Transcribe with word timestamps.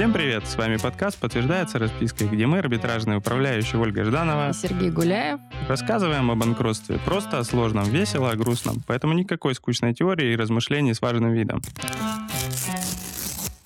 Всем 0.00 0.14
привет! 0.14 0.46
С 0.46 0.56
вами 0.56 0.78
подкаст 0.78 1.18
«Подтверждается 1.18 1.78
распиской», 1.78 2.26
где 2.26 2.46
мы, 2.46 2.60
арбитражные 2.60 3.18
управляющие 3.18 3.78
Ольга 3.78 4.02
Жданова 4.02 4.48
и 4.48 4.52
Сергей 4.54 4.90
Гуляев, 4.90 5.40
рассказываем 5.68 6.30
о 6.30 6.36
банкротстве. 6.36 6.98
Просто 7.04 7.38
о 7.38 7.44
сложном, 7.44 7.84
весело, 7.84 8.30
о 8.30 8.34
грустном. 8.34 8.82
Поэтому 8.86 9.12
никакой 9.12 9.54
скучной 9.54 9.92
теории 9.92 10.32
и 10.32 10.36
размышлений 10.36 10.94
с 10.94 11.02
важным 11.02 11.34
видом. 11.34 11.60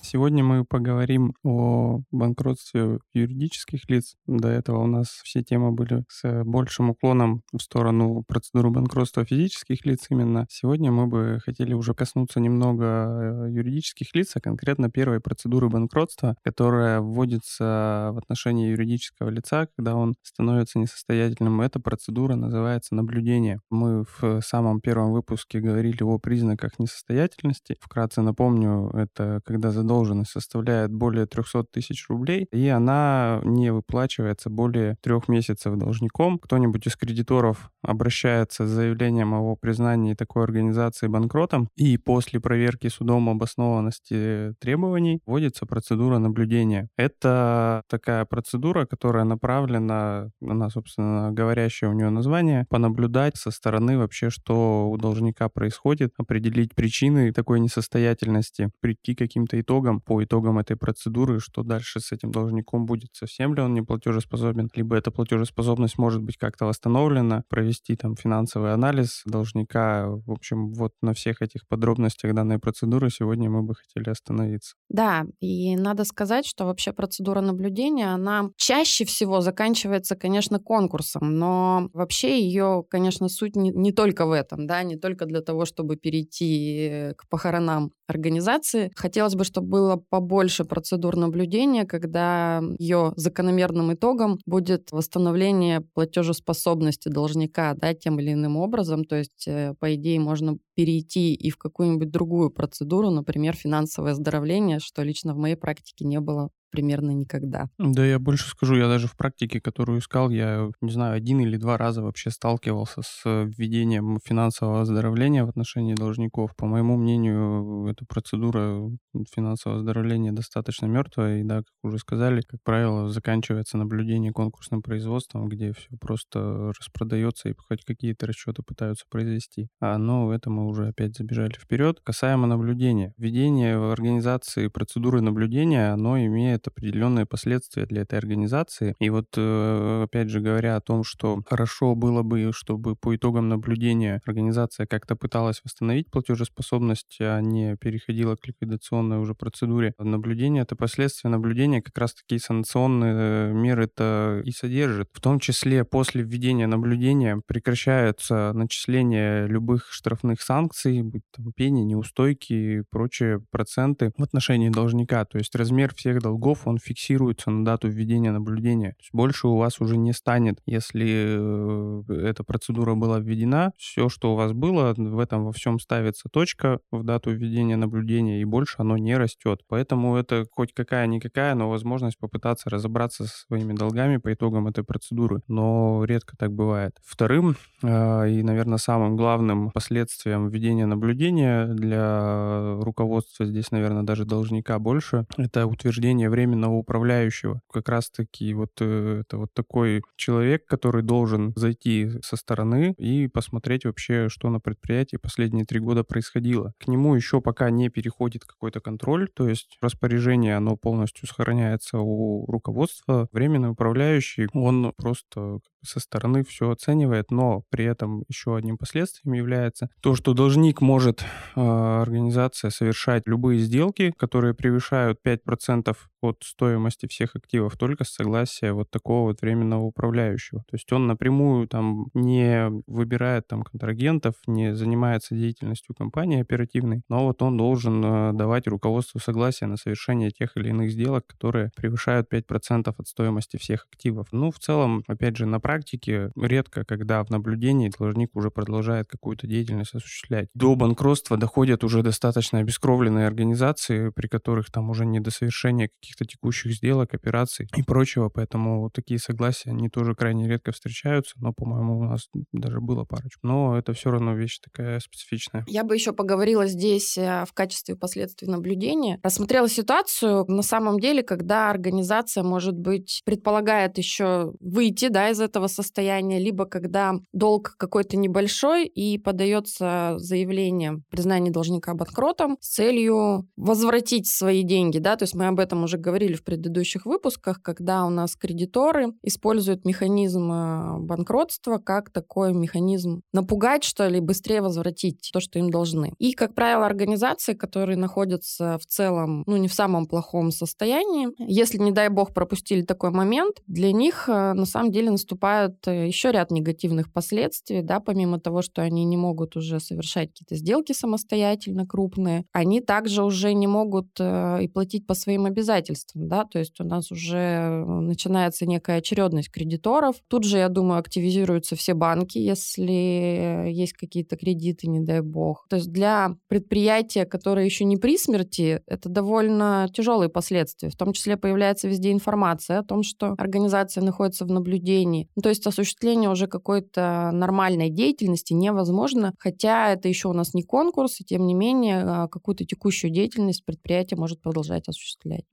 Сегодня 0.07 0.43
мы 0.43 0.65
поговорим 0.65 1.33
о 1.43 2.01
банкротстве 2.11 2.99
юридических 3.15 3.89
лиц. 3.89 4.15
До 4.27 4.49
этого 4.49 4.83
у 4.83 4.85
нас 4.85 5.07
все 5.23 5.41
темы 5.41 5.71
были 5.71 6.03
с 6.09 6.43
большим 6.43 6.91
уклоном 6.91 7.41
в 7.51 7.59
сторону 7.59 8.23
процедуры 8.27 8.69
банкротства 8.69 9.25
физических 9.25 9.83
лиц 9.83 10.05
именно. 10.11 10.45
Сегодня 10.47 10.91
мы 10.91 11.07
бы 11.07 11.39
хотели 11.43 11.73
уже 11.73 11.95
коснуться 11.95 12.39
немного 12.39 12.85
э, 12.85 13.51
юридических 13.51 14.13
лиц, 14.13 14.33
а 14.35 14.41
конкретно 14.41 14.91
первой 14.91 15.21
процедуры 15.21 15.69
банкротства, 15.69 16.35
которая 16.43 17.01
вводится 17.01 18.11
в 18.13 18.19
отношении 18.19 18.69
юридического 18.69 19.29
лица, 19.29 19.69
когда 19.75 19.95
он 19.95 20.13
становится 20.21 20.77
несостоятельным. 20.77 21.61
Эта 21.61 21.79
процедура 21.79 22.35
называется 22.35 22.93
наблюдение. 22.93 23.59
Мы 23.71 24.05
в 24.19 24.41
самом 24.41 24.81
первом 24.81 25.13
выпуске 25.13 25.61
говорили 25.61 26.03
о 26.03 26.19
признаках 26.19 26.77
несостоятельности. 26.77 27.75
Вкратце 27.81 28.21
напомню, 28.21 28.91
это 28.93 29.41
когда 29.45 29.71
задолженность 29.71 29.94
задолженность 29.95 30.31
составляет 30.31 30.91
более 30.91 31.25
300 31.25 31.63
тысяч 31.71 32.07
рублей, 32.09 32.47
и 32.51 32.67
она 32.67 33.41
не 33.43 33.71
выплачивается 33.71 34.49
более 34.49 34.97
трех 35.01 35.27
месяцев 35.27 35.77
должником. 35.77 36.37
Кто-нибудь 36.39 36.87
из 36.87 36.95
кредиторов 36.95 37.71
обращается 37.81 38.65
с 38.65 38.69
заявлением 38.69 39.33
о 39.33 39.55
признании 39.55 40.13
такой 40.13 40.43
организации 40.43 41.07
банкротом, 41.07 41.69
и 41.75 41.97
после 41.97 42.39
проверки 42.39 42.87
судом 42.89 43.29
обоснованности 43.29 44.53
требований 44.59 45.21
вводится 45.25 45.65
процедура 45.65 46.17
наблюдения. 46.17 46.89
Это 46.97 47.83
такая 47.89 48.25
процедура, 48.25 48.85
которая 48.85 49.23
направлена, 49.23 50.29
она, 50.41 50.69
собственно, 50.69 51.31
говорящее 51.31 51.89
у 51.89 51.93
нее 51.93 52.09
название, 52.09 52.65
понаблюдать 52.69 53.37
со 53.37 53.51
стороны 53.51 53.97
вообще, 53.97 54.29
что 54.29 54.89
у 54.89 54.97
должника 54.97 55.49
происходит, 55.49 56.13
определить 56.17 56.75
причины 56.75 57.31
такой 57.31 57.59
несостоятельности, 57.59 58.71
прийти 58.81 59.15
к 59.15 59.19
каким-то 59.19 59.59
итогам, 59.59 59.84
итогам, 59.85 60.01
по 60.01 60.23
итогам 60.23 60.57
этой 60.59 60.75
процедуры, 60.77 61.39
что 61.39 61.63
дальше 61.63 61.99
с 61.99 62.11
этим 62.11 62.31
должником 62.31 62.85
будет, 62.85 63.09
совсем 63.13 63.53
ли 63.55 63.61
он 63.61 63.73
не 63.73 63.81
платежеспособен, 63.81 64.69
либо 64.75 64.95
эта 64.95 65.11
платежеспособность 65.11 65.97
может 65.97 66.21
быть 66.21 66.37
как-то 66.37 66.65
восстановлена, 66.65 67.43
провести 67.49 67.95
там 67.95 68.15
финансовый 68.15 68.73
анализ 68.73 69.21
должника. 69.25 70.07
В 70.09 70.31
общем, 70.31 70.73
вот 70.73 70.93
на 71.01 71.13
всех 71.13 71.41
этих 71.41 71.67
подробностях 71.67 72.33
данной 72.33 72.59
процедуры 72.59 73.09
сегодня 73.09 73.49
мы 73.49 73.63
бы 73.63 73.75
хотели 73.75 74.09
остановиться. 74.09 74.75
Да, 74.89 75.25
и 75.39 75.75
надо 75.75 76.05
сказать, 76.05 76.45
что 76.45 76.65
вообще 76.65 76.93
процедура 76.93 77.41
наблюдения, 77.41 78.13
она 78.13 78.51
чаще 78.55 79.03
всего 79.05 79.41
заканчивается, 79.41 80.15
конечно, 80.15 80.59
конкурсом, 80.59 81.37
но 81.37 81.89
вообще 81.93 82.39
ее, 82.39 82.83
конечно, 82.89 83.27
суть 83.27 83.55
не, 83.55 83.71
не 83.71 83.91
только 83.91 84.25
в 84.27 84.31
этом, 84.31 84.67
да, 84.67 84.83
не 84.83 84.95
только 84.95 85.25
для 85.25 85.41
того, 85.41 85.65
чтобы 85.65 85.95
перейти 85.97 87.13
к 87.17 87.27
похоронам 87.29 87.91
организации. 88.07 88.91
Хотелось 88.95 89.35
бы, 89.35 89.43
чтобы 89.43 89.74
было 89.75 89.97
побольше 89.97 90.63
процедур 90.63 91.17
наблюдения, 91.17 91.83
когда 91.85 92.63
ее 92.79 93.11
закономерным 93.17 93.93
итогом 93.93 94.39
будет 94.45 94.91
восстановление 94.93 95.81
платежеспособности 95.81 97.09
должника 97.09 97.73
да, 97.73 97.93
тем 97.93 98.19
или 98.21 98.31
иным 98.31 98.55
образом. 98.55 99.03
То 99.03 99.17
есть, 99.17 99.47
э, 99.47 99.73
по 99.77 99.93
идее, 99.93 100.21
можно 100.21 100.57
перейти 100.75 101.33
и 101.33 101.49
в 101.49 101.57
какую-нибудь 101.57 102.09
другую 102.09 102.51
процедуру, 102.51 103.09
например, 103.09 103.53
финансовое 103.55 104.13
оздоровление, 104.13 104.79
что 104.79 105.03
лично 105.03 105.33
в 105.33 105.37
моей 105.37 105.55
практике 105.55 106.05
не 106.05 106.21
было 106.21 106.49
примерно 106.75 107.11
никогда. 107.11 107.69
Да, 107.77 108.05
я 108.05 108.19
больше 108.19 108.47
скажу, 108.49 108.75
я 108.75 108.87
даже 108.87 109.07
в 109.07 109.15
практике, 109.15 109.59
которую 109.61 109.99
искал, 109.99 110.29
я, 110.29 110.69
не 110.81 110.91
знаю, 110.91 111.15
один 111.15 111.39
или 111.39 111.57
два 111.57 111.77
раза 111.77 112.01
вообще 112.01 112.31
сталкивался 112.31 113.01
с 113.03 113.21
введением 113.25 114.19
финансового 114.23 114.81
оздоровления 114.81 115.45
в 115.45 115.49
отношении 115.49 115.93
должников. 115.93 116.55
По 116.55 116.65
моему 116.65 116.97
мнению, 116.97 117.87
эта 117.87 118.05
процедура 118.05 118.89
финансового 119.33 119.79
оздоровления 119.79 120.31
достаточно 120.31 120.85
мертвая, 120.85 121.39
и 121.41 121.43
да, 121.43 121.57
как 121.57 121.73
уже 121.83 121.97
сказали, 121.99 122.41
как 122.41 122.61
правило, 122.63 123.09
заканчивается 123.09 123.77
наблюдение 123.77 124.31
конкурсным 124.31 124.81
производством, 124.81 125.47
где 125.47 125.73
все 125.73 125.89
просто 125.99 126.71
распродается 126.79 127.49
и 127.49 127.53
хоть 127.57 127.83
какие-то 127.85 128.27
расчеты 128.27 128.63
пытаются 128.63 129.05
произвести. 129.09 129.69
А, 129.79 129.97
но 129.97 130.33
это 130.33 130.49
мы 130.49 130.65
уже 130.67 130.87
опять 130.87 131.15
забежали 131.15 131.53
вперед. 131.53 131.99
Касаемо 132.03 132.47
наблюдения. 132.47 133.13
Введение 133.17 133.77
в 133.77 133.91
организации 133.91 134.67
процедуры 134.67 135.21
наблюдения, 135.21 135.91
оно 135.91 136.17
имеет 136.19 136.64
определенные 136.67 137.25
последствия 137.25 137.85
для 137.85 138.01
этой 138.01 138.17
организации. 138.17 138.95
И 138.99 139.09
вот, 139.09 139.27
э, 139.37 140.03
опять 140.03 140.29
же, 140.29 140.39
говоря 140.39 140.75
о 140.75 140.81
том, 140.81 141.03
что 141.03 141.41
хорошо 141.45 141.95
было 141.95 142.23
бы, 142.23 142.51
чтобы 142.53 142.95
по 142.95 143.15
итогам 143.15 143.49
наблюдения 143.49 144.21
организация 144.25 144.85
как-то 144.85 145.15
пыталась 145.15 145.61
восстановить 145.63 146.09
платежеспособность, 146.11 147.17
а 147.19 147.39
не 147.41 147.75
переходила 147.77 148.35
к 148.35 148.47
ликвидационной 148.47 149.17
уже 149.17 149.35
процедуре. 149.35 149.93
Наблюдение— 149.97 150.63
это 150.63 150.75
последствия 150.75 151.29
наблюдения, 151.29 151.81
как 151.81 151.97
раз-таки 151.97 152.39
санкционные 152.39 153.53
меры-то 153.53 154.41
и 154.43 154.51
содержит. 154.51 155.09
В 155.13 155.21
том 155.21 155.39
числе 155.39 155.83
после 155.83 156.23
введения 156.23 156.67
наблюдения 156.67 157.41
прекращаются 157.45 158.51
начисления 158.53 159.45
любых 159.47 159.91
штрафных 159.91 160.41
санкций, 160.41 161.01
будь 161.01 161.23
там 161.35 161.51
пени, 161.53 161.81
неустойки 161.81 162.53
и 162.53 162.81
прочие 162.89 163.41
проценты 163.51 164.11
в 164.17 164.23
отношении 164.23 164.69
должника. 164.69 165.25
То 165.25 165.37
есть 165.37 165.55
размер 165.55 165.93
всех 165.95 166.21
долгов 166.21 166.54
шагов, 166.55 166.67
он 166.67 166.77
фиксируется 166.77 167.51
на 167.51 167.65
дату 167.65 167.87
введения 167.87 168.31
наблюдения. 168.31 168.91
То 168.91 169.01
есть 169.01 169.13
больше 169.13 169.47
у 169.47 169.57
вас 169.57 169.79
уже 169.79 169.97
не 169.97 170.13
станет, 170.13 170.59
если 170.65 171.05
э, 171.07 172.27
эта 172.27 172.43
процедура 172.43 172.95
была 172.95 173.19
введена, 173.19 173.71
все, 173.77 174.09
что 174.09 174.33
у 174.33 174.35
вас 174.35 174.53
было, 174.53 174.93
в 174.97 175.19
этом 175.19 175.45
во 175.45 175.51
всем 175.51 175.79
ставится 175.79 176.29
точка 176.29 176.79
в 176.91 177.03
дату 177.03 177.31
введения 177.31 177.77
наблюдения, 177.77 178.41
и 178.41 178.45
больше 178.45 178.75
оно 178.79 178.97
не 178.97 179.17
растет. 179.17 179.61
Поэтому 179.67 180.15
это 180.15 180.45
хоть 180.51 180.73
какая-никакая, 180.73 181.55
но 181.55 181.69
возможность 181.69 182.17
попытаться 182.17 182.69
разобраться 182.69 183.25
со 183.25 183.45
своими 183.47 183.73
долгами 183.73 184.17
по 184.17 184.33
итогам 184.33 184.67
этой 184.67 184.83
процедуры. 184.83 185.41
Но 185.47 186.03
редко 186.05 186.35
так 186.37 186.51
бывает. 186.51 186.97
Вторым 187.03 187.55
э, 187.83 188.29
и, 188.29 188.43
наверное, 188.43 188.77
самым 188.77 189.15
главным 189.15 189.71
последствием 189.71 190.49
введения 190.49 190.85
наблюдения 190.85 191.65
для 191.67 192.75
руководства 192.79 193.45
здесь, 193.45 193.71
наверное, 193.71 194.03
даже 194.03 194.25
должника 194.25 194.79
больше, 194.79 195.25
это 195.37 195.65
утверждение 195.67 196.29
временного 196.35 196.73
управляющего. 196.73 197.61
Как 197.71 197.87
раз-таки 197.87 198.53
вот 198.53 198.71
э, 198.81 199.21
это 199.21 199.37
вот 199.37 199.53
такой 199.53 200.01
человек, 200.17 200.65
который 200.65 201.01
должен 201.01 201.53
зайти 201.55 202.09
со 202.21 202.35
стороны 202.35 202.93
и 202.97 203.27
посмотреть 203.27 203.85
вообще, 203.85 204.27
что 204.27 204.49
на 204.49 204.59
предприятии 204.59 205.15
последние 205.15 205.63
три 205.63 205.79
года 205.79 206.03
происходило. 206.03 206.73
К 206.77 206.87
нему 206.89 207.15
еще 207.15 207.39
пока 207.39 207.69
не 207.69 207.87
переходит 207.87 208.43
какой-то 208.43 208.81
контроль, 208.81 209.29
то 209.33 209.47
есть 209.47 209.77
распоряжение, 209.81 210.57
оно 210.57 210.75
полностью 210.75 211.25
сохраняется 211.25 211.99
у 211.99 212.45
руководства. 212.47 213.29
Временный 213.31 213.69
управляющий, 213.69 214.47
он 214.53 214.91
просто 214.97 215.59
со 215.85 215.99
стороны 215.99 216.43
все 216.43 216.69
оценивает, 216.71 217.31
но 217.31 217.63
при 217.69 217.85
этом 217.85 218.23
еще 218.27 218.57
одним 218.57 218.77
последствием 218.77 219.33
является 219.33 219.89
то, 220.01 220.15
что 220.15 220.33
должник 220.33 220.81
может, 220.81 221.23
э, 221.55 221.61
организация, 221.61 222.71
совершать 222.71 223.23
любые 223.27 223.59
сделки, 223.59 224.11
которые 224.17 224.53
превышают 224.53 225.19
5% 225.23 225.95
от 226.29 226.43
стоимости 226.43 227.07
всех 227.07 227.35
активов 227.35 227.77
только 227.77 228.03
с 228.03 228.09
согласия 228.09 228.73
вот 228.73 228.89
такого 228.89 229.29
вот 229.29 229.41
временного 229.41 229.83
управляющего. 229.83 230.61
То 230.61 230.75
есть 230.75 230.91
он 230.91 231.07
напрямую 231.07 231.67
там 231.67 232.07
не 232.13 232.69
выбирает 232.87 233.47
там 233.47 233.63
контрагентов, 233.63 234.35
не 234.47 234.75
занимается 234.75 235.35
деятельностью 235.35 235.95
компании 235.95 236.41
оперативной, 236.41 237.01
но 237.09 237.25
вот 237.25 237.41
он 237.41 237.57
должен 237.57 238.03
э, 238.03 238.33
давать 238.33 238.67
руководству 238.67 239.19
согласие 239.19 239.67
на 239.67 239.77
совершение 239.77 240.31
тех 240.31 240.55
или 240.57 240.69
иных 240.69 240.91
сделок, 240.91 241.25
которые 241.27 241.71
превышают 241.75 242.31
5% 242.31 242.93
от 242.97 243.07
стоимости 243.07 243.57
всех 243.57 243.87
активов. 243.91 244.27
Ну, 244.31 244.51
в 244.51 244.59
целом, 244.59 245.03
опять 245.07 245.37
же, 245.37 245.45
на 245.45 245.59
практике 245.59 246.31
редко, 246.35 246.83
когда 246.85 247.23
в 247.23 247.29
наблюдении 247.29 247.91
должник 247.97 248.35
уже 248.35 248.51
продолжает 248.51 249.07
какую-то 249.07 249.47
деятельность 249.47 249.93
осуществлять. 249.95 250.49
До 250.53 250.75
банкротства 250.75 251.37
доходят 251.37 251.83
уже 251.83 252.03
достаточно 252.03 252.59
обескровленные 252.59 253.27
организации, 253.27 254.09
при 254.09 254.27
которых 254.27 254.71
там 254.71 254.89
уже 254.89 255.05
не 255.05 255.19
до 255.19 255.31
совершения 255.31 255.89
каких-то 256.15 256.25
текущих 256.25 256.73
сделок, 256.73 257.13
операций 257.13 257.67
и 257.75 257.83
прочего, 257.83 258.29
поэтому 258.29 258.89
такие 258.93 259.19
согласия, 259.19 259.71
они 259.71 259.89
тоже 259.89 260.15
крайне 260.15 260.47
редко 260.47 260.71
встречаются, 260.71 261.35
но, 261.37 261.53
по-моему, 261.53 261.99
у 261.99 262.03
нас 262.03 262.27
даже 262.51 262.79
было 262.79 263.03
парочку. 263.03 263.39
Но 263.43 263.77
это 263.77 263.93
все 263.93 264.11
равно 264.11 264.33
вещь 264.33 264.59
такая 264.59 264.99
специфичная. 264.99 265.63
Я 265.67 265.83
бы 265.83 265.95
еще 265.95 266.13
поговорила 266.13 266.67
здесь 266.67 267.17
э, 267.17 267.43
в 267.47 267.53
качестве 267.53 267.95
последствий 267.95 268.47
наблюдения. 268.47 269.19
Рассмотрела 269.23 269.69
ситуацию 269.69 270.45
на 270.47 270.61
самом 270.61 270.99
деле, 270.99 271.23
когда 271.23 271.69
организация, 271.69 272.43
может 272.43 272.77
быть, 272.77 273.21
предполагает 273.25 273.97
еще 273.97 274.53
выйти 274.59 275.09
да, 275.09 275.29
из 275.29 275.41
этого 275.41 275.67
состояния, 275.67 276.39
либо 276.39 276.65
когда 276.65 277.13
долг 277.33 277.75
какой-то 277.77 278.17
небольшой 278.17 278.85
и 278.85 279.17
подается 279.17 280.15
заявление 280.17 281.01
признания 281.09 281.51
должника 281.51 281.93
банкротом 281.93 282.57
с 282.61 282.75
целью 282.75 283.47
возвратить 283.55 284.27
свои 284.27 284.63
деньги, 284.63 284.99
да, 284.99 285.15
то 285.15 285.23
есть 285.23 285.35
мы 285.35 285.47
об 285.47 285.59
этом 285.59 285.83
уже 285.83 285.97
говорили 286.05 286.35
в 286.35 286.43
предыдущих 286.43 287.05
выпусках, 287.07 287.61
когда 287.63 288.05
у 288.05 288.09
нас 288.09 288.35
кредиторы 288.35 289.13
используют 289.23 289.85
механизм 289.85 290.51
э, 290.51 290.99
банкротства 290.99 291.79
как 291.79 292.11
такой 292.11 292.53
механизм 292.53 293.21
напугать, 293.33 293.83
что 293.83 294.07
ли, 294.07 294.19
быстрее 294.19 294.61
возвратить 294.61 295.31
то, 295.33 295.39
что 295.39 295.57
им 295.57 295.71
должны. 295.71 296.13
И, 296.19 296.33
как 296.33 296.53
правило, 296.53 296.85
организации, 296.85 297.53
которые 297.53 297.97
находятся 297.97 298.77
в 298.77 298.85
целом, 298.85 299.43
ну, 299.47 299.57
не 299.57 299.67
в 299.67 299.73
самом 299.73 300.05
плохом 300.05 300.51
состоянии, 300.51 301.29
если, 301.39 301.79
не 301.79 301.91
дай 301.91 302.09
бог, 302.09 302.33
пропустили 302.33 302.83
такой 302.83 303.09
момент, 303.09 303.55
для 303.65 303.91
них 303.91 304.29
э, 304.29 304.53
на 304.53 304.65
самом 304.65 304.91
деле 304.91 305.09
наступают 305.09 305.87
э, 305.87 306.07
еще 306.07 306.31
ряд 306.31 306.51
негативных 306.51 307.11
последствий, 307.11 307.81
да, 307.81 307.99
помимо 307.99 308.39
того, 308.39 308.61
что 308.61 308.83
они 308.83 309.05
не 309.05 309.17
могут 309.17 309.55
уже 309.55 309.79
совершать 309.79 310.29
какие-то 310.29 310.55
сделки 310.55 310.91
самостоятельно 310.91 311.87
крупные, 311.87 312.45
они 312.51 312.79
также 312.79 313.23
уже 313.23 313.53
не 313.53 313.67
могут 313.67 314.07
и 314.19 314.67
платить 314.67 315.07
по 315.07 315.15
своим 315.15 315.45
обязательствам, 315.45 315.94
да, 316.13 316.45
то 316.45 316.59
есть 316.59 316.79
у 316.79 316.83
нас 316.83 317.11
уже 317.11 317.83
начинается 317.85 318.65
некая 318.65 318.97
очередность 318.97 319.51
кредиторов. 319.51 320.15
Тут 320.27 320.43
же, 320.43 320.57
я 320.57 320.69
думаю, 320.69 320.99
активизируются 320.99 321.75
все 321.75 321.93
банки, 321.93 322.37
если 322.37 323.69
есть 323.71 323.93
какие-то 323.93 324.37
кредиты, 324.37 324.87
не 324.87 324.99
дай 324.99 325.21
бог. 325.21 325.65
То 325.69 325.77
есть 325.77 325.91
для 325.91 326.35
предприятия, 326.47 327.25
которое 327.25 327.65
еще 327.65 327.85
не 327.85 327.97
при 327.97 328.17
смерти, 328.17 328.81
это 328.87 329.09
довольно 329.09 329.87
тяжелые 329.93 330.29
последствия. 330.29 330.89
В 330.89 330.95
том 330.95 331.13
числе 331.13 331.37
появляется 331.37 331.87
везде 331.87 332.11
информация 332.11 332.79
о 332.79 332.83
том, 332.83 333.03
что 333.03 333.35
организация 333.37 334.03
находится 334.03 334.45
в 334.45 334.49
наблюдении. 334.49 335.29
Ну, 335.35 335.41
то 335.41 335.49
есть 335.49 335.65
осуществление 335.65 336.29
уже 336.29 336.47
какой-то 336.47 337.31
нормальной 337.33 337.89
деятельности 337.89 338.53
невозможно, 338.53 339.33
хотя 339.39 339.91
это 339.91 340.07
еще 340.07 340.29
у 340.29 340.33
нас 340.33 340.53
не 340.53 340.63
конкурс, 340.63 341.21
и 341.21 341.23
тем 341.23 341.45
не 341.45 341.53
менее 341.53 342.03
а, 342.03 342.27
какую-то 342.27 342.65
текущую 342.65 343.11
деятельность 343.11 343.65
предприятие 343.65 344.17
может 344.17 344.41
продолжать 344.41 344.87
осуществлять. 344.87 345.43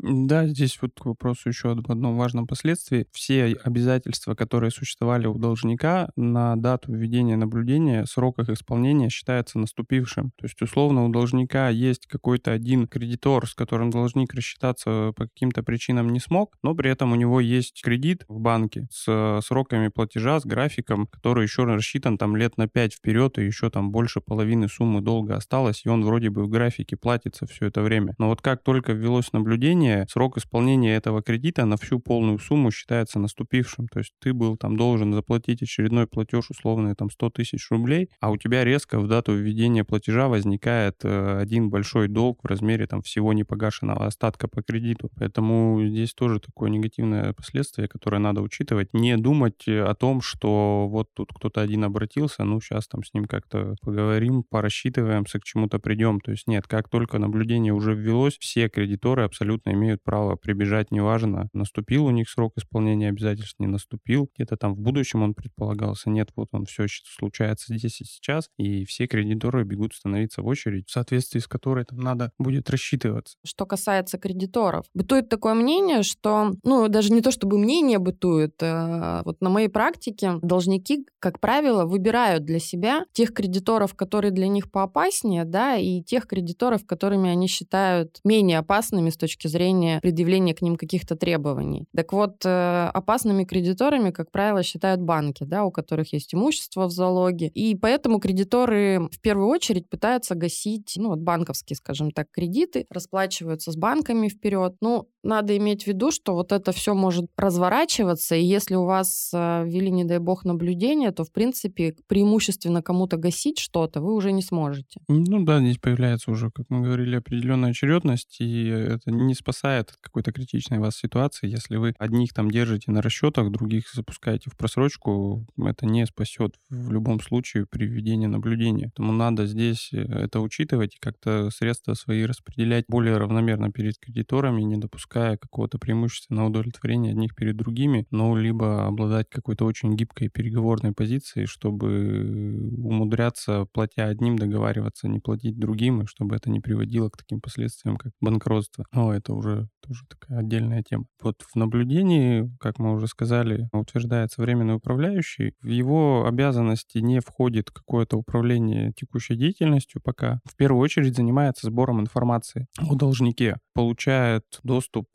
Здесь 0.46 0.78
вот 0.80 0.92
к 0.98 1.04
вопросу 1.04 1.48
еще 1.48 1.72
об 1.72 1.90
одном 1.90 2.16
важном 2.16 2.46
последствии. 2.46 3.06
Все 3.12 3.56
обязательства, 3.62 4.34
которые 4.34 4.70
существовали 4.70 5.26
у 5.26 5.38
должника 5.38 6.10
на 6.16 6.56
дату 6.56 6.92
введения 6.92 7.36
наблюдения, 7.36 8.06
срок 8.06 8.38
их 8.38 8.48
исполнения 8.48 9.08
считается 9.08 9.58
наступившим. 9.58 10.32
То 10.36 10.46
есть, 10.46 10.60
условно, 10.62 11.04
у 11.04 11.08
должника 11.08 11.68
есть 11.68 12.06
какой-то 12.06 12.52
один 12.52 12.86
кредитор, 12.86 13.46
с 13.46 13.54
которым 13.54 13.90
должник 13.90 14.34
рассчитаться 14.34 15.12
по 15.16 15.26
каким-то 15.26 15.62
причинам 15.62 16.08
не 16.10 16.20
смог, 16.20 16.56
но 16.62 16.74
при 16.74 16.90
этом 16.90 17.12
у 17.12 17.16
него 17.16 17.40
есть 17.40 17.82
кредит 17.82 18.24
в 18.28 18.40
банке 18.40 18.86
с 18.90 19.40
сроками 19.44 19.88
платежа, 19.88 20.40
с 20.40 20.44
графиком, 20.44 21.06
который 21.06 21.44
еще 21.44 21.64
рассчитан 21.64 22.18
там 22.18 22.36
лет 22.36 22.56
на 22.56 22.68
5 22.68 22.94
вперед, 22.94 23.38
и 23.38 23.44
еще 23.44 23.70
там 23.70 23.90
больше 23.90 24.20
половины 24.20 24.68
суммы 24.68 25.00
долга 25.00 25.36
осталось, 25.36 25.82
и 25.84 25.88
он 25.88 26.04
вроде 26.04 26.30
бы 26.30 26.44
в 26.44 26.48
графике 26.48 26.96
платится 26.96 27.46
все 27.46 27.66
это 27.66 27.82
время. 27.82 28.14
Но 28.18 28.28
вот 28.28 28.40
как 28.40 28.62
только 28.62 28.92
ввелось 28.92 29.32
наблюдение, 29.32 30.06
срок 30.08 30.21
исполнения 30.38 30.94
этого 30.94 31.22
кредита 31.22 31.64
на 31.64 31.76
всю 31.76 31.98
полную 31.98 32.38
сумму 32.38 32.70
считается 32.70 33.18
наступившим. 33.18 33.88
То 33.88 34.00
есть 34.00 34.12
ты 34.20 34.32
был 34.32 34.56
там 34.56 34.76
должен 34.76 35.12
заплатить 35.12 35.62
очередной 35.62 36.06
платеж 36.06 36.50
условный 36.50 36.94
там 36.94 37.10
100 37.10 37.30
тысяч 37.30 37.70
рублей, 37.70 38.08
а 38.20 38.30
у 38.30 38.36
тебя 38.36 38.64
резко 38.64 38.98
в 38.98 39.08
дату 39.08 39.34
введения 39.34 39.84
платежа 39.84 40.28
возникает 40.28 40.96
э, 41.04 41.38
один 41.40 41.70
большой 41.70 42.08
долг 42.08 42.40
в 42.42 42.46
размере 42.46 42.86
там 42.86 43.02
всего 43.02 43.32
непогашенного 43.32 44.06
остатка 44.06 44.48
по 44.48 44.62
кредиту. 44.62 45.10
Поэтому 45.16 45.80
здесь 45.84 46.14
тоже 46.14 46.40
такое 46.40 46.70
негативное 46.70 47.32
последствие, 47.32 47.88
которое 47.88 48.18
надо 48.18 48.40
учитывать. 48.40 48.92
Не 48.92 49.16
думать 49.16 49.66
о 49.66 49.94
том, 49.94 50.20
что 50.20 50.88
вот 50.88 51.08
тут 51.14 51.30
кто-то 51.34 51.60
один 51.60 51.84
обратился, 51.84 52.44
ну 52.44 52.60
сейчас 52.60 52.88
там 52.88 53.02
с 53.04 53.12
ним 53.14 53.24
как-то 53.24 53.76
поговорим, 53.80 54.42
порасчитываемся, 54.42 55.38
к 55.38 55.44
чему-то 55.44 55.78
придем. 55.78 56.20
То 56.20 56.32
есть 56.32 56.46
нет, 56.46 56.66
как 56.66 56.88
только 56.88 57.18
наблюдение 57.18 57.72
уже 57.72 57.94
ввелось, 57.94 58.38
все 58.38 58.68
кредиторы 58.68 59.24
абсолютно 59.24 59.70
имеют 59.70 60.02
право 60.12 60.36
прибежать, 60.36 60.90
неважно, 60.90 61.48
наступил 61.54 62.04
у 62.04 62.10
них 62.10 62.28
срок 62.28 62.52
исполнения 62.58 63.08
обязательств, 63.08 63.54
не 63.58 63.66
наступил, 63.66 64.28
где-то 64.34 64.58
там 64.58 64.74
в 64.74 64.78
будущем 64.78 65.22
он 65.22 65.32
предполагался, 65.32 66.10
нет, 66.10 66.28
вот 66.36 66.48
он 66.52 66.66
все 66.66 66.84
случается 66.86 67.74
здесь 67.74 68.02
и 68.02 68.04
сейчас, 68.04 68.50
и 68.58 68.84
все 68.84 69.06
кредиторы 69.06 69.64
бегут 69.64 69.94
становиться 69.94 70.42
в 70.42 70.46
очередь, 70.48 70.86
в 70.86 70.92
соответствии 70.92 71.38
с 71.38 71.48
которой 71.48 71.86
там 71.86 71.98
надо 72.00 72.30
будет 72.38 72.68
рассчитываться. 72.68 73.38
Что 73.42 73.64
касается 73.64 74.18
кредиторов, 74.18 74.84
бытует 74.92 75.30
такое 75.30 75.54
мнение, 75.54 76.02
что, 76.02 76.52
ну, 76.62 76.88
даже 76.88 77.10
не 77.10 77.22
то 77.22 77.30
чтобы 77.30 77.56
мнение 77.56 77.98
бытует, 77.98 78.62
а 78.62 79.22
вот 79.24 79.40
на 79.40 79.48
моей 79.48 79.68
практике 79.68 80.34
должники, 80.42 81.06
как 81.20 81.40
правило, 81.40 81.86
выбирают 81.86 82.44
для 82.44 82.58
себя 82.58 83.06
тех 83.12 83.32
кредиторов, 83.32 83.94
которые 83.94 84.30
для 84.30 84.48
них 84.48 84.70
поопаснее, 84.70 85.46
да, 85.46 85.76
и 85.76 86.02
тех 86.02 86.26
кредиторов, 86.26 86.84
которыми 86.84 87.30
они 87.30 87.46
считают 87.46 88.20
менее 88.24 88.58
опасными 88.58 89.08
с 89.08 89.16
точки 89.16 89.46
зрения 89.46 90.01
предъявления 90.02 90.52
к 90.52 90.62
ним 90.62 90.76
каких-то 90.76 91.16
требований. 91.16 91.86
Так 91.94 92.12
вот, 92.12 92.44
э, 92.44 92.90
опасными 92.92 93.44
кредиторами, 93.44 94.10
как 94.10 94.30
правило, 94.32 94.62
считают 94.62 95.00
банки, 95.00 95.44
да, 95.44 95.64
у 95.64 95.70
которых 95.70 96.12
есть 96.12 96.34
имущество 96.34 96.86
в 96.86 96.90
залоге. 96.90 97.46
И 97.46 97.76
поэтому 97.76 98.18
кредиторы 98.18 99.08
в 99.10 99.20
первую 99.20 99.48
очередь 99.48 99.88
пытаются 99.88 100.34
гасить, 100.34 100.94
ну, 100.96 101.10
вот 101.10 101.20
банковские, 101.20 101.76
скажем 101.76 102.10
так, 102.10 102.26
кредиты, 102.32 102.84
расплачиваются 102.90 103.70
с 103.70 103.76
банками 103.76 104.28
вперед. 104.28 104.74
Ну, 104.80 105.08
надо 105.22 105.56
иметь 105.56 105.84
в 105.84 105.86
виду, 105.86 106.10
что 106.10 106.34
вот 106.34 106.50
это 106.50 106.72
все 106.72 106.94
может 106.94 107.26
разворачиваться, 107.36 108.34
и 108.34 108.44
если 108.44 108.74
у 108.74 108.84
вас 108.84 109.30
э, 109.32 109.64
ввели, 109.64 109.90
не 109.90 110.04
дай 110.04 110.18
бог, 110.18 110.44
наблюдение, 110.44 111.12
то, 111.12 111.22
в 111.22 111.30
принципе, 111.30 111.94
преимущественно 112.08 112.82
кому-то 112.82 113.16
гасить 113.18 113.60
что-то 113.60 114.00
вы 114.00 114.14
уже 114.14 114.32
не 114.32 114.42
сможете. 114.42 115.00
Ну 115.08 115.44
да, 115.44 115.60
здесь 115.60 115.78
появляется 115.78 116.32
уже, 116.32 116.50
как 116.50 116.66
мы 116.70 116.82
говорили, 116.82 117.16
определенная 117.16 117.70
очередность, 117.70 118.40
и 118.40 118.66
это 118.66 119.12
не 119.12 119.34
спасает 119.34 119.81
от 119.90 119.98
какой-то 120.00 120.32
критичной 120.32 120.78
вас 120.78 120.96
ситуации. 120.96 121.48
Если 121.48 121.76
вы 121.76 121.94
одних 121.98 122.32
там 122.32 122.50
держите 122.50 122.90
на 122.90 123.02
расчетах, 123.02 123.50
других 123.50 123.92
запускаете 123.92 124.50
в 124.50 124.56
просрочку, 124.56 125.46
это 125.58 125.86
не 125.86 126.06
спасет 126.06 126.54
в 126.70 126.90
любом 126.90 127.20
случае 127.20 127.66
при 127.66 127.86
введении 127.86 128.26
наблюдения. 128.26 128.90
Поэтому 128.94 129.12
надо 129.12 129.46
здесь 129.46 129.90
э, 129.92 130.02
это 130.02 130.40
учитывать 130.40 130.96
и 130.96 130.98
как-то 131.00 131.50
средства 131.50 131.94
свои 131.94 132.24
распределять 132.24 132.84
более 132.88 133.16
равномерно 133.16 133.70
перед 133.70 133.98
кредиторами, 133.98 134.62
не 134.62 134.76
допуская 134.76 135.36
какого-то 135.36 135.78
преимущественного 135.78 136.48
удовлетворения 136.48 137.10
одних 137.10 137.34
перед 137.34 137.56
другими, 137.56 138.06
но 138.10 138.36
либо 138.36 138.86
обладать 138.86 139.28
какой-то 139.28 139.64
очень 139.64 139.94
гибкой 139.96 140.28
переговорной 140.28 140.92
позицией, 140.92 141.46
чтобы 141.46 142.70
умудряться, 142.78 143.66
платя 143.72 144.06
одним, 144.06 144.36
договариваться, 144.36 145.08
не 145.08 145.20
платить 145.20 145.58
другим, 145.58 146.02
и 146.02 146.06
чтобы 146.06 146.36
это 146.36 146.50
не 146.50 146.60
приводило 146.60 147.08
к 147.08 147.16
таким 147.16 147.40
последствиям, 147.40 147.96
как 147.96 148.12
банкротство. 148.20 148.84
Но 148.92 149.12
это 149.12 149.32
уже 149.34 149.68
тоже 149.86 150.02
такая 150.08 150.38
отдельная 150.40 150.82
тема. 150.82 151.04
Вот 151.20 151.42
в 151.42 151.56
наблюдении, 151.56 152.50
как 152.60 152.78
мы 152.78 152.92
уже 152.92 153.06
сказали, 153.06 153.68
утверждается 153.72 154.40
временный 154.40 154.76
управляющий. 154.76 155.54
В 155.60 155.68
его 155.68 156.26
обязанности 156.26 156.98
не 156.98 157.20
входит 157.20 157.70
какое-то 157.70 158.16
управление 158.16 158.92
текущей 158.96 159.36
деятельностью 159.36 160.00
пока. 160.02 160.40
В 160.44 160.56
первую 160.56 160.82
очередь 160.82 161.16
занимается 161.16 161.66
сбором 161.66 162.00
информации 162.00 162.66
о 162.78 162.94
должнике. 162.94 163.56
Получает 163.74 164.44
доступ 164.62 165.08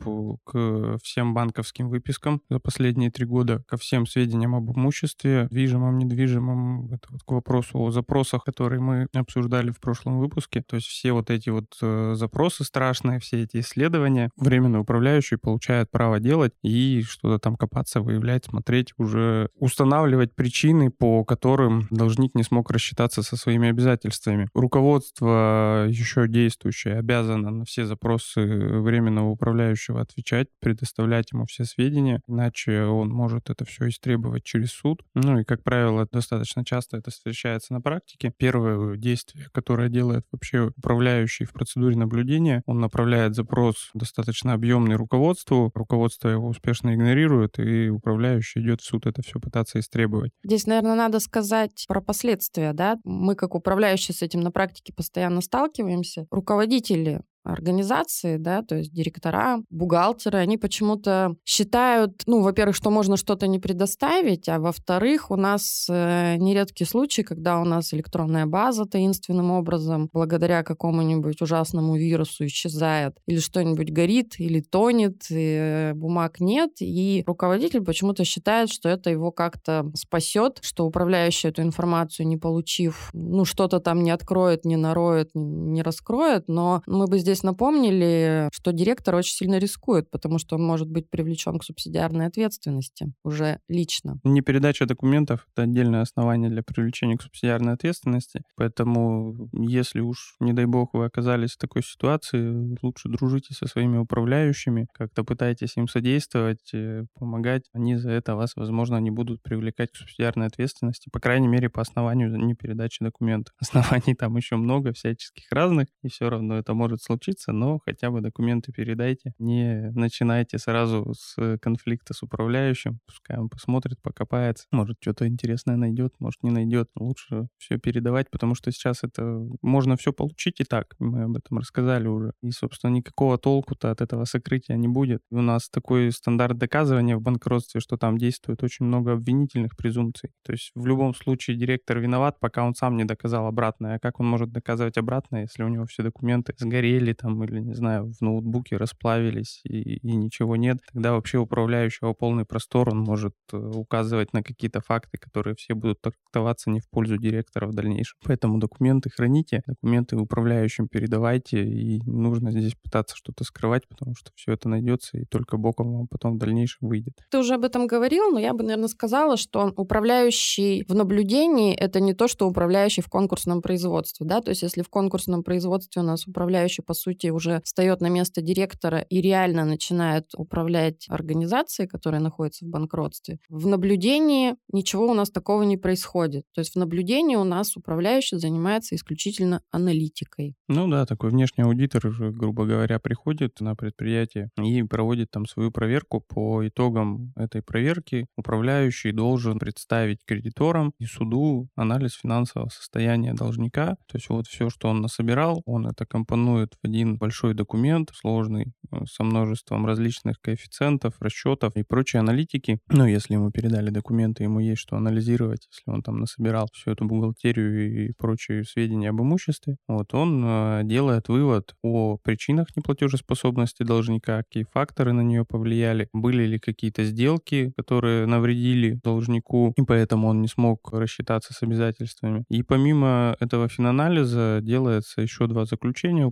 к 0.44 0.98
всем 1.04 1.34
банковским 1.34 1.90
выпискам 1.90 2.42
за 2.50 2.60
последние 2.60 3.12
три 3.12 3.26
года, 3.26 3.64
ко 3.68 3.78
всем 3.78 4.06
сведениям 4.08 4.56
об 4.56 4.72
имуществе, 4.72 5.48
движимом, 5.52 5.98
недвижимом. 5.98 6.88
Это 6.94 7.08
вот 7.10 7.22
к 7.24 7.32
вопросу 7.32 7.80
о 7.80 7.92
запросах, 7.92 8.44
которые 8.44 8.80
мы 8.80 9.08
обсуждали 9.14 9.72
в 9.72 9.80
прошлом 9.80 10.20
выпуске. 10.20 10.64
То 10.68 10.78
есть 10.78 10.88
все 10.88 11.12
вот 11.12 11.30
эти 11.30 11.50
вот 11.50 11.66
э, 11.82 12.14
запросы 12.16 12.64
страшные, 12.64 13.20
все 13.20 13.44
эти 13.44 13.60
исследования, 13.60 14.30
временный 14.38 14.80
управляющий 14.80 15.38
получает 15.38 15.92
право 15.92 16.20
делать 16.20 16.54
и 16.64 17.04
что-то 17.04 17.40
там 17.40 17.56
копаться, 17.56 18.02
выявлять, 18.02 18.46
смотреть, 18.46 18.94
уже 18.98 19.50
устанавливать 19.56 20.36
причины, 20.36 20.92
по 20.92 21.24
которым 21.24 21.88
должник 21.90 22.36
не 22.36 22.44
смог 22.44 22.72
рассчитаться 22.72 23.24
со 23.24 23.36
своими 23.38 23.70
обязательствами. 23.70 24.50
Руководство 24.54 25.86
еще 25.88 26.28
действующее 26.28 26.98
обязано 26.98 27.52
на 27.52 27.66
все 27.66 27.86
запросы 27.86 28.47
временного 28.48 29.30
управляющего 29.30 30.02
отвечать, 30.02 30.48
предоставлять 30.60 31.32
ему 31.32 31.46
все 31.46 31.66
сведения, 31.66 32.22
иначе 32.28 32.84
он 32.84 33.10
может 33.10 33.50
это 33.50 33.66
все 33.66 33.90
истребовать 33.90 34.44
через 34.44 34.72
суд. 34.72 35.04
Ну 35.14 35.40
и, 35.40 35.44
как 35.44 35.64
правило, 35.64 36.08
достаточно 36.12 36.66
часто 36.66 36.98
это 36.98 37.12
встречается 37.12 37.74
на 37.74 37.82
практике. 37.82 38.34
Первое 38.38 38.98
действие, 38.98 39.48
которое 39.52 39.90
делает 39.90 40.26
вообще 40.32 40.72
управляющий 40.78 41.46
в 41.46 41.54
процедуре 41.54 41.96
наблюдения, 41.96 42.64
он 42.66 42.80
направляет 42.80 43.36
запрос 43.36 43.90
достаточно 43.94 44.54
объемный 44.54 44.96
руководству, 44.96 45.72
руководство 45.74 46.30
его 46.30 46.48
успешно 46.48 46.94
игнорирует, 46.94 47.60
и 47.60 47.90
управляющий 47.90 48.62
идет 48.62 48.82
в 48.82 48.86
суд 48.86 49.06
это 49.06 49.22
все 49.22 49.40
пытаться 49.40 49.80
истребовать. 49.80 50.32
Здесь, 50.44 50.66
наверное, 50.68 50.96
надо 50.96 51.20
сказать 51.20 51.86
про 51.88 52.02
последствия, 52.02 52.74
да? 52.74 52.98
Мы, 53.04 53.36
как 53.36 53.56
управляющие, 53.56 54.16
с 54.16 54.22
этим 54.22 54.42
на 54.42 54.52
практике 54.52 54.94
постоянно 54.94 55.42
сталкиваемся. 55.42 56.28
Руководители 56.32 57.22
организации, 57.52 58.38
да, 58.38 58.62
то 58.62 58.76
есть 58.76 58.94
директора, 58.94 59.60
бухгалтеры, 59.70 60.38
они 60.40 60.58
почему-то 60.58 61.36
считают, 61.46 62.24
ну, 62.26 62.42
во-первых, 62.42 62.76
что 62.76 62.90
можно 62.90 63.18
что-то 63.18 63.48
не 63.48 63.60
предоставить, 63.60 64.50
а 64.50 64.60
во-вторых, 64.60 65.32
у 65.32 65.36
нас 65.36 65.88
э, 65.90 66.36
нередкие 66.38 66.88
случаи, 66.88 67.22
когда 67.22 67.60
у 67.60 67.66
нас 67.66 67.94
электронная 67.94 68.46
база 68.46 68.86
таинственным 68.86 69.52
образом, 69.52 70.10
благодаря 70.14 70.64
какому-нибудь 70.64 71.42
ужасному 71.42 71.96
вирусу 71.96 72.46
исчезает, 72.46 73.18
или 73.26 73.40
что-нибудь 73.40 73.92
горит, 73.92 74.36
или 74.40 74.60
тонет, 74.60 75.26
и 75.30 75.92
бумаг 75.96 76.40
нет, 76.40 76.72
и 76.80 77.24
руководитель 77.26 77.82
почему-то 77.82 78.24
считает, 78.26 78.70
что 78.70 78.90
это 78.90 79.10
его 79.10 79.32
как-то 79.32 79.90
спасет, 79.96 80.60
что 80.62 80.86
управляющий 80.86 81.48
эту 81.50 81.62
информацию 81.62 82.28
не 82.28 82.38
получив, 82.38 83.10
ну, 83.14 83.46
что-то 83.46 83.80
там 83.80 84.04
не 84.04 84.12
откроет, 84.12 84.66
не 84.66 84.76
нароет, 84.76 85.32
не 85.34 85.82
раскроет, 85.82 86.48
но 86.48 86.82
мы 86.86 87.08
бы 87.08 87.20
здесь 87.20 87.37
напомнили, 87.44 88.50
что 88.52 88.72
директор 88.72 89.16
очень 89.16 89.34
сильно 89.34 89.58
рискует, 89.58 90.10
потому 90.10 90.40
что 90.40 90.56
он 90.56 90.64
может 90.64 90.90
быть 90.90 91.10
привлечен 91.10 91.60
к 91.60 91.64
субсидиарной 91.64 92.28
ответственности 92.28 93.14
уже 93.24 93.60
лично. 93.68 94.20
Не 94.24 94.42
передача 94.42 94.86
документов— 94.86 95.48
это 95.54 95.64
отдельное 95.64 96.02
основание 96.02 96.50
для 96.50 96.64
привлечения 96.64 97.18
к 97.18 97.22
субсидиарной 97.22 97.74
ответственности, 97.74 98.42
поэтому 98.56 99.50
если 99.54 100.00
уж, 100.00 100.36
не 100.40 100.54
дай 100.54 100.66
бог, 100.66 100.94
вы 100.94 101.06
оказались 101.06 101.54
в 101.54 101.58
такой 101.58 101.84
ситуации, 101.84 102.78
лучше 102.82 103.10
дружите 103.10 103.54
со 103.54 103.68
своими 103.68 103.98
управляющими, 103.98 104.88
как-то 104.94 105.24
пытайтесь 105.24 105.78
им 105.78 105.88
содействовать, 105.88 106.74
э, 106.74 107.06
помогать. 107.16 107.64
Они 107.74 107.96
за 107.96 108.12
это 108.12 108.36
вас, 108.36 108.56
возможно, 108.56 108.98
не 108.98 109.12
будут 109.12 109.42
привлекать 109.42 109.92
к 109.92 109.98
субсидиарной 109.98 110.48
ответственности, 110.48 111.10
по 111.12 111.20
крайней 111.20 111.48
мере, 111.48 111.70
по 111.70 111.82
основанию 111.82 112.36
непередачи 112.38 113.04
документов. 113.04 113.54
Оснований 113.60 114.16
там 114.16 114.36
еще 114.38 114.56
много 114.56 114.94
всяческих 114.94 115.52
разных, 115.52 115.88
и 116.04 116.10
все 116.10 116.30
равно 116.30 116.58
это 116.58 116.74
может 116.74 117.02
случиться, 117.02 117.27
но 117.48 117.80
хотя 117.80 118.12
бы 118.12 118.22
документы 118.22 118.72
передайте. 118.72 119.34
Не 119.40 119.92
начинайте 119.94 120.58
сразу 120.58 121.14
с 121.14 121.58
конфликта 121.60 122.14
с 122.14 122.24
управляющим, 122.24 123.00
пускай 123.06 123.38
он 123.38 123.50
посмотрит, 123.50 124.02
покопается, 124.02 124.66
может 124.72 124.98
что-то 125.00 125.28
интересное 125.28 125.76
найдет, 125.76 126.14
может 126.20 126.44
не 126.44 126.52
найдет. 126.52 126.90
Лучше 126.96 127.48
все 127.58 127.78
передавать, 127.78 128.30
потому 128.30 128.56
что 128.56 128.72
сейчас 128.72 129.04
это 129.04 129.46
можно 129.62 129.98
все 129.98 130.14
получить 130.14 130.60
и 130.60 130.64
так, 130.64 130.96
мы 131.00 131.24
об 131.24 131.38
этом 131.38 131.60
рассказали 131.60 132.08
уже. 132.08 132.34
И, 132.42 132.52
собственно, 132.52 132.92
никакого 132.92 133.38
толку-то 133.38 133.92
от 133.92 134.02
этого 134.02 134.26
сокрытия 134.26 134.76
не 134.76 134.88
будет. 134.88 135.22
У 135.32 135.42
нас 135.42 135.70
такой 135.70 136.12
стандарт 136.12 136.58
доказывания 136.58 137.18
в 137.18 137.22
банкротстве, 137.22 137.82
что 137.82 137.98
там 137.98 138.18
действует 138.18 138.64
очень 138.64 138.86
много 138.86 139.14
обвинительных 139.14 139.76
презумпций. 139.76 140.32
То 140.44 140.54
есть 140.54 140.72
в 140.76 140.86
любом 140.86 141.14
случае 141.14 141.58
директор 141.58 142.00
виноват, 142.00 142.40
пока 142.40 142.64
он 142.64 142.76
сам 142.76 142.98
не 142.98 143.06
доказал 143.06 143.48
обратное. 143.48 143.96
А 143.96 144.00
как 144.00 144.20
он 144.20 144.28
может 144.28 144.52
доказывать 144.52 144.98
обратное, 144.98 145.42
если 145.42 145.64
у 145.64 145.68
него 145.68 145.86
все 145.86 146.04
документы 146.04 146.54
сгорели 146.58 147.14
там 147.18 147.44
или, 147.44 147.60
не 147.60 147.74
знаю, 147.74 148.12
в 148.12 148.22
ноутбуке 148.22 148.78
расплавились 148.78 149.62
и, 149.64 149.98
и 149.98 150.16
ничего 150.16 150.56
нет? 150.56 150.78
Тогда 150.94 151.14
вообще 151.14 151.38
управляющего 151.38 152.14
полный 152.14 152.46
простор, 152.46 152.90
он 152.90 153.00
может 153.00 153.34
э, 153.52 153.58
указывать 153.58 154.34
на 154.34 154.44
какие-то 154.44 154.82
факты, 154.82 155.18
которые 155.18 155.56
все 155.56 155.74
будут 155.74 156.02
трактоваться 156.02 156.70
не 156.70 156.80
в 156.80 156.90
пользу 156.90 157.18
директора 157.18 157.68
в 157.68 157.74
дальнейшем. 157.74 158.18
Поэтому 158.24 158.60
документы 158.60 159.10
храните, 159.10 159.62
документы 159.68 160.16
управляющим 160.18 160.88
передавайте, 160.88 161.64
и 161.64 162.02
нужно 162.06 162.52
здесь 162.52 162.74
пытаться 162.76 163.16
что-то 163.16 163.44
скрывать, 163.44 163.88
потому 163.88 164.16
что 164.16 164.32
все 164.36 164.54
это 164.54 164.70
найдется, 164.70 165.18
и 165.18 165.26
только 165.26 165.58
боком 165.58 165.94
вам 165.94 166.08
потом 166.08 166.36
в 166.36 166.38
дальнейшем 166.38 166.88
выйдет. 166.88 167.14
Ты 167.30 167.40
уже 167.40 167.56
об 167.56 167.64
этом 167.64 167.88
говорил, 167.88 168.32
но 168.32 168.40
я 168.40 168.54
бы, 168.54 168.64
наверное, 168.64 168.88
сказала, 168.88 169.38
что 169.38 169.74
управляющий 169.76 170.86
в 170.88 170.96
наблюдении— 170.96 171.76
это 171.76 172.00
не 172.00 172.14
то, 172.14 172.28
что 172.28 172.48
управляющий 172.48 173.02
в 173.02 173.10
конкурсном 173.10 173.62
производстве, 173.62 174.26
да, 174.26 174.42
то 174.42 174.50
есть 174.50 174.62
если 174.62 174.82
в 174.82 174.90
конкурсном 174.90 175.44
производстве 175.44 176.02
у 176.02 176.06
нас 176.06 176.28
управляющий, 176.28 176.82
по 176.82 176.94
сути, 176.98 177.28
уже 177.28 177.62
встает 177.64 178.02
на 178.02 178.10
место 178.10 178.42
директора 178.42 179.00
и 179.00 179.22
реально 179.22 179.66
начинает 179.66 180.26
управлять 180.36 181.06
организацией, 181.10 181.88
которая 181.88 182.22
находится 182.22 182.66
в 182.66 182.70
банкротстве, 182.70 183.40
в 183.50 183.68
наблюдении 183.68 184.56
ничего 184.72 185.08
у 185.08 185.14
нас 185.14 185.30
такого 185.30 185.64
не 185.64 185.78
происходит. 185.78 186.46
То 186.54 186.62
есть 186.62 186.74
в 186.74 186.78
наблюдении 186.78 187.36
у 187.36 187.44
нас 187.44 187.76
управляющий 187.76 188.38
занимается 188.38 188.96
исключительно 188.96 189.62
аналитикой. 189.72 190.56
Ну 190.68 190.88
да, 190.88 191.06
такой 191.06 191.30
внешний 191.30 191.64
аудитор, 191.64 192.10
грубо 192.32 192.66
говоря, 192.66 193.00
приходит 193.00 193.60
на 193.60 193.76
предприятие 193.76 194.50
и 194.62 194.84
проводит 194.84 195.32
там 195.32 195.46
свою 195.46 195.72
проверку. 195.72 196.24
По 196.28 196.68
итогам 196.68 197.34
этой 197.36 197.62
проверки 197.62 198.26
управляющий 198.36 199.12
должен 199.12 199.60
представить 199.60 200.20
кредиторам 200.26 200.94
и 201.00 201.06
суду 201.06 201.68
анализ 201.76 202.14
финансового 202.14 202.70
состояния 202.70 203.34
должника. 203.34 203.96
То 204.08 204.18
есть 204.18 204.30
вот 204.30 204.48
все, 204.48 204.70
что 204.70 204.90
он 204.90 205.02
насобирал, 205.02 205.62
он 205.66 205.88
это 205.88 206.06
компонует 206.06 206.76
в 206.82 206.87
один 206.88 207.18
большой 207.18 207.54
документ, 207.54 208.12
сложный, 208.14 208.74
э, 208.92 208.98
со 209.06 209.24
множеством 209.24 209.86
различных 209.86 210.40
коэффициентов, 210.42 211.14
расчетов 211.20 211.76
и 211.76 211.84
прочей 211.84 212.18
аналитики. 212.18 212.80
Ну, 212.90 213.06
если 213.06 213.36
ему 213.36 213.52
передали 213.52 213.90
документы, 213.90 214.44
ему 214.44 214.60
есть 214.60 214.82
что 214.82 214.96
анализировать, 214.96 215.68
если 215.72 215.92
он 215.92 216.02
там 216.02 216.20
насобирал 216.20 216.68
всю 216.74 216.92
эту 216.92 217.06
бухгалтерию 217.06 218.08
и 218.08 218.14
прочие 218.18 218.64
сведения 218.64 219.10
об 219.10 219.22
имуществе, 219.22 219.78
вот 219.88 220.14
он 220.14 220.44
э, 220.46 220.82
делает 220.84 221.30
вывод 221.30 221.76
о 221.84 222.18
причинах 222.24 222.68
неплатежеспособности 222.76 223.84
должника, 223.84 224.44
какие 224.44 224.66
факторы 224.72 225.14
на 225.14 225.22
нее 225.22 225.46
повлияли, 225.46 226.08
были 226.14 226.46
ли 226.46 226.60
какие-то 226.60 227.04
сделки, 227.04 227.72
которые 227.78 228.26
навредили 228.26 229.00
должнику, 229.04 229.74
и 229.78 229.82
поэтому 229.82 230.28
он 230.28 230.42
не 230.42 230.48
смог 230.48 230.92
рассчитаться 230.92 231.54
с 231.54 231.62
обязательствами. 231.64 232.44
И 232.50 232.64
помимо 232.64 233.36
этого 233.40 233.68
финанализа 233.68 234.60
делается 234.62 235.22
еще 235.22 235.48
два 235.48 235.66
заключения 235.66 236.26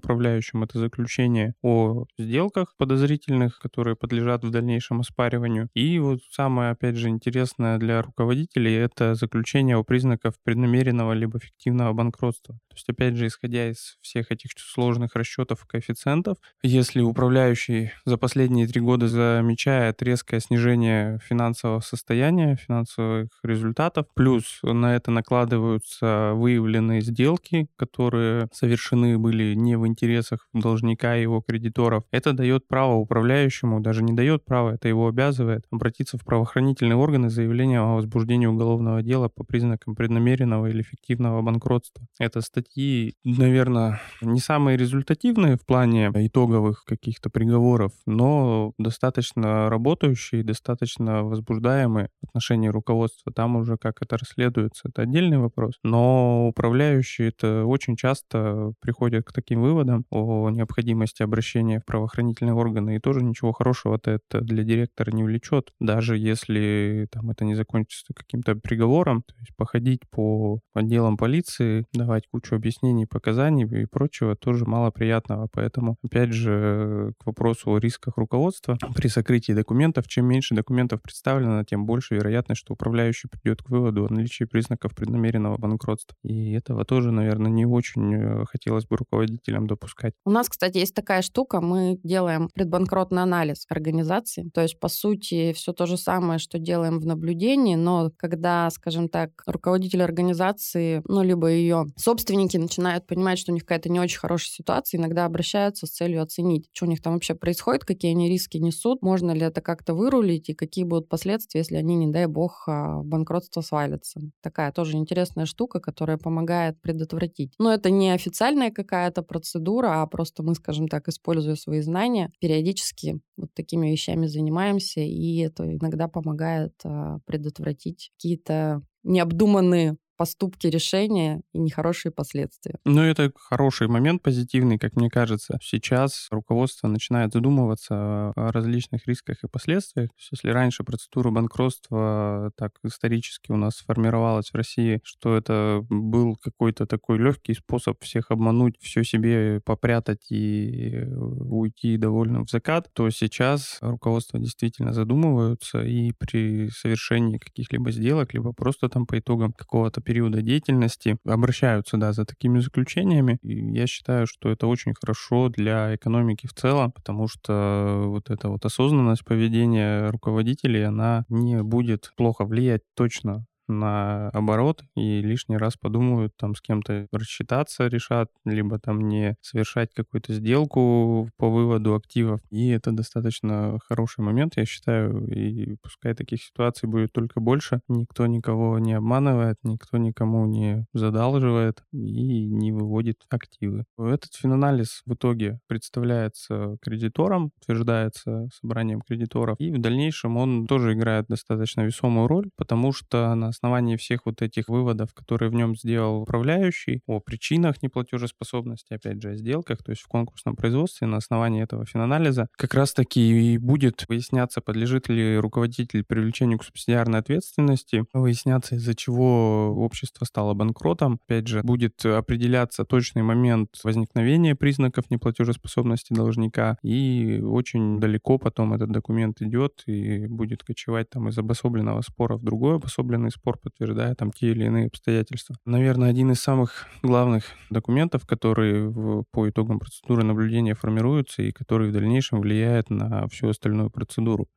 управляющим. 0.46 0.64
Это 0.64 0.80
заключение 0.80 1.54
о 1.62 2.06
сделках 2.18 2.76
подозрительных, 2.78 3.60
которые 3.60 3.96
подлежат 3.96 4.44
в 4.44 4.52
дальнейшем 4.52 5.00
оспариванию. 5.00 5.70
И 5.74 6.00
вот 6.00 6.20
самое, 6.32 6.72
опять 6.72 6.96
же, 6.96 7.10
интересное 7.10 7.78
для 7.78 8.02
руководителей— 8.02 8.74
это 8.76 9.16
заключение 9.16 9.78
о 9.78 9.84
признаках 9.84 10.34
преднамеренного 10.44 11.14
либо 11.14 11.40
фиктивного 11.40 11.94
банкротства. 11.94 12.56
То 12.70 12.76
есть, 12.76 12.90
опять 12.90 13.16
же, 13.16 13.28
исходя 13.28 13.70
из 13.70 13.98
всех 14.02 14.32
этих 14.32 14.52
сложных 14.58 15.16
расчетов 15.16 15.64
и 15.64 15.68
коэффициентов, 15.68 16.38
если 16.64 17.02
управляющий 17.02 17.92
за 18.06 18.18
последние 18.18 18.68
три 18.68 18.82
года 18.82 19.08
замечает 19.08 20.02
резкое 20.02 20.40
снижение 20.40 21.20
финансового 21.24 21.80
состояния, 21.80 22.56
финансовых 22.56 23.30
результатов, 23.44 24.06
плюс 24.16 24.60
на 24.64 24.96
это 24.96 25.12
накладываются 25.12 26.32
выявленные 26.34 27.02
сделки, 27.02 27.68
которые 27.78 28.48
совершены 28.52 29.18
были 29.18 29.56
не 29.56 29.78
в 29.78 29.88
интересах 29.88 30.35
должника 30.54 31.18
и 31.18 31.22
его 31.22 31.42
кредиторов, 31.42 32.04
это 32.12 32.34
дает 32.34 32.68
право 32.68 32.96
управляющему, 32.96 33.80
даже 33.80 34.04
не 34.04 34.14
дает 34.14 34.46
право, 34.46 34.72
это 34.72 34.88
его 34.88 35.08
обязывает 35.08 35.66
обратиться 35.72 36.18
в 36.18 36.26
правоохранительные 36.26 36.96
органы 36.96 37.30
с 37.30 37.34
заявлением 37.34 37.82
о 37.82 37.96
возбуждении 37.96 38.46
уголовного 38.46 39.02
дела 39.02 39.30
по 39.30 39.44
признакам 39.44 39.96
преднамеренного 39.96 40.68
или 40.68 40.82
фиктивного 40.82 41.42
банкротства. 41.42 42.06
Это 42.20 42.42
статьи, 42.42 43.16
наверное, 43.24 44.02
не 44.22 44.40
самые 44.40 44.78
результативные 44.78 45.58
в 45.58 45.66
плане 45.66 46.12
итоговых 46.14 46.84
каких-то 46.86 47.30
приговоров, 47.30 47.92
но 48.06 48.74
достаточно 48.78 49.70
работающие, 49.70 50.44
достаточно 50.44 51.24
возбуждаемые 51.24 52.10
в 52.22 52.28
отношении 52.30 52.68
руководства. 52.68 53.32
Там 53.34 53.56
уже 53.56 53.78
как 53.78 54.02
это 54.02 54.18
расследуется, 54.18 54.90
это 54.90 55.04
отдельный 55.04 55.38
вопрос. 55.38 55.74
Но 55.84 56.48
управляющие 56.48 57.30
это 57.30 57.66
очень 57.66 57.96
часто 57.96 58.74
приходят 58.80 59.26
к 59.26 59.34
таким 59.34 59.62
выводам 59.62 60.06
о 60.10 60.25
необходимости 60.50 61.24
обращения 61.24 61.80
в 61.80 61.86
правоохранительные 61.86 62.54
органы, 62.54 62.96
и 62.96 63.00
тоже 63.00 63.24
ничего 63.24 63.52
хорошего-то 63.52 64.12
это 64.12 64.42
для 64.42 64.64
директора 64.64 65.12
не 65.12 65.24
влечет, 65.24 65.72
даже 65.80 66.18
если 66.18 67.08
там 67.12 67.30
это 67.30 67.46
не 67.46 67.56
закончится 67.56 68.14
каким-то 68.14 68.56
приговором, 68.56 69.24
то 69.24 69.34
есть 69.40 69.56
походить 69.56 70.02
по 70.10 70.60
отделам 70.74 71.18
полиции, 71.18 71.86
давать 71.94 72.24
кучу 72.32 72.56
объяснений, 72.56 73.06
показаний 73.06 73.66
и 73.66 73.86
прочего 73.86 74.36
тоже 74.36 74.66
мало 74.66 74.92
приятного. 74.92 75.48
Поэтому, 75.52 75.98
опять 76.04 76.34
же, 76.34 77.14
к 77.20 77.26
вопросу 77.26 77.72
о 77.72 77.78
рисках 77.78 78.18
руководства 78.18 78.78
при 78.96 79.08
сокрытии 79.08 79.54
документов, 79.54 80.08
чем 80.08 80.26
меньше 80.26 80.56
документов 80.56 81.02
представлено, 81.02 81.64
тем 81.64 81.86
больше 81.86 82.16
вероятность, 82.16 82.62
что 82.62 82.74
управляющий 82.74 83.28
придет 83.28 83.62
к 83.62 83.70
выводу 83.70 84.06
о 84.06 84.14
наличии 84.14 84.46
признаков 84.46 84.96
преднамеренного 84.96 85.58
банкротства. 85.58 86.16
И 86.24 86.54
этого 86.54 86.86
тоже, 86.86 87.12
наверное, 87.12 87.52
не 87.52 87.66
очень 87.66 88.14
э, 88.16 88.46
хотелось 88.46 88.86
бы 88.86 88.98
руководителям 88.98 89.68
допускать. 89.68 90.14
У 90.24 90.32
нас, 90.32 90.50
кстати, 90.50 90.80
есть 90.80 90.96
такая 90.96 91.22
штука, 91.22 91.62
мы 91.62 92.00
делаем 92.04 92.50
предбанкротный 92.54 93.22
анализ 93.22 93.66
организации, 93.70 94.50
то 94.54 94.62
есть, 94.62 94.80
по 94.80 94.88
сути, 94.88 95.54
все 95.54 95.72
то 95.72 95.86
же 95.86 95.98
самое, 95.98 96.40
что 96.40 96.58
делаем 96.58 97.00
в 97.00 97.06
наблюдении, 97.06 97.76
но 97.76 98.12
когда, 98.18 98.70
скажем 98.72 99.08
так, 99.08 99.44
руководитель 99.46 100.02
организации, 100.02 101.04
ну, 101.08 101.22
либо 101.22 101.50
ее 101.50 101.86
собственники 101.96 102.58
начинают 102.58 103.06
понимать, 103.06 103.38
что 103.38 103.52
у 103.52 103.54
них 103.54 103.66
какая-то 103.66 103.90
не 103.90 104.00
очень 104.00 104.18
хорошая 104.18 104.50
ситуация, 104.50 105.00
иногда 105.00 105.26
обращаются 105.26 105.86
с 105.86 105.92
целью 105.92 106.24
оценить, 106.24 106.70
что 106.74 106.86
у 106.86 106.90
них 106.90 107.04
там 107.04 107.14
вообще 107.14 107.36
происходит, 107.36 107.86
какие 107.86 108.12
они 108.12 108.28
риски 108.28 108.58
несут, 108.58 109.04
можно 109.04 109.32
ли 109.32 109.42
это 109.42 109.62
как-то 109.62 109.94
вырулить 109.94 110.50
и 110.50 110.56
какие 110.56 110.86
будут 110.86 111.08
последствия, 111.08 111.60
если 111.60 111.76
они, 111.76 111.96
не 111.96 112.08
дай 112.08 112.26
бог, 112.26 112.64
а, 112.68 113.02
банкротство 113.04 113.62
свалятся. 113.62 114.22
Такая 114.42 114.72
тоже 114.72 114.98
интересная 114.98 115.46
штука, 115.46 115.80
которая 115.80 116.18
помогает 116.18 116.82
предотвратить. 116.82 117.54
Но 117.60 117.72
это 117.72 117.92
не 117.92 118.10
официальная 118.10 118.72
какая-то 118.72 119.22
процедура, 119.22 120.02
а 120.02 120.05
а 120.06 120.08
просто 120.08 120.44
мы, 120.44 120.56
скажем 120.56 120.88
так, 120.88 121.08
используя 121.08 121.56
свои 121.56 121.82
знания, 121.82 122.32
периодически 122.40 123.20
вот 123.38 123.54
такими 123.54 123.90
вещами 123.90 124.28
занимаемся, 124.28 125.02
и 125.02 125.38
это 125.40 125.66
иногда 125.76 126.08
помогает 126.08 126.74
а, 126.84 127.18
предотвратить 127.26 128.12
какие-то 128.16 128.82
необдуманные 129.04 129.98
поступки, 130.16 130.68
решения 130.68 131.42
и 131.54 131.60
нехорошие 131.60 132.12
последствия. 132.12 132.76
Ну, 132.86 133.02
это 133.02 133.32
хороший 133.36 133.88
момент, 133.88 134.22
позитивный, 134.22 134.78
как 134.78 134.96
мне 134.96 135.10
кажется. 135.10 135.58
Сейчас 135.62 136.28
руководство 136.32 136.88
начинает 136.88 137.34
задумываться 137.34 138.32
о 138.36 138.52
различных 138.52 139.08
рисках 139.08 139.44
и 139.44 139.48
последствиях. 139.48 140.10
Если 140.32 140.50
раньше 140.50 140.84
процедура 140.84 141.32
банкротства 141.32 142.52
так 142.58 142.74
исторически 142.84 143.52
у 143.52 143.58
нас 143.58 143.78
сформировалась 143.78 144.52
в 144.52 144.56
России, 144.56 145.00
что 145.04 145.36
это 145.36 145.84
был 145.90 146.36
какой-то 146.36 146.86
такой 146.86 147.18
легкий 147.18 147.56
способ 147.56 148.02
всех 148.04 148.30
обмануть, 148.30 148.76
все 148.80 149.04
себе 149.04 149.62
попрятать 149.66 150.32
и 150.32 151.06
уйти 151.16 151.98
довольно 151.98 152.46
в 152.46 152.50
закат, 152.50 152.90
то 152.94 153.10
сейчас 153.10 153.80
руководство 153.82 154.40
действительно 154.40 154.94
задумываются 154.94 155.82
и 155.84 156.12
при 156.12 156.70
совершении 156.70 157.38
каких-либо 157.38 157.92
сделок, 157.92 158.34
либо 158.34 158.54
просто 158.54 158.90
там 158.90 159.06
по 159.08 159.18
итогам 159.18 159.54
какого-то 159.54 160.02
периода 160.06 160.42
деятельности 160.42 161.18
обращаются, 161.26 161.98
да, 161.98 162.14
за 162.14 162.26
такими 162.26 162.60
заключениями. 162.60 163.40
И 163.42 163.56
я 163.74 163.88
считаю, 163.88 164.28
что 164.28 164.50
это 164.50 164.68
очень 164.68 164.94
хорошо 164.94 165.50
для 165.50 165.96
экономики 165.96 166.48
в 166.48 166.54
целом, 166.54 166.92
потому 166.92 167.28
что 167.28 168.04
вот 168.08 168.30
эта 168.30 168.50
вот 168.50 168.64
осознанность 168.66 169.26
поведения 169.26 170.10
руководителей, 170.12 170.84
она 170.84 171.26
не 171.30 171.62
будет 171.64 172.12
плохо 172.16 172.46
влиять 172.46 172.82
точно 172.96 173.46
на 173.68 174.30
оборот 174.30 174.84
и 174.96 175.22
лишний 175.22 175.58
раз 175.58 175.76
подумают 175.78 176.34
там 176.38 176.56
с 176.56 176.62
кем-то 176.62 177.08
рассчитаться 177.12 177.88
решат, 177.88 178.30
либо 178.46 178.80
там 178.80 179.08
не 179.08 179.36
совершать 179.42 179.94
какую-то 179.94 180.34
сделку 180.34 181.30
по 181.38 181.50
выводу 181.50 181.96
активов. 181.96 182.42
И 182.50 182.70
это 182.70 182.92
достаточно 182.92 183.78
хороший 183.88 184.22
момент, 184.22 184.54
я 184.58 184.66
считаю, 184.66 185.28
и 185.28 185.76
пускай 185.82 186.14
таких 186.14 186.44
ситуаций 186.44 186.88
будет 186.88 187.12
только 187.12 187.40
больше. 187.40 187.82
Никто 187.88 188.26
никого 188.28 188.80
не 188.80 188.94
обманывает, 188.94 189.58
никто 189.64 189.98
никому 189.98 190.46
не 190.46 190.86
задалживает 190.94 191.84
и 191.92 192.46
не 192.46 192.72
выводит 192.72 193.18
активы. 193.30 193.86
Этот 193.98 194.34
финанализ 194.36 195.02
в 195.06 195.14
итоге 195.14 195.60
представляется 195.68 196.78
кредиторам, 196.82 197.52
утверждается 197.62 198.50
собранием 198.54 199.02
кредиторов, 199.02 199.56
и 199.60 199.72
в 199.72 199.80
дальнейшем 199.80 200.38
он 200.38 200.68
тоже 200.68 200.94
играет 200.94 201.26
достаточно 201.28 201.82
весомую 201.82 202.28
роль, 202.28 202.50
потому 202.56 202.92
что 202.92 203.34
на 203.36 203.52
основании 203.56 203.96
всех 203.96 204.26
вот 204.26 204.42
этих 204.42 204.68
выводов, 204.68 205.14
которые 205.14 205.50
в 205.50 205.54
нем 205.54 205.76
сделал 205.76 206.22
управляющий, 206.22 207.02
о 207.08 207.20
причинах 207.20 207.82
неплатежеспособности, 207.82 208.94
опять 208.94 209.22
же, 209.22 209.32
о 209.32 209.36
сделках, 209.36 209.84
то 209.84 209.92
есть 209.92 210.02
в 210.02 210.08
конкурсном 210.08 210.56
производстве 210.56 211.08
на 211.08 211.18
основании 211.18 211.64
этого 211.64 211.86
финанализа, 211.86 212.48
как 212.58 212.74
раз-таки 212.74 213.54
и 213.54 213.58
будет 213.58 214.06
выясняться, 214.10 214.62
подлежит 214.62 215.10
ли 215.10 215.38
руководитель 215.38 216.04
привлечению 216.04 216.60
к 216.60 216.64
субсидиарной 216.64 217.20
ответственности, 217.20 218.06
выясняться, 218.14 218.76
из-за 218.76 218.94
чего 218.96 219.74
общество 219.78 220.26
стало 220.26 220.54
банкротом. 220.54 221.20
Опять 221.28 221.48
же, 221.48 221.62
будет 221.64 222.06
определяться 222.06 222.84
точный 222.84 223.24
момент 223.24 223.70
возникновения 223.84 224.56
признаков 224.56 225.10
неплатежеспособности 225.10 226.14
должника, 226.14 226.78
и 226.84 227.42
очень 227.42 228.00
далеко 228.00 228.38
потом 228.38 228.74
этот 228.74 228.92
документ 228.92 229.42
идет 229.42 229.84
и 229.86 230.28
будет 230.28 230.64
кочевать 230.64 231.10
там 231.10 231.30
из 231.30 231.38
обособленного 231.38 232.02
спора 232.02 232.38
в 232.38 232.44
другой 232.44 232.76
обособленный 232.76 233.32
спор, 233.32 233.45
спор, 233.46 233.60
подтверждая 233.60 234.16
там 234.16 234.32
те 234.32 234.52
или 234.52 234.66
иные 234.66 234.88
обстоятельства. 234.88 235.56
Наверное, 235.66 236.10
один 236.10 236.32
из 236.32 236.42
самых 236.42 236.88
главных 237.04 237.44
документов, 237.70 238.26
которые 238.26 238.90
в, 238.90 239.24
по 239.32 239.48
итогам 239.48 239.78
процедуры 239.78 240.24
наблюдения 240.24 240.74
формируются 240.74 241.44
и 241.44 241.52
который 241.52 241.90
в 241.90 241.94
дальнейшем 241.94 242.40
влияет 242.40 242.90
на 242.90 243.28
всю 243.28 243.50
остальную 243.50 243.92
процедуру. 243.92 244.48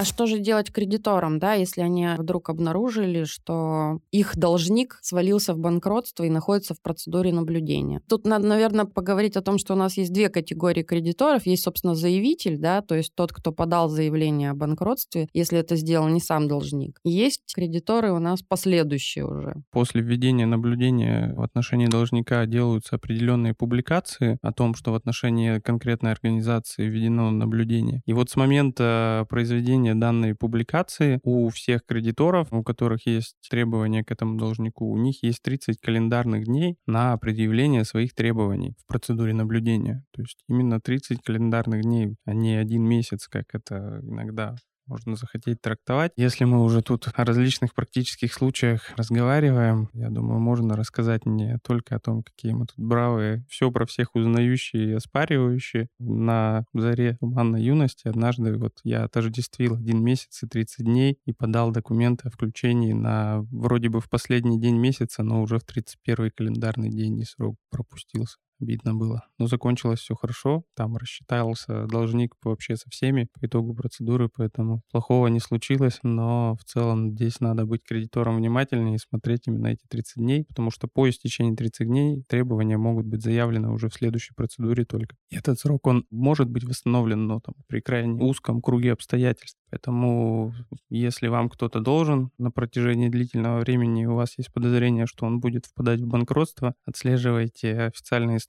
А 0.00 0.04
что 0.04 0.24
же 0.24 0.38
делать 0.38 0.72
кредиторам, 0.72 1.38
да, 1.38 1.52
если 1.52 1.82
они 1.82 2.08
вдруг 2.16 2.48
обнаружили, 2.48 3.24
что 3.24 4.00
их 4.10 4.34
должник 4.34 4.98
свалился 5.02 5.52
в 5.52 5.58
банкротство 5.58 6.24
и 6.24 6.30
находится 6.30 6.72
в 6.72 6.80
процедуре 6.80 7.34
наблюдения? 7.34 8.00
Тут 8.08 8.24
надо, 8.24 8.46
наверное, 8.46 8.86
поговорить 8.86 9.36
о 9.36 9.42
том, 9.42 9.58
что 9.58 9.74
у 9.74 9.76
нас 9.76 9.98
есть 9.98 10.10
две 10.10 10.30
категории 10.30 10.82
кредиторов. 10.82 11.44
Есть, 11.44 11.64
собственно, 11.64 11.94
заявитель, 11.94 12.56
да, 12.56 12.80
то 12.80 12.94
есть 12.94 13.14
тот, 13.14 13.30
кто 13.34 13.52
подал 13.52 13.90
заявление 13.90 14.52
о 14.52 14.54
банкротстве, 14.54 15.28
если 15.34 15.58
это 15.58 15.76
сделал 15.76 16.08
не 16.08 16.20
сам 16.20 16.48
должник. 16.48 16.98
Есть 17.04 17.52
кредиторы 17.54 18.10
у 18.10 18.20
нас 18.20 18.40
последующие 18.40 19.26
уже. 19.26 19.56
После 19.70 20.00
введения 20.00 20.46
наблюдения 20.46 21.34
в 21.36 21.42
отношении 21.42 21.88
должника 21.88 22.46
делаются 22.46 22.96
определенные 22.96 23.52
публикации 23.52 24.38
о 24.40 24.54
том, 24.54 24.74
что 24.74 24.92
в 24.92 24.94
отношении 24.94 25.58
конкретной 25.58 26.12
организации 26.12 26.88
введено 26.88 27.30
наблюдение. 27.30 28.00
И 28.06 28.14
вот 28.14 28.30
с 28.30 28.36
момента 28.36 29.26
произведения 29.28 29.89
опубликования 29.90 29.94
данной 29.94 30.34
публикации 30.34 31.20
у 31.22 31.48
всех 31.48 31.84
кредиторов, 31.86 32.48
у 32.52 32.62
которых 32.62 33.06
есть 33.06 33.36
требования 33.48 34.04
к 34.04 34.10
этому 34.10 34.38
должнику, 34.38 34.90
у 34.90 34.96
них 34.96 35.22
есть 35.22 35.42
30 35.42 35.80
календарных 35.80 36.44
дней 36.44 36.76
на 36.86 37.16
предъявление 37.16 37.84
своих 37.84 38.14
требований 38.14 38.74
в 38.78 38.86
процедуре 38.86 39.32
наблюдения. 39.34 40.04
То 40.12 40.22
есть 40.22 40.38
именно 40.48 40.80
30 40.80 41.22
календарных 41.22 41.82
дней, 41.82 42.16
а 42.24 42.34
не 42.34 42.54
один 42.54 42.84
месяц, 42.84 43.28
как 43.28 43.44
это 43.52 44.00
иногда 44.02 44.56
можно 44.90 45.14
захотеть 45.14 45.60
трактовать. 45.62 46.12
Если 46.16 46.44
мы 46.44 46.62
уже 46.62 46.82
тут 46.82 47.08
о 47.14 47.24
различных 47.24 47.74
практических 47.74 48.34
случаях 48.34 48.90
разговариваем, 48.96 49.88
я 49.92 50.10
думаю, 50.10 50.40
можно 50.40 50.76
рассказать 50.76 51.24
не 51.26 51.58
только 51.62 51.94
о 51.94 52.00
том, 52.00 52.24
какие 52.24 52.52
мы 52.52 52.66
тут 52.66 52.78
бравые, 52.78 53.46
все 53.48 53.70
про 53.70 53.86
всех 53.86 54.14
узнающие 54.14 54.90
и 54.90 54.92
оспаривающие. 54.92 55.88
На 56.00 56.64
заре 56.74 57.16
туманной 57.20 57.62
юности 57.62 58.08
однажды 58.08 58.56
вот 58.56 58.80
я 58.82 59.04
отождествил 59.04 59.76
один 59.76 60.02
месяц 60.02 60.42
и 60.42 60.48
30 60.48 60.84
дней 60.84 61.18
и 61.24 61.32
подал 61.32 61.70
документы 61.70 62.28
о 62.28 62.30
включении 62.30 62.92
на 62.92 63.42
вроде 63.52 63.88
бы 63.88 64.00
в 64.00 64.10
последний 64.10 64.60
день 64.60 64.76
месяца, 64.76 65.22
но 65.22 65.40
уже 65.40 65.58
в 65.58 65.64
31 65.64 66.32
календарный 66.36 66.90
день 66.90 67.20
и 67.20 67.24
срок 67.24 67.56
пропустился 67.70 68.36
обидно 68.60 68.94
было. 68.94 69.24
Но 69.38 69.46
закончилось 69.46 70.00
все 70.00 70.14
хорошо, 70.14 70.64
там 70.74 70.96
рассчитался 70.96 71.86
должник 71.86 72.34
вообще 72.42 72.76
со 72.76 72.88
всеми 72.90 73.28
по 73.32 73.46
итогу 73.46 73.74
процедуры, 73.74 74.28
поэтому 74.28 74.82
плохого 74.90 75.26
не 75.28 75.40
случилось, 75.40 76.00
но 76.02 76.56
в 76.56 76.64
целом 76.64 77.12
здесь 77.12 77.40
надо 77.40 77.66
быть 77.66 77.82
кредитором 77.84 78.36
внимательнее 78.36 78.96
и 78.96 78.98
смотреть 78.98 79.46
именно 79.46 79.68
эти 79.68 79.86
30 79.88 80.16
дней, 80.16 80.44
потому 80.44 80.70
что 80.70 80.88
по 80.88 81.08
истечении 81.08 81.54
30 81.54 81.86
дней 81.86 82.22
требования 82.28 82.76
могут 82.76 83.06
быть 83.06 83.22
заявлены 83.22 83.70
уже 83.70 83.88
в 83.88 83.94
следующей 83.94 84.34
процедуре 84.34 84.84
только. 84.84 85.16
И 85.30 85.36
этот 85.36 85.58
срок, 85.58 85.86
он 85.86 86.06
может 86.10 86.48
быть 86.48 86.64
восстановлен, 86.64 87.26
но 87.26 87.40
там 87.40 87.54
при 87.66 87.80
крайне 87.80 88.22
узком 88.22 88.60
круге 88.60 88.92
обстоятельств. 88.92 89.58
Поэтому, 89.70 90.52
если 90.88 91.28
вам 91.28 91.48
кто-то 91.48 91.80
должен 91.80 92.30
на 92.38 92.50
протяжении 92.50 93.08
длительного 93.08 93.60
времени, 93.60 94.04
у 94.04 94.14
вас 94.14 94.36
есть 94.36 94.52
подозрение, 94.52 95.06
что 95.06 95.26
он 95.26 95.40
будет 95.40 95.66
впадать 95.66 96.00
в 96.00 96.06
банкротство, 96.06 96.74
отслеживайте 96.84 97.82
официальные 97.82 98.40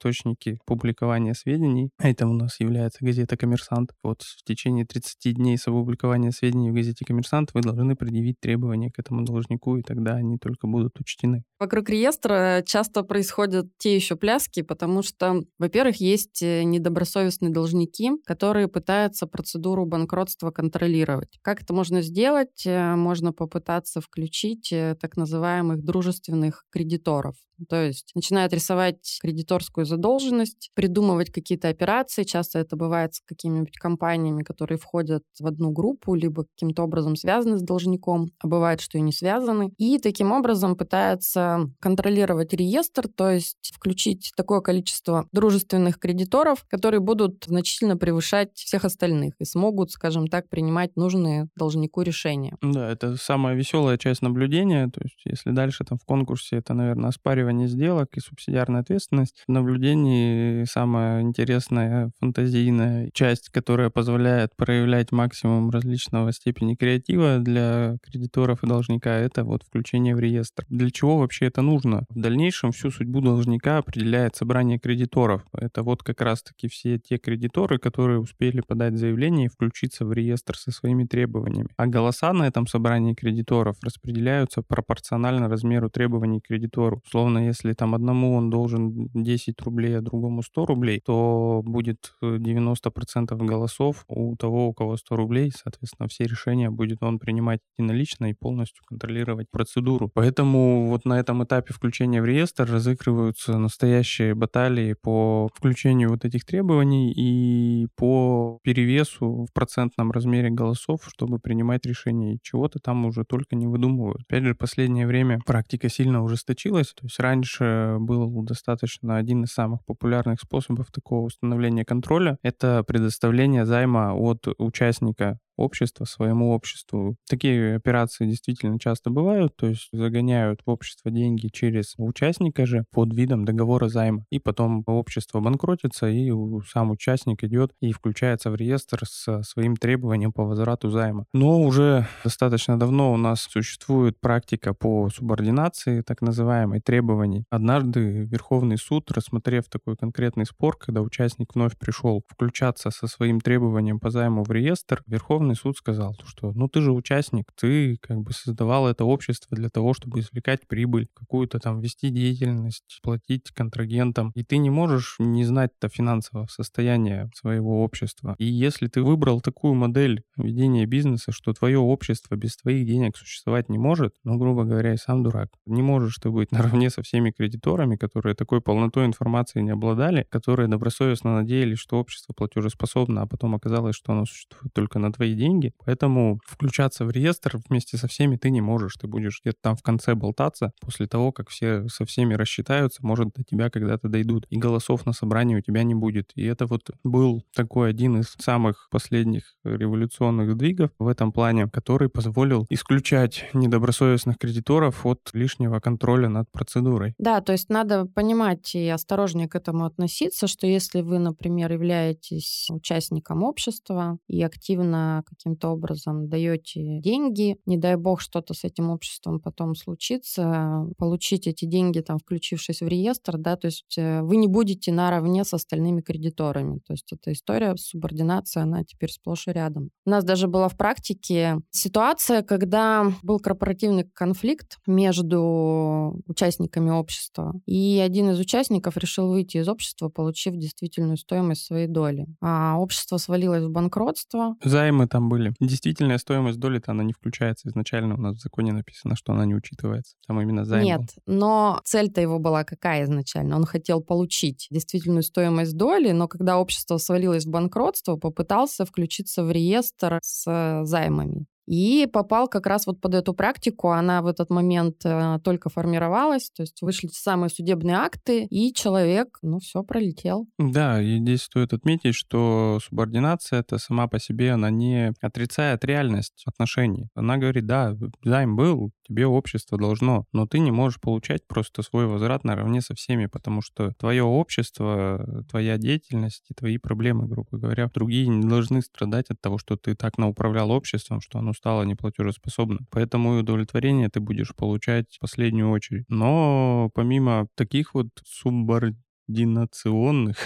публикования 0.65 1.33
сведений. 1.33 1.89
Это 1.97 2.27
у 2.27 2.33
нас 2.33 2.59
является 2.59 3.03
газета 3.03 3.37
«Коммерсант». 3.37 3.91
Вот 4.03 4.21
в 4.21 4.43
течение 4.43 4.85
30 4.85 5.35
дней 5.35 5.57
с 5.57 5.67
опубликования 5.67 6.31
сведений 6.31 6.71
в 6.71 6.73
газете 6.73 7.05
«Коммерсант» 7.05 7.51
вы 7.53 7.61
должны 7.61 7.95
предъявить 7.95 8.39
требования 8.39 8.91
к 8.91 8.99
этому 8.99 9.23
должнику, 9.23 9.77
и 9.77 9.81
тогда 9.81 10.15
они 10.15 10.37
только 10.37 10.67
будут 10.67 10.99
учтены. 10.99 11.43
Вокруг 11.59 11.89
реестра 11.89 12.63
часто 12.65 13.03
происходят 13.03 13.67
те 13.77 13.95
еще 13.95 14.15
пляски, 14.15 14.61
потому 14.61 15.03
что, 15.03 15.43
во-первых, 15.59 15.97
есть 15.97 16.41
э, 16.41 16.63
недобросовестные 16.63 17.51
должники, 17.51 18.11
которые 18.25 18.67
пытаются 18.67 19.27
процедуру 19.27 19.85
банкротства 19.85 20.51
контролировать 20.51 20.81
контролировать. 20.81 21.39
Как 21.41 21.61
это 21.61 21.73
можно 21.73 22.01
сделать? 22.01 22.65
Э, 22.65 22.95
можно 22.95 23.33
попытаться 23.33 24.01
включить 24.01 24.71
э, 24.71 24.95
так 24.99 25.17
называемых 25.17 25.83
дружественных 25.83 26.65
кредиторов. 26.71 27.35
То 27.69 27.85
есть 27.85 28.11
начинают 28.15 28.53
рисовать 28.53 29.19
кредиторскую 29.21 29.85
задолженность, 29.85 30.71
придумывать 30.73 31.31
какие-то 31.31 31.69
операции. 31.69 32.23
Часто 32.23 32.59
это 32.59 32.75
бывает 32.75 33.15
с 33.15 33.21
какими-нибудь 33.21 33.77
компаниями, 33.77 34.43
которые 34.43 34.77
входят 34.77 35.23
в 35.39 35.45
одну 35.45 35.71
группу, 35.71 36.15
либо 36.15 36.45
каким-то 36.45 36.83
образом 36.83 37.15
связаны 37.15 37.57
с 37.57 37.61
должником, 37.61 38.31
а 38.39 38.47
бывает, 38.47 38.81
что 38.81 38.97
и 38.97 39.01
не 39.01 39.11
связаны. 39.11 39.71
И 39.77 39.99
таким 39.99 40.31
образом 40.31 40.75
пытаются 40.75 41.69
контролировать 41.79 42.53
реестр, 42.53 43.07
то 43.07 43.29
есть 43.29 43.73
включить 43.75 44.31
такое 44.35 44.61
количество 44.61 45.27
дружественных 45.31 45.99
кредиторов, 45.99 46.65
которые 46.69 46.99
будут 46.99 47.45
значительно 47.45 47.97
превышать 47.97 48.55
всех 48.55 48.85
остальных 48.85 49.33
и 49.39 49.45
смогут, 49.45 49.91
скажем 49.91 50.27
так, 50.27 50.49
принимать 50.49 50.95
нужные 50.95 51.49
должнику 51.55 52.01
решения. 52.01 52.55
Да, 52.61 52.89
это 52.89 53.15
самая 53.17 53.55
веселая 53.55 53.97
часть 53.97 54.21
наблюдения. 54.21 54.87
То 54.89 55.01
есть 55.03 55.21
если 55.25 55.51
дальше 55.51 55.83
там 55.83 55.97
в 55.97 56.05
конкурсе 56.05 56.57
это, 56.57 56.73
наверное, 56.73 57.09
оспаривание 57.09 57.50
оспаривание 57.51 57.67
сделок 57.67 58.09
и 58.15 58.19
субсидиарная 58.19 58.81
ответственность. 58.81 59.43
В 59.47 59.51
наблюдении 59.51 60.63
самая 60.65 61.21
интересная 61.21 62.11
фантазийная 62.19 63.09
часть, 63.13 63.49
которая 63.49 63.89
позволяет 63.89 64.55
проявлять 64.55 65.11
максимум 65.11 65.69
различного 65.69 66.31
степени 66.31 66.75
креатива 66.75 67.39
для 67.39 67.97
кредиторов 68.03 68.63
и 68.63 68.67
должника, 68.67 69.11
это 69.11 69.43
вот 69.43 69.63
включение 69.63 70.15
в 70.15 70.19
реестр. 70.19 70.65
Для 70.69 70.89
чего 70.89 71.17
вообще 71.17 71.45
это 71.45 71.61
нужно? 71.61 72.05
В 72.09 72.19
дальнейшем 72.19 72.71
всю 72.71 72.91
судьбу 72.91 73.21
должника 73.21 73.77
определяет 73.77 74.35
собрание 74.35 74.79
кредиторов. 74.79 75.43
Это 75.53 75.83
вот 75.83 76.03
как 76.03 76.21
раз-таки 76.21 76.67
все 76.67 76.97
те 76.97 77.17
кредиторы, 77.17 77.77
которые 77.77 78.19
успели 78.19 78.61
подать 78.61 78.97
заявление 78.97 79.45
и 79.45 79.49
включиться 79.49 80.05
в 80.05 80.13
реестр 80.13 80.57
со 80.57 80.71
своими 80.71 81.05
требованиями. 81.05 81.69
А 81.77 81.87
голоса 81.87 82.33
на 82.33 82.47
этом 82.47 82.67
собрании 82.67 83.13
кредиторов 83.13 83.77
распределяются 83.81 84.61
пропорционально 84.61 85.49
размеру 85.49 85.89
требований 85.89 86.39
кредитору. 86.39 87.01
Условно, 87.05 87.40
если 87.45 87.73
там 87.73 87.95
одному 87.95 88.35
он 88.35 88.49
должен 88.49 89.09
10 89.13 89.61
рублей, 89.61 89.97
а 89.97 90.01
другому 90.01 90.43
100 90.43 90.65
рублей, 90.65 91.01
то 91.05 91.61
будет 91.63 92.13
90% 92.21 93.33
э, 93.33 93.35
голосов 93.35 94.05
у 94.07 94.35
того, 94.35 94.67
у 94.69 94.73
кого 94.73 94.97
100 94.97 95.15
рублей, 95.15 95.51
соответственно, 95.55 96.07
все 96.07 96.25
решения 96.25 96.69
будет 96.69 97.03
он 97.03 97.19
принимать 97.19 97.59
единолично 97.77 98.29
и 98.29 98.33
полностью 98.33 98.83
контролировать 98.87 99.47
процедуру. 99.51 100.09
Поэтому 100.13 100.87
вот 100.87 101.05
на 101.05 101.19
этом 101.19 101.43
этапе 101.43 101.73
включения 101.73 102.21
в 102.21 102.25
реестр 102.25 102.69
разыгрываются 102.71 103.57
настоящие 103.57 104.35
баталии 104.35 104.93
по 104.93 105.49
включению 105.53 106.09
вот 106.09 106.25
этих 106.25 106.45
требований 106.45 107.13
и 107.15 107.87
по 107.95 108.59
перевесу 108.63 109.45
в 109.49 109.53
процентном 109.53 110.11
размере 110.11 110.49
голосов, 110.49 111.01
чтобы 111.07 111.39
принимать 111.39 111.85
решения. 111.85 112.35
И 112.35 112.39
чего-то 112.41 112.79
там 112.79 113.05
уже 113.05 113.23
только 113.23 113.55
не 113.55 113.67
выдумывают. 113.67 114.21
Опять 114.21 114.43
же, 114.43 114.55
последнее 114.55 115.07
время 115.07 115.39
практика 115.45 115.89
сильно 115.89 116.23
ужесточилась. 116.23 116.93
То 116.93 117.05
есть 117.05 117.19
раньше 117.31 117.97
был 117.99 118.43
достаточно 118.43 119.17
один 119.17 119.43
из 119.43 119.51
самых 119.51 119.85
популярных 119.85 120.41
способов 120.41 120.91
такого 120.91 121.25
установления 121.25 121.85
контроля. 121.85 122.37
Это 122.43 122.83
предоставление 122.83 123.65
займа 123.65 124.13
от 124.13 124.47
участника 124.57 125.39
общество 125.61 126.05
своему 126.05 126.51
обществу. 126.51 127.15
Такие 127.29 127.75
операции 127.75 128.25
действительно 128.25 128.79
часто 128.79 129.09
бывают, 129.09 129.55
то 129.55 129.67
есть 129.67 129.89
загоняют 129.91 130.61
в 130.65 130.69
общество 130.69 131.11
деньги 131.11 131.47
через 131.47 131.93
участника 131.97 132.65
же 132.65 132.85
под 132.91 133.13
видом 133.13 133.45
договора 133.45 133.87
займа. 133.87 134.25
И 134.31 134.39
потом 134.39 134.83
общество 134.87 135.39
банкротится, 135.39 136.07
и 136.07 136.31
сам 136.71 136.91
участник 136.91 137.43
идет 137.43 137.71
и 137.81 137.91
включается 137.91 138.51
в 138.51 138.55
реестр 138.55 139.01
с 139.05 139.43
своим 139.43 139.75
требованием 139.75 140.31
по 140.31 140.43
возврату 140.43 140.89
займа. 140.89 141.25
Но 141.33 141.61
уже 141.61 142.07
достаточно 142.23 142.79
давно 142.79 143.13
у 143.13 143.17
нас 143.17 143.41
существует 143.41 144.19
практика 144.19 144.73
по 144.73 145.09
субординации, 145.09 146.01
так 146.01 146.21
называемой, 146.21 146.81
требований. 146.81 147.45
Однажды 147.49 148.25
Верховный 148.25 148.77
суд, 148.77 149.11
рассмотрев 149.11 149.65
такой 149.69 149.95
конкретный 149.95 150.45
спор, 150.45 150.77
когда 150.77 151.01
участник 151.01 151.55
вновь 151.55 151.77
пришел 151.77 152.23
включаться 152.27 152.91
со 152.91 153.07
своим 153.07 153.39
требованием 153.39 153.99
по 153.99 154.09
займу 154.09 154.43
в 154.43 154.51
реестр, 154.51 155.03
Верховный 155.07 155.50
Верховный 155.51 155.55
суд 155.55 155.77
сказал, 155.77 156.15
что 156.25 156.51
ну 156.53 156.67
ты 156.67 156.81
же 156.81 156.91
участник, 156.91 157.45
ты 157.59 157.97
как 157.97 158.21
бы 158.21 158.31
создавал 158.33 158.87
это 158.87 159.05
общество 159.05 159.55
для 159.55 159.69
того, 159.69 159.93
чтобы 159.93 160.19
извлекать 160.19 160.67
прибыль, 160.67 161.07
какую-то 161.13 161.59
там 161.59 161.79
вести 161.79 162.09
деятельность, 162.09 162.99
платить 163.03 163.51
контрагентам, 163.51 164.31
и 164.35 164.43
ты 164.43 164.57
не 164.57 164.69
можешь 164.69 165.15
не 165.19 165.43
знать-то 165.45 165.89
финансового 165.89 166.47
состояния 166.47 167.29
своего 167.35 167.83
общества. 167.83 168.35
И 168.37 168.45
если 168.45 168.87
ты 168.87 169.01
выбрал 169.01 169.41
такую 169.41 169.73
модель 169.73 170.23
ведения 170.37 170.85
бизнеса, 170.85 171.31
что 171.31 171.53
твое 171.53 171.79
общество 171.79 172.35
без 172.35 172.55
твоих 172.57 172.85
денег 172.85 173.17
существовать 173.17 173.69
не 173.69 173.77
может, 173.77 174.15
ну, 174.23 174.37
грубо 174.37 174.63
говоря, 174.63 174.93
и 174.93 174.97
сам 174.97 175.23
дурак. 175.23 175.49
Не 175.65 175.81
можешь 175.81 176.17
ты 176.17 176.29
быть 176.29 176.51
наравне 176.51 176.89
со 176.89 177.01
всеми 177.01 177.31
кредиторами, 177.31 177.95
которые 177.95 178.35
такой 178.35 178.61
полнотой 178.61 179.05
информации 179.05 179.61
не 179.61 179.71
обладали, 179.71 180.25
которые 180.29 180.67
добросовестно 180.67 181.35
надеялись, 181.35 181.79
что 181.79 181.99
общество 181.99 182.33
платежеспособно, 182.33 183.21
а 183.21 183.27
потом 183.27 183.55
оказалось, 183.55 183.95
что 183.95 184.13
оно 184.13 184.25
существует 184.25 184.73
только 184.73 184.99
на 184.99 185.11
твои 185.31 185.35
деньги, 185.35 185.73
поэтому 185.85 186.39
включаться 186.45 187.05
в 187.05 187.11
реестр 187.11 187.59
вместе 187.69 187.97
со 187.97 188.07
всеми 188.07 188.37
ты 188.37 188.49
не 188.49 188.61
можешь. 188.61 188.95
Ты 188.95 189.07
будешь 189.07 189.41
где-то 189.43 189.57
там 189.61 189.75
в 189.75 189.81
конце 189.81 190.15
болтаться 190.15 190.71
после 190.81 191.07
того, 191.07 191.31
как 191.31 191.49
все 191.49 191.87
со 191.87 192.05
всеми 192.05 192.33
рассчитаются, 192.33 193.05
может, 193.05 193.33
до 193.35 193.43
тебя 193.43 193.69
когда-то 193.69 194.07
дойдут. 194.07 194.45
И 194.49 194.57
голосов 194.57 195.05
на 195.05 195.13
собрании 195.13 195.55
у 195.55 195.61
тебя 195.61 195.83
не 195.83 195.95
будет. 195.95 196.31
И 196.35 196.43
это 196.43 196.65
вот 196.65 196.89
был 197.03 197.43
такой 197.55 197.89
один 197.89 198.19
из 198.19 198.35
самых 198.39 198.87
последних 198.91 199.43
революционных 199.63 200.51
сдвигов 200.51 200.91
в 200.99 201.07
этом 201.07 201.31
плане, 201.31 201.67
который 201.67 202.09
позволил 202.09 202.65
исключать 202.69 203.45
недобросовестных 203.53 204.37
кредиторов 204.37 205.05
от 205.05 205.19
лишнего 205.33 205.79
контроля 205.79 206.29
над 206.29 206.51
процедурой. 206.51 207.13
Да, 207.17 207.41
то 207.41 207.51
есть 207.51 207.69
надо 207.69 208.05
понимать 208.05 208.75
и 208.75 208.87
осторожнее 208.89 209.47
к 209.47 209.55
этому 209.55 209.85
относиться, 209.85 210.47
что 210.47 210.67
если 210.67 211.01
вы, 211.01 211.19
например, 211.19 211.71
являетесь 211.71 212.67
участником 212.69 213.43
общества 213.43 214.17
и 214.27 214.41
активно 214.43 215.20
каким-то 215.23 215.69
образом 215.69 216.29
даете 216.29 216.99
деньги, 216.99 217.57
не 217.65 217.77
дай 217.77 217.95
бог 217.95 218.21
что-то 218.21 218.53
с 218.53 218.63
этим 218.63 218.89
обществом 218.89 219.39
потом 219.39 219.75
случится, 219.75 220.85
получить 220.97 221.47
эти 221.47 221.65
деньги, 221.65 221.99
там, 221.99 222.19
включившись 222.19 222.81
в 222.81 222.87
реестр, 222.87 223.37
да, 223.37 223.55
то 223.55 223.67
есть 223.67 223.97
э, 223.97 224.21
вы 224.21 224.37
не 224.37 224.47
будете 224.47 224.91
наравне 224.91 225.43
с 225.43 225.53
остальными 225.53 226.01
кредиторами. 226.01 226.79
То 226.85 226.93
есть 226.93 227.11
эта 227.11 227.31
история 227.31 227.75
субординации, 227.77 228.61
она 228.61 228.83
теперь 228.83 229.11
сплошь 229.11 229.47
и 229.47 229.51
рядом. 229.51 229.89
У 230.05 230.09
нас 230.09 230.23
даже 230.23 230.47
была 230.47 230.67
в 230.67 230.77
практике 230.77 231.57
ситуация, 231.71 232.41
когда 232.41 233.11
был 233.23 233.39
корпоративный 233.39 234.03
конфликт 234.13 234.77
между 234.87 236.21
участниками 236.27 236.89
общества, 236.89 237.53
и 237.65 238.01
один 238.03 238.29
из 238.29 238.39
участников 238.39 238.97
решил 238.97 239.29
выйти 239.29 239.57
из 239.57 239.67
общества, 239.67 240.09
получив 240.09 240.55
действительную 240.55 241.17
стоимость 241.17 241.65
своей 241.65 241.87
доли. 241.87 242.27
А 242.41 242.77
общество 242.77 243.17
свалилось 243.17 243.63
в 243.63 243.69
банкротство. 243.69 244.55
Займы 244.63 245.07
там 245.11 245.27
были. 245.27 245.53
Действительная 245.59 246.17
стоимость 246.17 246.57
доли-то 246.57 246.91
она 246.91 247.03
не 247.03 247.11
включается. 247.11 247.67
Изначально 247.67 248.15
у 248.15 248.17
нас 248.17 248.37
в 248.37 248.41
законе 248.41 248.71
написано, 248.71 249.17
что 249.17 249.33
она 249.33 249.45
не 249.45 249.53
учитывается. 249.53 250.15
Там 250.25 250.39
именно 250.39 250.63
займ 250.63 250.85
Нет, 250.85 251.01
был. 251.01 251.35
но 251.35 251.81
цель-то 251.83 252.21
его 252.21 252.39
была 252.39 252.63
какая 252.63 253.03
изначально? 253.03 253.57
Он 253.57 253.65
хотел 253.65 254.01
получить 254.01 254.67
действительную 254.71 255.23
стоимость 255.23 255.75
доли, 255.75 256.11
но 256.11 256.29
когда 256.29 256.57
общество 256.57 256.97
свалилось 256.97 257.45
в 257.45 257.49
банкротство, 257.49 258.15
попытался 258.15 258.85
включиться 258.85 259.43
в 259.43 259.51
реестр 259.51 260.19
с 260.23 260.83
займами. 260.85 261.45
И 261.71 262.05
попал 262.05 262.49
как 262.49 262.67
раз 262.67 262.85
вот 262.85 262.99
под 262.99 263.15
эту 263.15 263.33
практику. 263.33 263.91
Она 263.91 264.21
в 264.21 264.27
этот 264.27 264.49
момент 264.49 265.05
э, 265.05 265.39
только 265.41 265.69
формировалась, 265.69 266.51
то 266.53 266.63
есть 266.63 266.81
вышли 266.81 267.07
самые 267.07 267.49
судебные 267.49 267.95
акты, 267.95 268.43
и 268.43 268.73
человек, 268.73 269.39
ну, 269.41 269.59
все 269.59 269.81
пролетел. 269.81 270.47
Да, 270.59 271.01
и 271.01 271.19
здесь 271.19 271.43
стоит 271.43 271.71
отметить, 271.71 272.13
что 272.13 272.79
субординация 272.83 273.61
это 273.61 273.77
сама 273.77 274.07
по 274.07 274.19
себе, 274.19 274.51
она 274.51 274.69
не 274.69 275.13
отрицает 275.21 275.85
реальность 275.85 276.43
отношений. 276.45 277.07
Она 277.15 277.37
говорит, 277.37 277.65
да, 277.65 277.95
займ 278.21 278.57
был, 278.57 278.91
тебе 279.11 279.27
общество 279.27 279.77
должно, 279.77 280.25
но 280.31 280.47
ты 280.47 280.59
не 280.59 280.71
можешь 280.71 281.01
получать 281.01 281.45
просто 281.45 281.81
свой 281.81 282.07
возврат 282.07 282.45
наравне 282.45 282.79
со 282.81 282.95
всеми, 282.95 283.25
потому 283.25 283.61
что 283.61 283.91
твое 283.99 284.23
общество, 284.23 285.43
твоя 285.49 285.77
деятельность 285.77 286.45
и 286.49 286.53
твои 286.53 286.77
проблемы, 286.77 287.27
грубо 287.27 287.57
говоря, 287.57 287.89
другие 287.93 288.27
не 288.27 288.47
должны 288.47 288.81
страдать 288.81 289.29
от 289.29 289.41
того, 289.41 289.57
что 289.57 289.75
ты 289.75 289.95
так 289.95 290.17
науправлял 290.17 290.71
обществом, 290.71 291.19
что 291.19 291.39
оно 291.39 291.51
стало 291.53 291.83
неплатежеспособным. 291.83 292.87
Поэтому 292.89 293.35
и 293.35 293.41
удовлетворение 293.41 294.07
ты 294.09 294.21
будешь 294.21 294.55
получать 294.55 295.17
в 295.17 295.19
последнюю 295.19 295.71
очередь. 295.71 296.05
Но 296.07 296.89
помимо 296.95 297.47
таких 297.55 297.93
вот 297.93 298.07
субординационных 298.25 300.37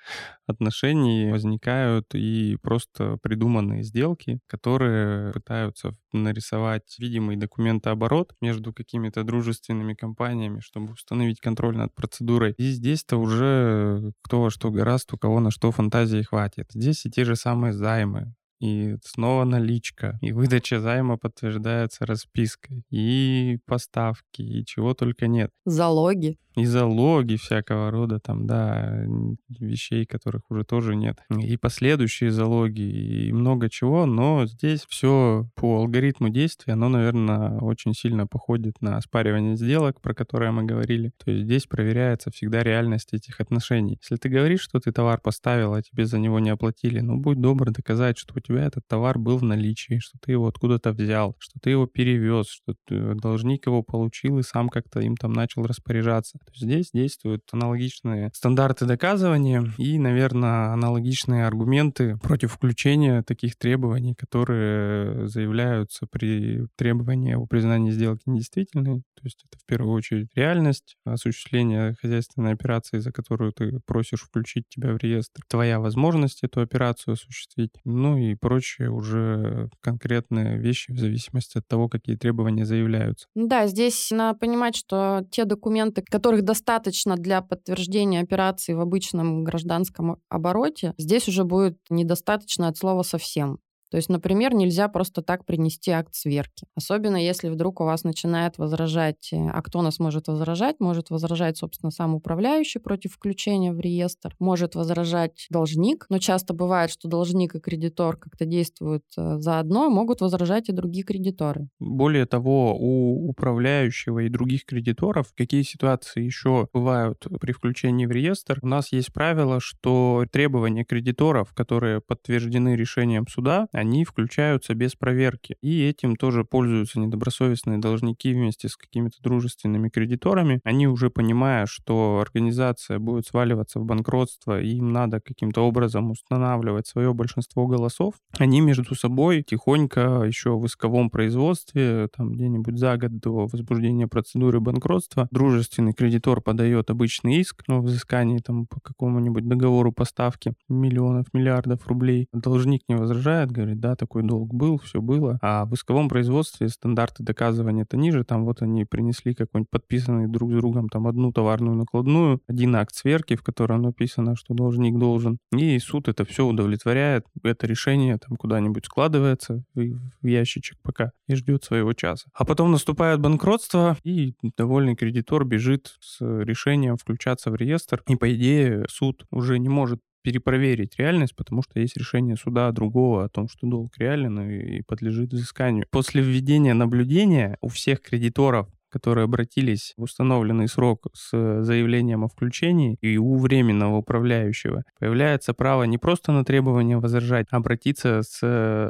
отношений 0.46 1.30
возникают 1.30 2.14
и 2.14 2.56
просто 2.62 3.18
придуманные 3.22 3.82
сделки, 3.82 4.40
которые 4.46 5.32
пытаются 5.32 5.96
нарисовать 6.12 6.96
видимый 6.98 7.36
документооборот 7.36 8.34
между 8.40 8.72
какими-то 8.72 9.24
дружественными 9.24 9.94
компаниями, 9.94 10.60
чтобы 10.60 10.92
установить 10.92 11.40
контроль 11.40 11.76
над 11.76 11.94
процедурой. 11.94 12.54
И 12.58 12.70
здесь-то 12.70 13.16
уже 13.16 14.12
кто 14.22 14.42
во 14.42 14.50
что 14.50 14.70
гораст, 14.70 15.12
у 15.12 15.18
кого 15.18 15.40
на 15.40 15.50
что 15.50 15.70
фантазии 15.70 16.22
хватит. 16.22 16.66
Здесь 16.72 17.04
и 17.06 17.10
те 17.10 17.24
же 17.24 17.36
самые 17.36 17.72
займы, 17.72 18.34
и 18.60 18.96
снова 19.04 19.44
наличка, 19.44 20.18
и 20.22 20.32
выдача 20.32 20.80
займа 20.80 21.18
подтверждается 21.18 22.06
распиской, 22.06 22.84
и 22.90 23.58
поставки, 23.66 24.42
и 24.42 24.64
чего 24.64 24.94
только 24.94 25.26
нет. 25.26 25.50
Залоги 25.64 26.38
и 26.56 26.64
залоги 26.66 27.36
всякого 27.36 27.90
рода 27.90 28.20
там, 28.20 28.46
да, 28.46 29.04
вещей, 29.48 30.06
которых 30.06 30.42
уже 30.50 30.64
тоже 30.64 30.94
нет, 30.94 31.18
и 31.36 31.56
последующие 31.56 32.30
залоги, 32.30 32.82
и 32.82 33.32
много 33.32 33.68
чего, 33.68 34.06
но 34.06 34.46
здесь 34.46 34.86
все 34.88 35.48
по 35.54 35.78
алгоритму 35.78 36.28
действия, 36.28 36.74
оно, 36.74 36.88
наверное, 36.88 37.58
очень 37.58 37.94
сильно 37.94 38.26
походит 38.26 38.80
на 38.80 38.96
оспаривание 38.96 39.56
сделок, 39.56 40.00
про 40.00 40.14
которые 40.14 40.52
мы 40.52 40.64
говорили. 40.64 41.12
То 41.24 41.30
есть 41.30 41.44
здесь 41.44 41.66
проверяется 41.66 42.30
всегда 42.30 42.62
реальность 42.62 43.12
этих 43.12 43.40
отношений. 43.40 43.98
Если 44.00 44.16
ты 44.16 44.28
говоришь, 44.28 44.60
что 44.60 44.80
ты 44.80 44.92
товар 44.92 45.20
поставил, 45.20 45.74
а 45.74 45.82
тебе 45.82 46.06
за 46.06 46.18
него 46.18 46.38
не 46.38 46.50
оплатили, 46.50 47.00
ну, 47.00 47.18
будь 47.18 47.40
добр 47.40 47.70
доказать, 47.70 48.18
что 48.18 48.34
у 48.36 48.40
тебя 48.40 48.64
этот 48.64 48.86
товар 48.86 49.18
был 49.18 49.38
в 49.38 49.42
наличии, 49.42 49.98
что 49.98 50.18
ты 50.20 50.32
его 50.32 50.46
откуда-то 50.46 50.92
взял, 50.92 51.36
что 51.38 51.58
ты 51.60 51.70
его 51.70 51.86
перевез, 51.86 52.48
что 52.48 52.74
ты, 52.86 53.14
должник 53.14 53.66
его 53.66 53.82
получил 53.82 54.38
и 54.38 54.42
сам 54.42 54.68
как-то 54.68 55.00
им 55.00 55.16
там 55.16 55.32
начал 55.32 55.64
распоряжаться. 55.64 56.38
Здесь 56.54 56.90
действуют 56.92 57.42
аналогичные 57.52 58.30
стандарты 58.34 58.86
доказывания 58.86 59.72
и, 59.78 59.98
наверное, 59.98 60.72
аналогичные 60.72 61.46
аргументы 61.46 62.16
против 62.18 62.52
включения 62.52 63.22
таких 63.22 63.56
требований, 63.56 64.14
которые 64.14 65.28
заявляются 65.28 66.06
при 66.06 66.66
требовании 66.76 67.34
о 67.34 67.46
признании 67.46 67.90
сделки 67.90 68.22
недействительной. 68.26 69.02
То 69.14 69.20
есть 69.24 69.44
это 69.50 69.58
в 69.58 69.66
первую 69.66 69.94
очередь 69.94 70.28
реальность 70.34 70.96
осуществления 71.04 71.96
хозяйственной 72.00 72.52
операции, 72.52 72.98
за 72.98 73.12
которую 73.12 73.52
ты 73.52 73.80
просишь 73.86 74.22
включить 74.22 74.64
тебя 74.68 74.92
в 74.92 74.98
реестр, 74.98 75.42
твоя 75.48 75.80
возможность 75.80 76.42
эту 76.42 76.60
операцию 76.60 77.14
осуществить, 77.14 77.70
ну 77.84 78.18
и 78.18 78.34
прочие 78.34 78.90
уже 78.90 79.70
конкретные 79.80 80.58
вещи 80.58 80.92
в 80.92 80.98
зависимости 80.98 81.58
от 81.58 81.66
того, 81.66 81.88
какие 81.88 82.16
требования 82.16 82.66
заявляются. 82.66 83.26
Да, 83.34 83.66
здесь 83.66 84.10
надо 84.10 84.38
понимать, 84.38 84.76
что 84.76 85.24
те 85.30 85.44
документы, 85.44 86.02
которых 86.34 86.44
достаточно 86.44 87.16
для 87.16 87.40
подтверждения 87.42 88.20
операции 88.20 88.74
в 88.74 88.80
обычном 88.80 89.44
гражданском 89.44 90.20
обороте, 90.28 90.94
здесь 90.98 91.28
уже 91.28 91.44
будет 91.44 91.78
недостаточно 91.90 92.68
от 92.68 92.76
слова 92.76 93.02
совсем. 93.02 93.58
То 93.94 93.98
есть, 93.98 94.08
например, 94.08 94.54
нельзя 94.54 94.88
просто 94.88 95.22
так 95.22 95.46
принести 95.46 95.92
акт 95.92 96.16
сверки. 96.16 96.66
Особенно 96.74 97.16
если 97.16 97.48
вдруг 97.48 97.80
у 97.80 97.84
вас 97.84 98.02
начинает 98.02 98.58
возражать, 98.58 99.32
э, 99.32 99.36
а 99.36 99.62
кто 99.62 99.82
нас 99.82 100.00
может 100.00 100.26
возражать? 100.26 100.80
Может 100.80 101.10
возражать, 101.10 101.58
собственно, 101.58 101.92
сам 101.92 102.16
управляющий 102.16 102.80
против 102.80 103.12
включения 103.12 103.72
в 103.72 103.78
реестр, 103.78 104.34
может 104.40 104.74
возражать 104.74 105.46
должник, 105.48 106.06
но 106.08 106.18
часто 106.18 106.54
бывает, 106.54 106.90
что 106.90 107.06
должник 107.06 107.54
и 107.54 107.60
кредитор 107.60 108.16
как-то 108.16 108.46
действуют 108.46 109.04
э, 109.16 109.36
заодно, 109.38 109.88
могут 109.90 110.22
возражать 110.22 110.68
и 110.68 110.72
другие 110.72 111.04
кредиторы. 111.04 111.68
Более 111.78 112.26
того, 112.26 112.76
у 112.76 113.28
управляющего 113.28 114.24
и 114.24 114.28
других 114.28 114.64
кредиторов 114.64 115.32
какие 115.36 115.62
ситуации 115.62 116.24
еще 116.24 116.66
бывают 116.72 117.28
при 117.40 117.52
включении 117.52 118.06
в 118.06 118.10
реестр? 118.10 118.58
У 118.60 118.66
нас 118.66 118.90
есть 118.90 119.12
правило, 119.12 119.60
что 119.60 120.24
требования 120.32 120.84
кредиторов, 120.84 121.54
которые 121.54 122.00
подтверждены 122.00 122.74
решением 122.74 123.28
суда, 123.28 123.68
они 123.84 124.04
включаются 124.04 124.74
без 124.74 124.96
проверки. 124.96 125.56
И 125.60 125.82
этим 125.84 126.16
тоже 126.16 126.44
пользуются 126.44 126.98
недобросовестные 126.98 127.78
должники 127.78 128.32
вместе 128.32 128.68
с 128.68 128.76
какими-то 128.76 129.22
дружественными 129.22 129.90
кредиторами. 129.90 130.60
Они 130.64 130.88
уже 130.88 131.10
понимая, 131.10 131.66
что 131.66 132.18
организация 132.20 132.98
будет 132.98 133.26
сваливаться 133.26 133.78
в 133.78 133.84
банкротство, 133.84 134.60
и 134.60 134.76
им 134.76 134.92
надо 134.92 135.20
каким-то 135.20 135.60
образом 135.62 136.10
устанавливать 136.10 136.86
свое 136.86 137.12
большинство 137.12 137.66
голосов, 137.66 138.14
они 138.38 138.60
между 138.60 138.94
собой 138.94 139.42
тихонько 139.42 140.24
еще 140.26 140.56
в 140.56 140.66
исковом 140.66 141.10
производстве, 141.10 142.08
там 142.16 142.32
где-нибудь 142.32 142.78
за 142.78 142.96
год 142.96 143.18
до 143.18 143.46
возбуждения 143.46 144.08
процедуры 144.08 144.60
банкротства, 144.60 145.28
дружественный 145.30 145.92
кредитор 145.92 146.40
подает 146.40 146.90
обычный 146.90 147.36
иск 147.36 147.64
о 147.68 147.80
взыскании 147.80 148.38
там 148.38 148.66
по 148.66 148.80
какому-нибудь 148.80 149.46
договору 149.46 149.92
поставки 149.92 150.54
миллионов, 150.68 151.26
миллиардов 151.34 151.86
рублей. 151.86 152.28
Должник 152.32 152.82
не 152.88 152.96
возражает, 152.96 153.50
говорит, 153.50 153.73
говорит, 153.74 153.80
да, 153.80 153.96
такой 153.96 154.22
долг 154.22 154.52
был, 154.52 154.78
все 154.78 155.00
было. 155.00 155.38
А 155.42 155.64
в 155.64 155.74
исковом 155.74 156.08
производстве 156.08 156.68
стандарты 156.68 157.22
доказывания 157.22 157.82
это 157.82 157.96
ниже, 157.96 158.24
там 158.24 158.44
вот 158.44 158.62
они 158.62 158.84
принесли 158.84 159.34
какой-нибудь 159.34 159.70
подписанный 159.70 160.28
друг 160.28 160.52
с 160.52 160.54
другом 160.54 160.88
там 160.88 161.06
одну 161.06 161.32
товарную 161.32 161.76
накладную, 161.76 162.40
один 162.46 162.76
акт 162.76 162.94
сверки, 162.94 163.36
в 163.36 163.42
котором 163.42 163.82
написано, 163.82 164.36
что 164.36 164.54
должник 164.54 164.98
должен, 164.98 165.38
и 165.52 165.78
суд 165.78 166.08
это 166.08 166.24
все 166.24 166.46
удовлетворяет, 166.46 167.24
это 167.42 167.66
решение 167.66 168.18
там 168.18 168.36
куда-нибудь 168.36 168.86
складывается 168.86 169.64
в 169.74 170.26
ящичек 170.26 170.78
пока 170.82 171.12
и 171.26 171.34
ждет 171.34 171.64
своего 171.64 171.92
часа. 171.92 172.28
А 172.34 172.44
потом 172.44 172.72
наступает 172.72 173.20
банкротство, 173.20 173.96
и 174.04 174.34
довольный 174.56 174.96
кредитор 174.96 175.44
бежит 175.44 175.96
с 176.00 176.20
решением 176.20 176.96
включаться 176.96 177.50
в 177.50 177.54
реестр, 177.56 178.02
и 178.08 178.16
по 178.16 178.32
идее 178.34 178.84
суд 178.88 179.24
уже 179.30 179.58
не 179.58 179.68
может 179.68 180.00
перепроверить 180.24 180.96
реальность, 180.96 181.36
потому 181.36 181.62
что 181.62 181.78
есть 181.78 181.96
решение 181.98 182.36
суда 182.36 182.72
другого 182.72 183.26
о 183.26 183.28
том, 183.28 183.48
что 183.48 183.66
долг 183.66 183.92
реален 183.98 184.40
и 184.40 184.80
подлежит 184.80 185.32
взысканию. 185.32 185.86
После 185.90 186.22
введения 186.22 186.72
наблюдения 186.72 187.58
у 187.60 187.68
всех 187.68 188.00
кредиторов 188.00 188.68
которые 188.94 189.24
обратились 189.24 189.92
в 189.96 190.04
установленный 190.04 190.68
срок 190.68 191.08
с 191.14 191.30
заявлением 191.64 192.22
о 192.22 192.28
включении, 192.28 192.96
и 193.00 193.18
у 193.18 193.38
временного 193.38 193.96
управляющего 193.96 194.84
появляется 195.00 195.52
право 195.52 195.82
не 195.82 195.98
просто 195.98 196.30
на 196.30 196.44
требование 196.44 196.98
возражать, 196.98 197.48
а 197.50 197.56
обратиться 197.56 198.22
с 198.22 198.38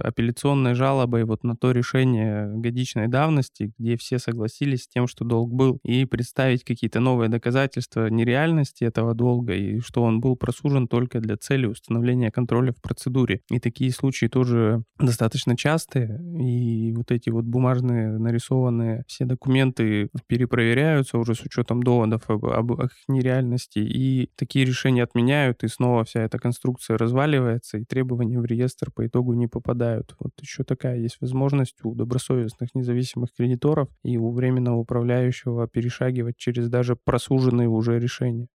апелляционной 0.04 0.74
жалобой 0.74 1.24
вот 1.24 1.42
на 1.42 1.56
то 1.56 1.70
решение 1.70 2.48
годичной 2.54 3.08
давности, 3.08 3.72
где 3.78 3.96
все 3.96 4.18
согласились 4.18 4.82
с 4.82 4.88
тем, 4.88 5.06
что 5.06 5.24
долг 5.24 5.54
был, 5.54 5.78
и 5.84 6.04
представить 6.04 6.64
какие-то 6.64 7.00
новые 7.00 7.30
доказательства 7.30 8.10
нереальности 8.10 8.84
этого 8.84 9.14
долга, 9.14 9.54
и 9.54 9.80
что 9.80 10.02
он 10.02 10.20
был 10.20 10.36
просужен 10.36 10.86
только 10.86 11.20
для 11.20 11.38
цели 11.38 11.64
установления 11.64 12.30
контроля 12.30 12.72
в 12.72 12.82
процедуре. 12.82 13.40
И 13.50 13.58
такие 13.58 13.90
случаи 13.90 14.26
тоже 14.26 14.82
достаточно 14.98 15.56
частые, 15.56 16.20
и 16.38 16.92
вот 16.92 17.10
эти 17.10 17.30
вот 17.30 17.46
бумажные 17.46 18.18
нарисованные 18.18 19.04
все 19.06 19.24
документы 19.24 19.93
перепроверяются 20.26 21.18
уже 21.18 21.34
с 21.34 21.42
учетом 21.42 21.82
доводов 21.82 22.22
об, 22.28 22.46
об 22.46 22.72
их 22.82 22.90
нереальности, 23.08 23.78
и 23.78 24.30
такие 24.36 24.64
решения 24.64 25.02
отменяют, 25.02 25.64
и 25.64 25.68
снова 25.68 26.04
вся 26.04 26.22
эта 26.22 26.38
конструкция 26.38 26.98
разваливается, 26.98 27.78
и 27.78 27.84
требования 27.84 28.40
в 28.40 28.44
реестр 28.44 28.90
по 28.90 29.06
итогу 29.06 29.34
не 29.34 29.46
попадают. 29.46 30.14
Вот 30.18 30.32
еще 30.40 30.64
такая 30.64 30.98
есть 30.98 31.20
возможность 31.20 31.76
у 31.84 31.94
добросовестных 31.94 32.74
независимых 32.74 33.30
кредиторов 33.36 33.88
и 34.02 34.16
у 34.16 34.30
временного 34.32 34.76
управляющего 34.76 35.68
перешагивать 35.68 36.36
через 36.36 36.68
даже 36.68 36.96
просуженные 36.96 37.68
уже 37.68 37.98
решения 37.98 38.48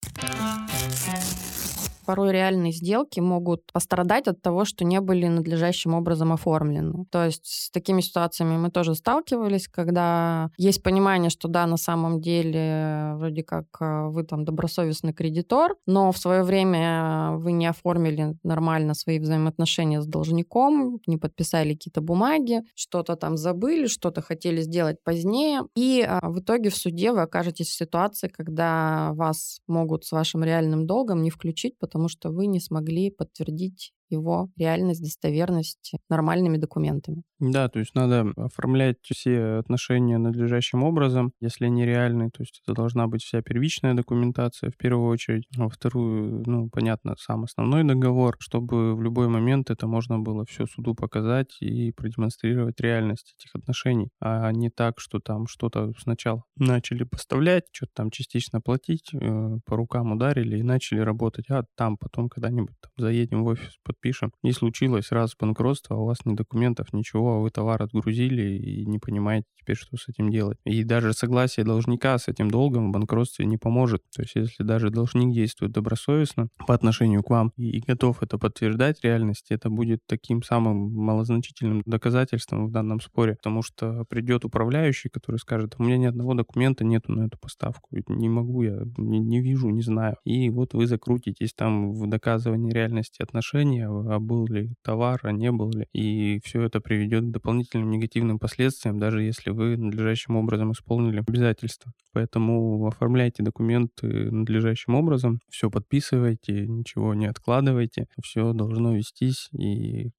порой 2.06 2.32
реальные 2.32 2.72
сделки 2.72 3.20
могут 3.20 3.72
пострадать 3.72 4.28
от 4.28 4.40
того, 4.40 4.64
что 4.64 4.84
не 4.84 5.00
были 5.00 5.26
надлежащим 5.26 5.94
образом 5.94 6.32
оформлены. 6.32 7.04
То 7.10 7.24
есть 7.24 7.46
с 7.46 7.70
такими 7.70 8.00
ситуациями 8.00 8.56
мы 8.56 8.70
тоже 8.70 8.94
сталкивались, 8.94 9.68
когда 9.68 10.50
есть 10.56 10.82
понимание, 10.82 11.30
что 11.30 11.48
да, 11.48 11.66
на 11.66 11.76
самом 11.76 12.20
деле 12.20 13.14
вроде 13.16 13.42
как 13.42 13.66
э, 13.80 14.08
вы 14.08 14.22
там 14.22 14.44
добросовестный 14.44 15.12
кредитор, 15.12 15.74
но 15.86 16.12
в 16.12 16.18
свое 16.18 16.42
время 16.44 17.32
вы 17.36 17.52
не 17.52 17.66
оформили 17.66 18.36
нормально 18.44 18.94
свои 18.94 19.18
взаимоотношения 19.18 20.00
с 20.00 20.06
должником, 20.06 21.00
не 21.06 21.16
подписали 21.16 21.74
какие-то 21.74 22.00
бумаги, 22.00 22.62
что-то 22.74 23.16
там 23.16 23.36
забыли, 23.36 23.86
что-то 23.86 24.22
хотели 24.22 24.60
сделать 24.60 25.02
позднее, 25.02 25.62
и 25.74 26.06
э, 26.06 26.18
в 26.22 26.38
итоге 26.38 26.70
в 26.70 26.76
суде 26.76 27.12
вы 27.12 27.22
окажетесь 27.22 27.68
в 27.68 27.76
ситуации, 27.76 28.28
когда 28.28 29.10
вас 29.14 29.58
могут 29.66 30.04
с 30.04 30.12
вашим 30.12 30.44
реальным 30.44 30.86
долгом 30.86 31.22
не 31.22 31.30
включить, 31.30 31.78
потому 31.78 31.95
потому 31.96 32.08
что 32.10 32.30
вы 32.30 32.46
не 32.46 32.60
смогли 32.60 33.10
подтвердить 33.10 33.94
его 34.10 34.48
реальность, 34.56 35.02
достоверность 35.02 35.92
нормальными 36.08 36.58
документами. 36.58 37.22
Да, 37.38 37.68
то 37.68 37.78
есть 37.78 37.94
надо 37.94 38.32
оформлять 38.36 38.96
все 39.02 39.58
отношения 39.58 40.16
надлежащим 40.18 40.82
образом. 40.82 41.32
Если 41.40 41.66
они 41.66 41.84
реальные, 41.84 42.30
то 42.30 42.42
есть 42.42 42.62
это 42.64 42.74
должна 42.74 43.08
быть 43.08 43.22
вся 43.22 43.42
первичная 43.42 43.94
документация 43.94 44.70
в 44.70 44.76
первую 44.76 45.08
очередь. 45.10 45.44
А 45.56 45.64
во 45.64 45.68
вторую, 45.68 46.42
ну, 46.46 46.70
понятно, 46.70 47.14
сам 47.18 47.44
основной 47.44 47.84
договор, 47.84 48.36
чтобы 48.38 48.94
в 48.96 49.02
любой 49.02 49.28
момент 49.28 49.70
это 49.70 49.86
можно 49.86 50.18
было 50.18 50.44
все 50.46 50.66
суду 50.66 50.94
показать 50.94 51.56
и 51.60 51.92
продемонстрировать 51.92 52.80
реальность 52.80 53.34
этих 53.38 53.54
отношений, 53.54 54.08
а 54.20 54.50
не 54.52 54.70
так, 54.70 54.98
что 54.98 55.18
там 55.18 55.46
что-то 55.46 55.92
сначала 55.98 56.42
начали 56.56 57.04
поставлять, 57.04 57.64
что-то 57.72 57.92
там 57.94 58.10
частично 58.10 58.60
платить, 58.60 59.10
э, 59.12 59.58
по 59.66 59.76
рукам 59.76 60.12
ударили 60.12 60.58
и 60.58 60.62
начали 60.62 61.00
работать, 61.00 61.50
а 61.50 61.64
там 61.76 61.98
потом 61.98 62.28
когда-нибудь 62.28 62.74
заедем 62.96 63.44
в 63.44 63.48
офис, 63.48 63.76
подпишем. 63.96 64.32
Не 64.42 64.52
случилось 64.52 65.10
раз 65.10 65.34
банкротство, 65.38 65.96
а 65.96 65.98
у 65.98 66.06
вас 66.06 66.18
ни 66.24 66.34
документов, 66.34 66.92
ничего, 66.92 67.36
а 67.36 67.40
вы 67.40 67.50
товар 67.50 67.82
отгрузили 67.82 68.56
и 68.56 68.86
не 68.86 68.98
понимаете 68.98 69.46
теперь, 69.58 69.76
что 69.76 69.96
с 69.96 70.08
этим 70.08 70.30
делать. 70.30 70.58
И 70.64 70.84
даже 70.84 71.12
согласие 71.12 71.64
должника 71.64 72.18
с 72.18 72.28
этим 72.28 72.50
долгом 72.50 72.88
в 72.88 72.92
банкротстве 72.92 73.46
не 73.46 73.56
поможет. 73.56 74.02
То 74.14 74.22
есть 74.22 74.34
если 74.34 74.62
даже 74.62 74.90
должник 74.90 75.32
действует 75.32 75.72
добросовестно 75.72 76.48
по 76.66 76.74
отношению 76.74 77.22
к 77.22 77.30
вам 77.30 77.52
и 77.56 77.80
готов 77.80 78.22
это 78.22 78.38
подтверждать 78.38 79.02
реальности, 79.02 79.52
это 79.52 79.70
будет 79.70 80.00
таким 80.06 80.42
самым 80.42 80.92
малозначительным 80.92 81.82
доказательством 81.84 82.66
в 82.68 82.70
данном 82.70 83.00
споре, 83.00 83.34
потому 83.36 83.62
что 83.62 84.04
придет 84.08 84.44
управляющий, 84.44 85.08
который 85.08 85.38
скажет, 85.38 85.74
у 85.78 85.82
меня 85.82 85.96
ни 85.96 86.06
одного 86.06 86.34
документа 86.34 86.84
нету 86.84 87.12
на 87.12 87.26
эту 87.26 87.38
поставку, 87.38 87.88
не 88.08 88.28
могу 88.28 88.62
я, 88.62 88.82
не, 88.96 89.18
не 89.18 89.40
вижу, 89.40 89.68
не 89.70 89.82
знаю. 89.82 90.16
И 90.24 90.50
вот 90.50 90.74
вы 90.74 90.86
закрутитесь 90.86 91.54
там 91.54 91.92
в 91.92 92.06
доказывании 92.08 92.72
реальности 92.72 93.22
отношений, 93.22 93.85
а 93.86 94.18
был 94.18 94.46
ли 94.46 94.72
товар, 94.82 95.20
а 95.22 95.32
не 95.32 95.50
был 95.52 95.70
ли. 95.70 95.86
И 95.92 96.40
все 96.44 96.62
это 96.62 96.80
приведет 96.80 97.24
к 97.24 97.30
дополнительным 97.30 97.90
негативным 97.90 98.38
последствиям, 98.38 98.98
даже 98.98 99.22
если 99.22 99.50
вы 99.50 99.76
надлежащим 99.76 100.36
образом 100.36 100.72
исполнили 100.72 101.18
обязательства. 101.18 101.92
Поэтому 102.12 102.86
оформляйте 102.86 103.42
документы 103.42 104.30
надлежащим 104.30 104.94
образом, 104.94 105.40
все 105.50 105.70
подписывайте, 105.70 106.66
ничего 106.66 107.14
не 107.14 107.26
откладывайте, 107.26 108.06
все 108.22 108.52
должно 108.52 108.94
вестись, 108.94 109.48
и 109.52 110.10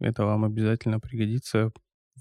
это 0.00 0.24
вам 0.24 0.44
обязательно 0.44 1.00
пригодится 1.00 1.72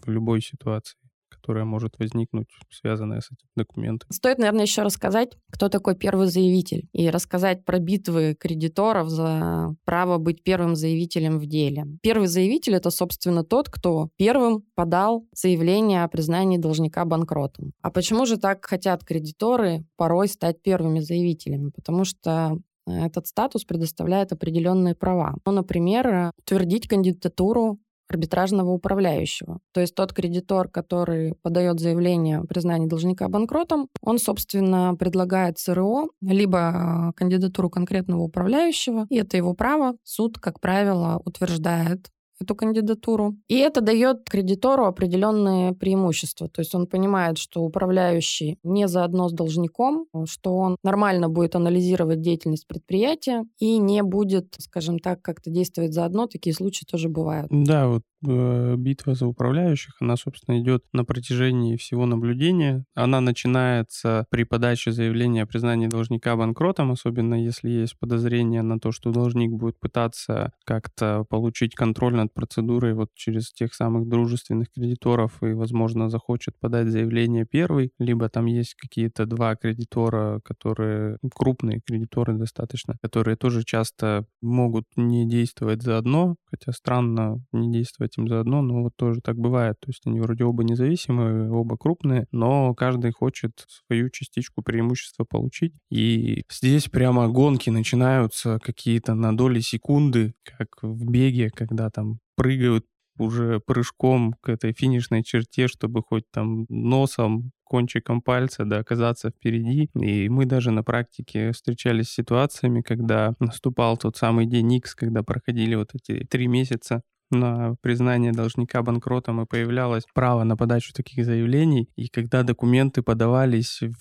в 0.04 0.10
любой 0.10 0.42
ситуации. 0.42 1.07
Которая 1.30 1.66
может 1.66 1.98
возникнуть, 2.00 2.48
связанная 2.70 3.22
с 3.22 3.28
этим 3.28 3.48
документом. 3.56 4.10
Стоит, 4.12 4.38
наверное, 4.38 4.64
еще 4.64 4.82
рассказать, 4.82 5.38
кто 5.52 5.70
такой 5.70 5.96
первый 5.96 6.28
заявитель, 6.28 6.88
и 6.94 7.10
рассказать 7.10 7.66
про 7.66 7.80
битвы 7.80 8.36
кредиторов 8.40 9.10
за 9.10 9.76
право 9.86 10.18
быть 10.18 10.44
первым 10.44 10.76
заявителем 10.76 11.40
в 11.40 11.46
деле. 11.46 11.86
Первый 12.02 12.28
заявитель— 12.28 12.74
это, 12.76 12.90
собственно, 12.90 13.44
тот, 13.44 13.70
кто 13.70 14.10
первым 14.18 14.64
подал 14.76 15.26
заявление 15.34 16.04
о 16.04 16.08
признании 16.08 16.58
должника 16.58 17.06
банкротом. 17.06 17.72
А 17.82 17.92
почему 17.92 18.26
же 18.26 18.38
так 18.38 18.66
хотят 18.66 19.04
кредиторы 19.04 19.86
порой 19.96 20.28
стать 20.28 20.62
первыми 20.62 21.00
заявителями? 21.00 21.72
Потому 21.76 22.06
что 22.06 22.58
этот 22.88 23.28
статус 23.28 23.66
предоставляет 23.66 24.32
определенные 24.32 24.96
права. 24.96 25.36
Ну, 25.46 25.52
например, 25.52 26.32
утвердить 26.38 26.88
кандидатуру 26.88 27.80
арбитражного 28.10 28.72
управляющего. 28.72 29.60
То 29.74 29.82
есть 29.82 29.96
тот 29.96 30.14
кредитор, 30.14 30.70
который 30.70 31.36
подает 31.42 31.80
заявление 31.80 32.40
о 32.40 32.46
признании 32.46 32.88
должника 32.88 33.28
банкротом, 33.30 33.90
он, 34.02 34.20
собственно, 34.20 34.96
предлагает 34.96 35.60
СРО, 35.60 36.10
либо 36.22 37.14
кандидатуру 37.16 37.70
конкретного 37.70 38.22
управляющего, 38.22 39.06
и 39.10 39.18
это 39.18 39.38
его 39.38 39.54
право. 39.54 39.96
Суд, 40.04 40.40
как 40.40 40.60
правило, 40.60 41.22
утверждает 41.26 42.10
эту 42.42 42.56
кандидатуру. 42.56 43.36
И 43.48 43.58
это 43.58 43.82
дает 43.82 44.30
кредитору 44.30 44.86
определенные 44.86 45.74
преимущества. 45.74 46.50
То 46.50 46.62
есть 46.62 46.76
он 46.76 46.88
понимает, 46.88 47.38
что 47.38 47.62
управляющий 47.62 48.58
не 48.64 48.88
заодно 48.88 49.30
с 49.30 49.34
должником, 49.34 50.06
что 50.26 50.56
он 50.56 50.78
нормально 50.84 51.30
будет 51.30 51.56
анализировать 51.56 52.22
деятельность 52.22 52.68
предприятия 52.68 53.46
и 53.60 53.78
не 53.78 54.04
будет, 54.04 54.56
скажем 54.60 55.00
так, 55.00 55.22
как-то 55.22 55.50
действовать 55.50 55.94
заодно. 55.94 56.28
Такие 56.28 56.54
случаи 56.54 56.86
тоже 56.86 57.10
бывают. 57.10 57.48
Да, 57.50 57.88
вот 57.88 58.02
битва 58.22 59.16
за 59.16 59.28
управляющих, 59.28 59.96
она, 60.00 60.16
собственно, 60.18 60.60
идет 60.60 60.84
на 60.94 61.06
протяжении 61.06 61.78
всего 61.78 62.06
наблюдения. 62.06 62.86
Она 62.96 63.22
начинается 63.22 64.26
при 64.30 64.44
подаче 64.44 64.92
заявления 64.92 65.44
о 65.44 65.46
признании 65.48 65.88
должника 65.88 66.36
банкротом, 66.36 66.92
особенно 66.92 67.36
если 67.36 67.70
есть 67.70 67.98
подозрение 68.00 68.62
на 68.62 68.80
то, 68.80 68.92
что 68.92 69.12
должник 69.12 69.52
будет 69.52 69.80
пытаться 69.80 70.52
как-то 70.66 71.26
получить 71.30 71.76
контроль 71.76 72.16
над 72.16 72.34
процедурой 72.34 72.94
вот 72.94 73.10
через 73.16 73.52
тех 73.52 73.74
самых 73.74 74.08
дружественных 74.08 74.72
кредиторов 74.72 75.42
и, 75.44 75.54
возможно, 75.54 76.10
захочет 76.10 76.58
подать 76.60 76.88
заявление 76.88 77.46
первый, 77.46 77.92
либо 78.00 78.30
там 78.30 78.46
есть 78.46 78.76
какие-то 78.76 79.26
два 79.26 79.56
кредитора, 79.56 80.42
которые 80.44 81.18
крупные 81.34 81.82
кредиторы 81.86 82.34
достаточно, 82.34 82.96
которые 83.02 83.36
тоже 83.38 83.64
часто 83.64 84.26
могут 84.42 84.86
не 84.96 85.28
действовать 85.28 85.82
заодно, 85.82 86.36
хотя 86.46 86.72
странно 86.72 87.44
не 87.52 87.72
действовать 87.72 88.07
им 88.18 88.28
заодно, 88.28 88.62
но 88.62 88.84
вот 88.84 88.96
тоже 88.96 89.22
так 89.22 89.38
бывает. 89.38 89.80
То 89.80 89.90
есть 89.90 90.06
они 90.06 90.20
вроде 90.20 90.44
оба 90.44 90.64
независимые, 90.64 91.52
оба 91.52 91.78
крупные, 91.78 92.28
но 92.32 92.74
каждый 92.76 93.12
хочет 93.12 93.66
свою 93.68 94.10
частичку 94.10 94.62
преимущества 94.62 95.26
получить. 95.28 95.74
И 95.90 96.44
здесь 96.52 96.90
прямо 96.90 97.28
гонки 97.28 97.70
начинаются 97.70 98.60
какие-то 98.60 99.16
на 99.16 99.36
доли 99.36 99.60
секунды, 99.60 100.34
как 100.44 100.68
в 100.82 101.10
беге, 101.10 101.50
когда 101.50 101.90
там 101.90 102.20
прыгают 102.36 102.86
уже 103.20 103.60
прыжком 103.60 104.36
к 104.42 104.50
этой 104.50 104.74
финишной 104.74 105.24
черте, 105.24 105.68
чтобы 105.68 106.04
хоть 106.04 106.30
там 106.32 106.66
носом, 106.70 107.52
кончиком 107.64 108.22
пальца, 108.22 108.66
да, 108.66 108.80
оказаться 108.80 109.30
впереди. 109.30 109.90
И 109.96 110.30
мы 110.30 110.46
даже 110.46 110.72
на 110.72 110.84
практике 110.84 111.52
встречались 111.52 112.10
с 112.10 112.14
ситуациями, 112.14 112.82
когда 112.82 113.34
наступал 113.40 113.98
тот 113.98 114.18
самый 114.18 114.46
день 114.46 114.74
X, 114.74 114.96
когда 114.96 115.24
проходили 115.24 115.76
вот 115.76 115.90
эти 115.94 116.26
три 116.26 116.48
месяца 116.48 117.02
на 117.30 117.76
признание 117.82 118.32
должника 118.32 118.82
банкротом 118.82 119.42
и 119.42 119.46
появлялось 119.46 120.04
право 120.14 120.44
на 120.44 120.56
подачу 120.56 120.94
таких 120.94 121.26
заявлений. 121.26 121.90
И 121.96 122.08
когда 122.08 122.44
документы 122.44 123.02
подавались 123.02 123.82
в 123.82 123.96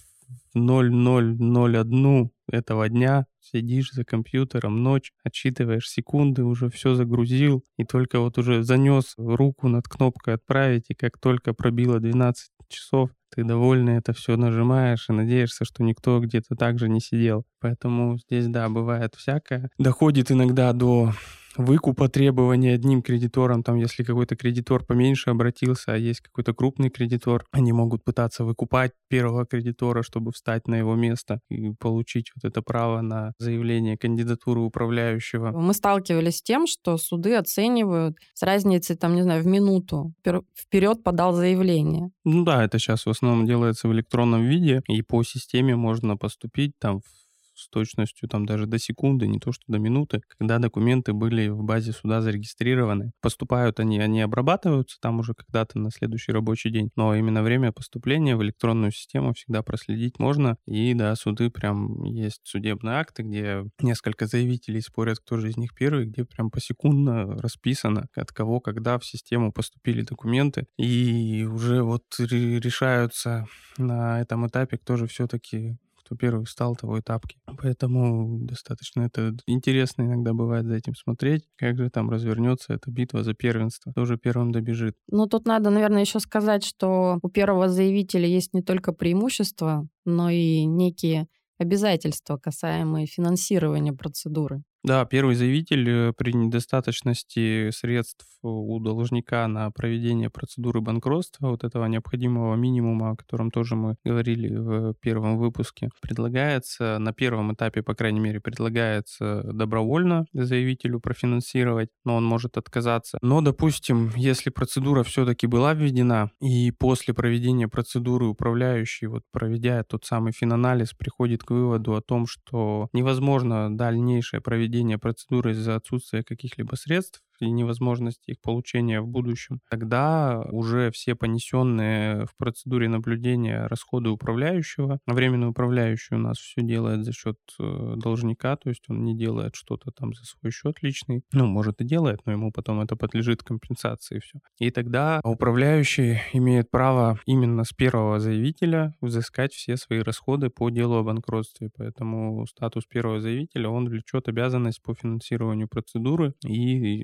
0001 0.54 2.30
этого 2.50 2.88
дня, 2.88 3.26
сидишь 3.40 3.92
за 3.92 4.04
компьютером 4.04 4.82
ночь, 4.82 5.12
отсчитываешь 5.22 5.88
секунды, 5.88 6.44
уже 6.44 6.70
все 6.70 6.94
загрузил, 6.94 7.64
и 7.76 7.84
только 7.84 8.20
вот 8.20 8.38
уже 8.38 8.62
занес 8.62 9.14
руку 9.16 9.68
над 9.68 9.86
кнопкой 9.88 10.34
«Отправить», 10.34 10.86
и 10.88 10.94
как 10.94 11.18
только 11.18 11.52
пробило 11.54 12.00
12 12.00 12.50
часов, 12.68 13.10
ты 13.34 13.44
довольно 13.44 13.90
это 13.90 14.12
все 14.12 14.36
нажимаешь 14.36 15.08
и 15.08 15.12
надеешься, 15.12 15.64
что 15.64 15.82
никто 15.82 16.20
где-то 16.20 16.54
так 16.56 16.78
же 16.78 16.88
не 16.88 17.00
сидел. 17.00 17.44
Поэтому 17.60 18.18
здесь, 18.18 18.46
да, 18.46 18.68
бывает 18.68 19.14
всякое. 19.14 19.70
Доходит 19.78 20.30
иногда 20.30 20.72
до 20.72 21.12
выкупа 21.58 22.08
требований 22.08 22.68
одним 22.68 23.02
кредитором, 23.02 23.62
там, 23.62 23.76
если 23.76 24.02
какой-то 24.02 24.36
кредитор 24.36 24.84
поменьше 24.84 25.30
обратился, 25.30 25.92
а 25.92 25.96
есть 25.96 26.20
какой-то 26.20 26.54
крупный 26.54 26.90
кредитор, 26.90 27.44
они 27.50 27.72
могут 27.72 28.04
пытаться 28.04 28.44
выкупать 28.44 28.92
первого 29.08 29.46
кредитора, 29.46 30.02
чтобы 30.02 30.32
встать 30.32 30.68
на 30.68 30.76
его 30.76 30.94
место 30.94 31.40
и 31.48 31.70
получить 31.78 32.30
вот 32.34 32.48
это 32.48 32.62
право 32.62 33.00
на 33.00 33.32
заявление 33.38 33.96
кандидатуры 33.96 34.60
управляющего. 34.60 35.52
Мы 35.52 35.74
сталкивались 35.74 36.38
с 36.38 36.42
тем, 36.42 36.66
что 36.66 36.96
суды 36.98 37.34
оценивают 37.34 38.16
с 38.34 38.42
разницей, 38.42 38.96
там, 38.96 39.14
не 39.14 39.22
знаю, 39.22 39.42
в 39.42 39.46
минуту. 39.46 40.12
Вперед 40.54 41.02
подал 41.02 41.32
заявление. 41.32 42.10
Ну 42.24 42.44
да, 42.44 42.64
это 42.64 42.78
сейчас 42.78 43.06
в 43.06 43.10
основном 43.10 43.46
делается 43.46 43.88
в 43.88 43.92
электронном 43.92 44.44
виде, 44.44 44.82
и 44.88 45.02
по 45.02 45.22
системе 45.22 45.76
можно 45.76 46.16
поступить 46.16 46.72
там 46.78 47.00
в 47.00 47.25
с 47.56 47.68
точностью 47.68 48.28
там 48.28 48.46
даже 48.46 48.66
до 48.66 48.78
секунды, 48.78 49.26
не 49.26 49.38
то 49.38 49.52
что 49.52 49.64
до 49.66 49.78
минуты, 49.78 50.20
когда 50.38 50.58
документы 50.58 51.12
были 51.12 51.48
в 51.48 51.62
базе 51.62 51.92
суда 51.92 52.20
зарегистрированы. 52.20 53.12
Поступают 53.20 53.80
они, 53.80 53.98
они 53.98 54.20
обрабатываются 54.20 54.98
там 55.00 55.20
уже 55.20 55.34
когда-то 55.34 55.78
на 55.78 55.90
следующий 55.90 56.32
рабочий 56.32 56.70
день, 56.70 56.90
но 56.96 57.14
именно 57.14 57.42
время 57.42 57.72
поступления 57.72 58.36
в 58.36 58.42
электронную 58.42 58.92
систему 58.92 59.32
всегда 59.34 59.62
проследить 59.62 60.18
можно. 60.18 60.56
И 60.66 60.94
да, 60.94 61.14
суды 61.16 61.50
прям 61.50 62.04
есть 62.04 62.40
судебные 62.44 62.96
акты, 62.96 63.22
где 63.22 63.64
несколько 63.80 64.26
заявителей 64.26 64.80
спорят, 64.80 65.18
кто 65.18 65.38
же 65.38 65.50
из 65.50 65.56
них 65.56 65.74
первый, 65.74 66.06
где 66.06 66.24
прям 66.24 66.50
посекундно 66.50 67.36
расписано, 67.40 68.06
от 68.14 68.32
кого, 68.32 68.60
когда 68.60 68.98
в 68.98 69.04
систему 69.04 69.52
поступили 69.52 70.02
документы. 70.02 70.66
И 70.78 71.46
уже 71.50 71.82
вот 71.82 72.04
решаются 72.18 73.46
на 73.78 74.20
этом 74.20 74.46
этапе, 74.46 74.78
кто 74.78 74.96
же 74.96 75.06
все-таки 75.06 75.76
кто 76.06 76.16
первый 76.16 76.46
встал, 76.46 76.76
того 76.76 76.98
и 76.98 77.02
тапки. 77.02 77.36
Поэтому 77.60 78.38
достаточно 78.46 79.02
это 79.02 79.34
интересно 79.46 80.02
иногда 80.02 80.32
бывает 80.32 80.66
за 80.66 80.76
этим 80.76 80.94
смотреть, 80.94 81.44
как 81.56 81.76
же 81.76 81.90
там 81.90 82.08
развернется 82.10 82.72
эта 82.72 82.90
битва 82.90 83.24
за 83.24 83.34
первенство, 83.34 83.90
кто 83.90 84.04
же 84.04 84.16
первым 84.16 84.52
добежит. 84.52 84.94
Ну, 85.10 85.26
тут 85.26 85.46
надо, 85.46 85.70
наверное, 85.70 86.02
еще 86.02 86.20
сказать, 86.20 86.64
что 86.64 87.18
у 87.22 87.28
первого 87.28 87.68
заявителя 87.68 88.26
есть 88.26 88.54
не 88.54 88.62
только 88.62 88.92
преимущества, 88.92 89.86
но 90.04 90.30
и 90.30 90.64
некие 90.64 91.26
обязательства, 91.58 92.36
касаемые 92.36 93.06
финансирования 93.06 93.92
процедуры. 93.92 94.62
Да, 94.86 95.04
первый 95.04 95.34
заявитель 95.34 95.90
э, 95.90 96.12
при 96.16 96.32
недостаточности 96.32 97.70
средств 97.72 98.24
у 98.42 98.78
должника 98.78 99.48
на 99.48 99.72
проведение 99.72 100.30
процедуры 100.30 100.80
банкротства, 100.80 101.48
вот 101.48 101.64
этого 101.64 101.86
необходимого 101.86 102.54
минимума, 102.54 103.10
о 103.10 103.16
котором 103.16 103.50
тоже 103.50 103.74
мы 103.74 103.96
говорили 104.04 104.54
в 104.54 104.94
первом 105.00 105.38
выпуске, 105.38 105.90
предлагается 106.00 107.00
на 107.00 107.12
первом 107.12 107.52
этапе, 107.52 107.82
по 107.82 107.94
крайней 107.96 108.20
мере, 108.20 108.40
предлагается 108.40 109.42
добровольно 109.42 110.26
заявителю 110.32 111.00
профинансировать, 111.00 111.88
но 112.04 112.14
он 112.14 112.24
может 112.24 112.56
отказаться. 112.56 113.18
Но, 113.22 113.40
допустим, 113.40 114.12
если 114.14 114.50
процедура 114.50 115.02
все-таки 115.02 115.48
была 115.48 115.74
введена, 115.74 116.30
и 116.40 116.70
после 116.70 117.12
проведения 117.12 117.66
процедуры 117.66 118.26
управляющий, 118.26 119.06
вот 119.06 119.22
проведя 119.32 119.82
тот 119.82 120.04
самый 120.04 120.32
финанализ, 120.32 120.92
приходит 120.92 121.42
к 121.42 121.50
выводу 121.50 121.96
о 121.96 122.02
том, 122.02 122.28
что 122.28 122.88
невозможно 122.92 123.76
дальнейшее 123.76 124.40
проведение 124.40 124.75
проведения 124.76 124.98
процедуры 124.98 125.52
из-за 125.52 125.76
отсутствия 125.76 126.22
каких-либо 126.22 126.74
средств, 126.76 127.22
и 127.40 127.50
невозможности 127.50 128.30
их 128.30 128.40
получения 128.40 129.00
в 129.00 129.08
будущем, 129.08 129.60
тогда 129.70 130.42
уже 130.50 130.90
все 130.90 131.14
понесенные 131.14 132.26
в 132.26 132.36
процедуре 132.36 132.88
наблюдения 132.88 133.66
расходы 133.66 134.10
управляющего, 134.10 135.00
а 135.06 135.14
временный 135.14 135.48
управляющий 135.48 136.14
у 136.14 136.18
нас 136.18 136.38
все 136.38 136.62
делает 136.62 137.04
за 137.04 137.12
счет 137.12 137.38
э, 137.58 137.94
должника, 137.96 138.56
то 138.56 138.68
есть 138.68 138.84
он 138.88 139.04
не 139.04 139.16
делает 139.16 139.54
что-то 139.54 139.90
там 139.90 140.12
за 140.14 140.24
свой 140.24 140.50
счет 140.50 140.82
личный, 140.82 141.22
ну, 141.32 141.46
может 141.46 141.80
и 141.80 141.84
делает, 141.84 142.20
но 142.26 142.32
ему 142.32 142.52
потом 142.52 142.80
это 142.80 142.96
подлежит 142.96 143.42
компенсации 143.42 144.16
и 144.16 144.20
все. 144.20 144.38
И 144.58 144.70
тогда 144.70 145.20
управляющий 145.24 146.20
имеет 146.32 146.70
право 146.70 147.18
именно 147.26 147.64
с 147.64 147.72
первого 147.72 148.18
заявителя 148.18 148.94
взыскать 149.00 149.52
все 149.52 149.76
свои 149.76 150.00
расходы 150.00 150.50
по 150.50 150.70
делу 150.70 150.96
о 150.96 151.02
банкротстве, 151.02 151.70
поэтому 151.76 152.46
статус 152.46 152.84
первого 152.86 153.20
заявителя, 153.20 153.68
он 153.68 153.88
влечет 153.88 154.28
обязанность 154.28 154.82
по 154.82 154.94
финансированию 154.94 155.68
процедуры 155.68 156.34
и 156.44 157.02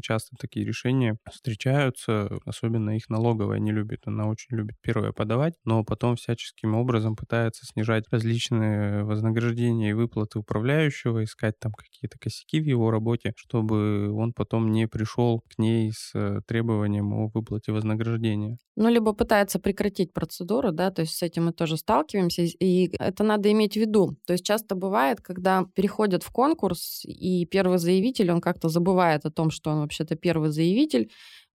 часто 0.00 0.36
такие 0.38 0.66
решения 0.66 1.16
встречаются, 1.30 2.30
особенно 2.44 2.96
их 2.96 3.08
налоговая 3.08 3.58
не 3.58 3.72
любит. 3.72 4.00
Она 4.06 4.26
очень 4.26 4.56
любит 4.56 4.76
первое 4.80 5.12
подавать, 5.12 5.54
но 5.64 5.84
потом 5.84 6.16
всяческим 6.16 6.74
образом 6.74 7.16
пытается 7.16 7.66
снижать 7.66 8.04
различные 8.10 9.04
вознаграждения 9.04 9.90
и 9.90 9.94
выплаты 9.94 10.38
управляющего, 10.38 11.24
искать 11.24 11.58
там 11.58 11.72
какие-то 11.72 12.18
косяки 12.18 12.60
в 12.60 12.64
его 12.64 12.90
работе, 12.90 13.32
чтобы 13.36 14.12
он 14.12 14.32
потом 14.32 14.70
не 14.70 14.86
пришел 14.86 15.42
к 15.48 15.58
ней 15.58 15.92
с 15.92 16.12
э, 16.14 16.40
требованием 16.46 17.12
о 17.12 17.28
выплате 17.28 17.72
вознаграждения. 17.72 18.58
Ну, 18.76 18.88
либо 18.88 19.12
пытается 19.12 19.58
прекратить 19.58 20.12
процедуру, 20.12 20.72
да, 20.72 20.90
то 20.90 21.02
есть 21.02 21.16
с 21.16 21.22
этим 21.22 21.46
мы 21.46 21.52
тоже 21.52 21.76
сталкиваемся, 21.76 22.42
и 22.42 22.90
это 22.98 23.24
надо 23.24 23.50
иметь 23.52 23.74
в 23.74 23.76
виду. 23.76 24.16
То 24.26 24.32
есть 24.32 24.44
часто 24.44 24.74
бывает, 24.74 25.20
когда 25.20 25.66
переходят 25.74 26.22
в 26.22 26.30
конкурс, 26.30 27.02
и 27.04 27.44
первый 27.46 27.78
заявитель, 27.78 28.30
он 28.30 28.40
как-то 28.40 28.68
забывает 28.68 29.26
о 29.26 29.30
том, 29.30 29.49
что 29.50 29.70
он 29.70 29.80
вообще-то 29.80 30.16
первый 30.16 30.50
заявитель, 30.50 31.10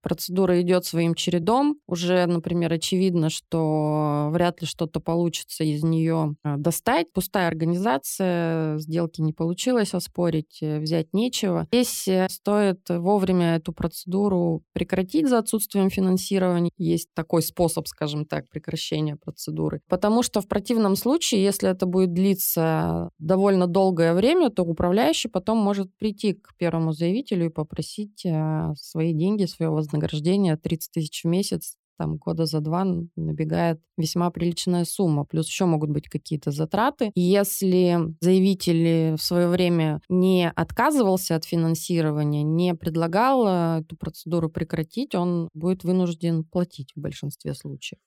процедура 0.06 0.60
идет 0.60 0.84
своим 0.84 1.16
чередом. 1.16 1.80
Уже, 1.88 2.26
например, 2.26 2.72
очевидно, 2.72 3.28
что 3.28 4.28
вряд 4.30 4.60
ли 4.60 4.66
что-то 4.68 5.00
получится 5.00 5.64
из 5.64 5.82
нее 5.82 6.36
а, 6.44 6.56
достать. 6.56 7.12
Пустая 7.12 7.48
организация, 7.48 8.78
сделки 8.78 9.20
не 9.20 9.32
получилось 9.32 9.94
оспорить, 9.94 10.58
э, 10.62 10.78
взять 10.78 11.12
нечего. 11.12 11.66
Здесь 11.72 12.06
э, 12.06 12.28
стоит 12.30 12.88
вовремя 12.88 13.56
эту 13.56 13.72
процедуру 13.72 14.62
прекратить 14.72 15.28
за 15.28 15.38
отсутствием 15.38 15.90
финансирования. 15.90 16.70
Есть 16.78 17.08
такой 17.12 17.42
способ, 17.42 17.88
скажем 17.88 18.26
так, 18.26 18.48
прекращения 18.48 19.16
процедуры. 19.16 19.80
Потому 19.88 20.22
что 20.22 20.40
в 20.40 20.46
противном 20.46 20.94
случае, 20.94 21.42
если 21.42 21.68
это 21.68 21.84
будет 21.84 22.12
длиться 22.12 23.10
довольно 23.18 23.66
долгое 23.66 24.14
время, 24.14 24.50
то 24.50 24.62
управляющий 24.62 25.26
потом 25.26 25.58
может 25.58 25.88
прийти 25.98 26.34
к 26.34 26.54
первому 26.56 26.92
заявителю 26.92 27.46
и 27.46 27.48
попросить 27.48 28.24
э, 28.24 28.72
свои 28.76 29.12
деньги, 29.12 29.46
свое 29.46 29.72
вознаграждение 29.72 29.95
вознаграждение 29.96 30.56
30 30.56 30.92
тысяч 30.92 31.24
в 31.24 31.28
месяц, 31.28 31.76
там 31.98 32.16
года 32.16 32.44
за 32.44 32.60
два 32.60 32.84
набегает 33.16 33.80
весьма 33.96 34.30
приличная 34.30 34.84
сумма. 34.84 35.24
Плюс 35.24 35.48
еще 35.48 35.64
могут 35.64 35.90
быть 35.90 36.08
какие-то 36.08 36.50
затраты. 36.50 37.10
Если 37.14 37.98
заявитель 38.20 39.16
в 39.16 39.22
свое 39.22 39.48
время 39.48 40.02
не 40.10 40.50
отказывался 40.50 41.36
от 41.36 41.46
финансирования, 41.46 42.42
не 42.42 42.74
предлагал 42.74 43.46
э, 43.46 43.80
эту 43.80 43.96
процедуру 43.96 44.50
прекратить, 44.50 45.14
он 45.14 45.48
будет 45.54 45.84
вынужден 45.84 46.44
платить 46.44 46.92
в 46.94 47.00
большинстве 47.00 47.54
случаев. 47.54 47.98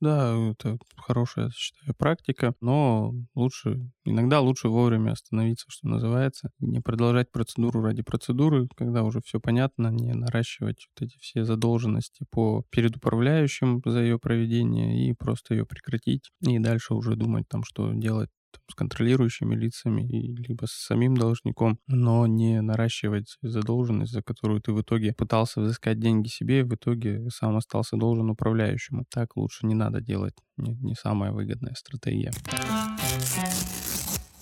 Да, 0.00 0.32
это 0.52 0.78
хорошая, 0.96 1.50
считаю, 1.50 1.92
практика, 1.96 2.54
но 2.60 3.12
лучше, 3.34 3.90
иногда 4.04 4.38
лучше 4.40 4.68
вовремя 4.68 5.10
остановиться, 5.10 5.66
что 5.68 5.88
называется, 5.88 6.50
не 6.60 6.78
продолжать 6.80 7.32
процедуру 7.32 7.82
ради 7.82 8.02
процедуры, 8.02 8.68
когда 8.76 9.02
уже 9.02 9.20
все 9.20 9.40
понятно, 9.40 9.88
не 9.88 10.12
наращивать 10.14 10.86
вот 10.94 11.04
эти 11.08 11.18
все 11.18 11.44
задолженности 11.44 12.24
по 12.30 12.62
перед 12.70 12.96
управляющим 12.96 13.82
за 13.84 14.00
ее 14.02 14.20
проведение 14.20 15.08
и 15.08 15.14
просто 15.14 15.54
ее 15.54 15.66
прекратить, 15.66 16.30
и 16.42 16.60
дальше 16.60 16.94
уже 16.94 17.16
думать 17.16 17.48
там, 17.48 17.64
что 17.64 17.92
делать 17.92 18.30
с 18.70 18.74
контролирующими 18.74 19.54
лицами, 19.54 20.02
либо 20.02 20.66
с 20.66 20.72
самим 20.72 21.16
должником, 21.16 21.78
но 21.86 22.26
не 22.26 22.60
наращивать 22.60 23.36
задолженность, 23.42 24.12
за 24.12 24.22
которую 24.22 24.60
ты 24.60 24.72
в 24.72 24.82
итоге 24.82 25.12
пытался 25.12 25.60
взыскать 25.60 25.98
деньги 25.98 26.28
себе, 26.28 26.60
и 26.60 26.62
в 26.62 26.74
итоге 26.74 27.28
сам 27.30 27.56
остался 27.56 27.96
должен 27.96 28.30
управляющему. 28.30 29.04
Так 29.10 29.36
лучше 29.36 29.66
не 29.66 29.74
надо 29.74 30.00
делать, 30.00 30.34
не, 30.56 30.74
не 30.76 30.94
самая 30.94 31.32
выгодная 31.32 31.74
стратегия. 31.74 32.32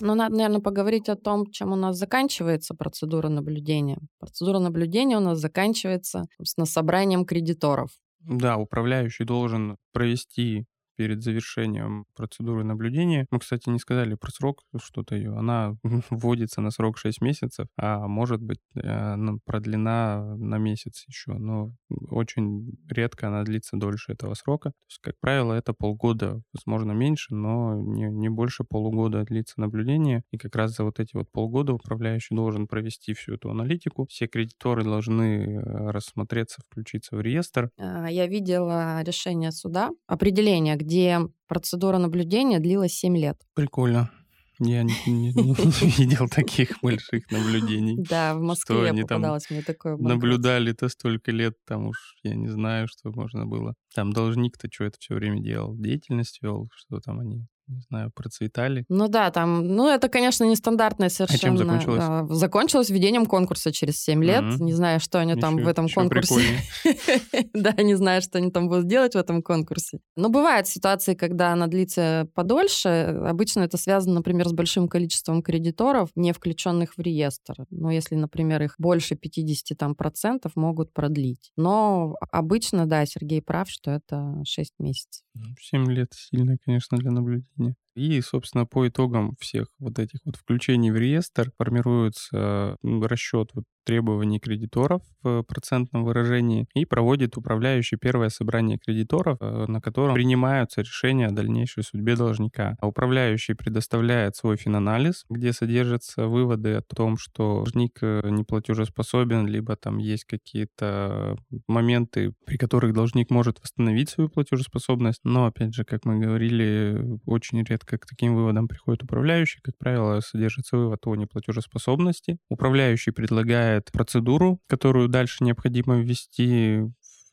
Но 0.01 0.15
надо, 0.15 0.37
наверное, 0.37 0.61
поговорить 0.61 1.09
о 1.09 1.17
том, 1.17 1.51
чем 1.51 1.73
у 1.73 1.77
нас 1.77 1.97
заканчивается 1.97 2.75
процедура 2.75 3.29
наблюдения. 3.29 3.99
Процедура 4.19 4.59
наблюдения 4.59 5.17
у 5.17 5.21
нас 5.21 5.39
заканчивается 5.39 6.27
с 6.43 6.55
собранием 6.67 7.25
кредиторов. 7.25 7.91
Да, 8.21 8.57
управляющий 8.57 9.25
должен 9.25 9.77
провести 9.93 10.67
перед 10.97 11.23
завершением 11.23 12.07
процедуры 12.15 12.65
наблюдения. 12.65 13.27
Мы, 13.31 13.39
кстати, 13.39 13.69
не 13.69 13.79
сказали 13.79 14.15
про 14.15 14.31
срок 14.31 14.63
что-то 14.83 15.15
ее. 15.15 15.37
Она 15.37 15.77
вводится 16.11 16.61
на 16.61 16.71
срок 16.71 16.99
6 16.99 17.21
месяцев, 17.21 17.67
а 17.77 18.07
может 18.09 18.41
быть 18.41 18.59
э, 18.75 19.17
продлена 19.45 20.37
на 20.37 20.59
месяц 20.59 21.05
еще. 21.07 21.35
Но 21.35 21.73
очень 22.11 22.77
редко 22.89 23.29
она 23.29 23.43
длится 23.45 23.77
дольше 23.77 24.13
этого 24.13 24.35
срока. 24.35 24.71
То 24.71 24.91
есть, 24.91 25.01
как 25.03 25.15
правило, 25.21 25.53
это 25.53 25.73
полгода, 25.73 26.41
возможно, 26.53 26.93
меньше, 26.93 27.35
но 27.35 27.75
не, 27.75 28.11
не 28.11 28.29
больше 28.29 28.65
полугода 28.65 29.25
длится 29.25 29.61
наблюдение. 29.61 30.23
И 30.31 30.39
как 30.39 30.57
раз 30.57 30.75
за 30.75 30.85
вот 30.85 31.01
эти 31.01 31.15
вот 31.15 31.31
полгода 31.31 31.73
управляющий 31.75 32.35
должен 32.35 32.67
провести 32.67 33.15
всю 33.15 33.35
эту 33.35 33.51
аналитику. 33.51 34.07
Все 34.09 34.27
кредиторы 34.27 34.85
должны 34.85 35.23
э, 35.23 35.91
рассмотреться, 35.91 36.63
включиться 36.67 37.17
в 37.17 37.21
реестр. 37.21 37.71
А, 37.79 38.11
я 38.11 38.27
видела 38.27 39.03
решение 39.03 39.53
суда, 39.53 39.91
определение, 40.07 40.77
где 40.87 41.21
процедура 41.49 41.99
наблюдения 41.99 42.61
длилась 42.61 42.93
7 42.93 43.17
лет. 43.17 43.37
Прикольно. 43.55 44.11
Я 44.59 44.85
не, 44.85 44.95
не, 45.07 45.33
не 45.35 45.55
видел 45.99 46.29
таких 46.29 46.81
больших 46.81 47.31
наблюдений. 47.31 47.97
Да, 48.09 48.35
в 48.35 48.41
Москве 48.41 48.89
они 48.89 49.03
попадалось 49.03 49.51
мне 49.51 49.61
такое. 49.63 49.97
Наблюдали-то 49.99 50.89
столько 50.89 51.31
лет, 51.31 51.55
там 51.67 51.89
уж 51.89 52.17
я 52.23 52.35
не 52.35 52.49
знаю, 52.49 52.89
что 52.89 53.11
можно 53.11 53.45
было. 53.45 53.75
Там 53.95 54.13
должник-то 54.13 54.69
что 54.73 54.85
это 54.85 54.97
все 54.99 55.15
время 55.15 55.43
делал? 55.43 55.77
Деятельность 55.77 56.39
вел, 56.41 56.71
что 56.75 57.01
там 57.01 57.21
они 57.21 57.47
не 57.69 57.81
знаю, 57.89 58.11
процветали. 58.15 58.85
Ну 58.89 59.09
да, 59.09 59.31
там, 59.31 59.67
ну 59.67 59.89
это, 59.89 60.09
конечно, 60.09 60.45
нестандартное 60.45 61.09
совершенно. 61.09 61.55
А 61.55 61.59
чем 61.59 61.59
закончилось? 61.59 62.03
А, 62.03 62.27
закончилось 62.31 62.91
введением 62.91 63.27
конкурса 63.27 63.73
через 63.73 64.01
7 64.03 64.23
лет. 64.23 64.45
Mm-hmm. 64.45 64.63
Не 64.63 64.73
знаю, 64.73 65.01
что 65.01 65.19
они 65.19 65.33
еще, 65.33 65.41
там 65.41 65.57
в 65.57 65.67
этом 65.67 65.89
конкурсе. 65.89 66.43
да, 67.55 67.73
не 67.83 67.95
знаю, 67.97 68.23
что 68.23 68.39
они 68.39 68.51
там 68.51 68.69
будут 68.69 68.87
делать 68.87 69.15
в 69.15 69.19
этом 69.19 69.43
конкурсе. 69.43 69.99
Но 70.17 70.29
бывают 70.29 70.69
ситуации, 70.69 71.15
когда 71.15 71.53
она 71.53 71.67
длится 71.67 72.29
подольше. 72.35 72.89
Обычно 73.27 73.61
это 73.61 73.77
связано, 73.77 74.17
например, 74.17 74.49
с 74.49 74.53
большим 74.53 74.89
количеством 74.89 75.43
кредиторов, 75.43 76.11
не 76.15 76.33
включенных 76.33 76.97
в 76.97 77.01
реестр. 77.01 77.67
Но 77.71 77.91
если, 77.91 78.15
например, 78.15 78.63
их 78.63 78.75
больше 78.79 79.17
50 79.17 79.77
там, 79.77 79.95
процентов 79.95 80.53
могут 80.55 80.93
продлить. 80.93 81.51
Но 81.57 82.15
обычно, 82.31 82.87
да, 82.87 83.05
Сергей 83.07 83.43
прав, 83.43 83.69
что 83.69 83.91
это 83.91 84.41
6 84.45 84.75
месяцев. 84.79 85.25
7 85.61 85.91
лет 85.91 86.13
сильно, 86.15 86.57
конечно, 86.65 86.97
для 86.99 87.11
наблюдения. 87.11 87.47
Yeah. 87.59 87.86
И, 87.97 88.21
собственно, 88.21 88.67
по 88.67 88.87
итогам 88.87 89.35
всех 89.41 89.69
вот 89.79 89.99
этих 89.99 90.21
вот 90.25 90.37
включений 90.37 90.91
в 90.91 90.97
реестр 90.97 91.51
формируется 91.59 92.77
расчет 92.83 93.51
вот 93.55 93.65
требований 93.87 94.41
кредиторов 94.41 95.01
в 95.23 95.43
процентном 95.45 96.05
выражении 96.05 96.67
и 96.75 96.85
проводит 96.85 97.37
управляющий 97.37 97.97
первое 97.97 98.29
собрание 98.31 98.79
кредиторов, 98.79 99.39
э, 99.41 99.65
на 99.69 99.81
котором 99.81 100.15
принимаются 100.15 100.81
решения 100.81 101.29
о 101.29 101.31
дальнейшей 101.31 101.85
судьбе 101.85 102.17
должника. 102.17 102.77
А 102.81 102.89
управляющий 102.89 103.55
предоставляет 103.55 104.35
свой 104.35 104.57
финанализ, 104.57 105.25
где 105.31 105.53
содержатся 105.53 106.27
выводы 106.27 106.75
о 106.75 106.83
том, 106.83 107.17
что 107.17 107.59
должник 107.59 107.99
э, 108.03 108.23
неплатежеспособен, 108.29 109.47
либо 109.47 109.77
там 109.77 109.99
есть 109.99 110.25
какие-то 110.25 111.37
моменты, 111.69 112.35
при 112.45 112.57
которых 112.57 112.93
должник 112.93 113.31
может 113.31 113.61
восстановить 113.63 114.11
свою 114.11 114.29
платежеспособность. 114.29 115.21
Но, 115.23 115.47
опять 115.47 115.75
же, 115.75 115.85
как 115.85 116.05
мы 116.05 116.19
говорили, 116.19 117.21
очень 117.25 117.63
редко 117.63 117.86
к 117.87 118.07
таким 118.07 118.35
выводам 118.35 118.69
приходит 118.69 119.03
управляющий. 119.03 119.61
Как 119.63 119.77
правило, 119.79 120.21
содержится 120.21 120.77
вывод 120.77 121.07
о 121.07 121.15
неплатежеспособности. 121.15 122.39
Управляющий 122.49 123.13
предлагает 123.13 123.91
процедуру, 123.93 124.61
которую 124.67 125.09
дальше 125.09 125.45
необходимо 125.45 125.99
ввести 125.99 126.83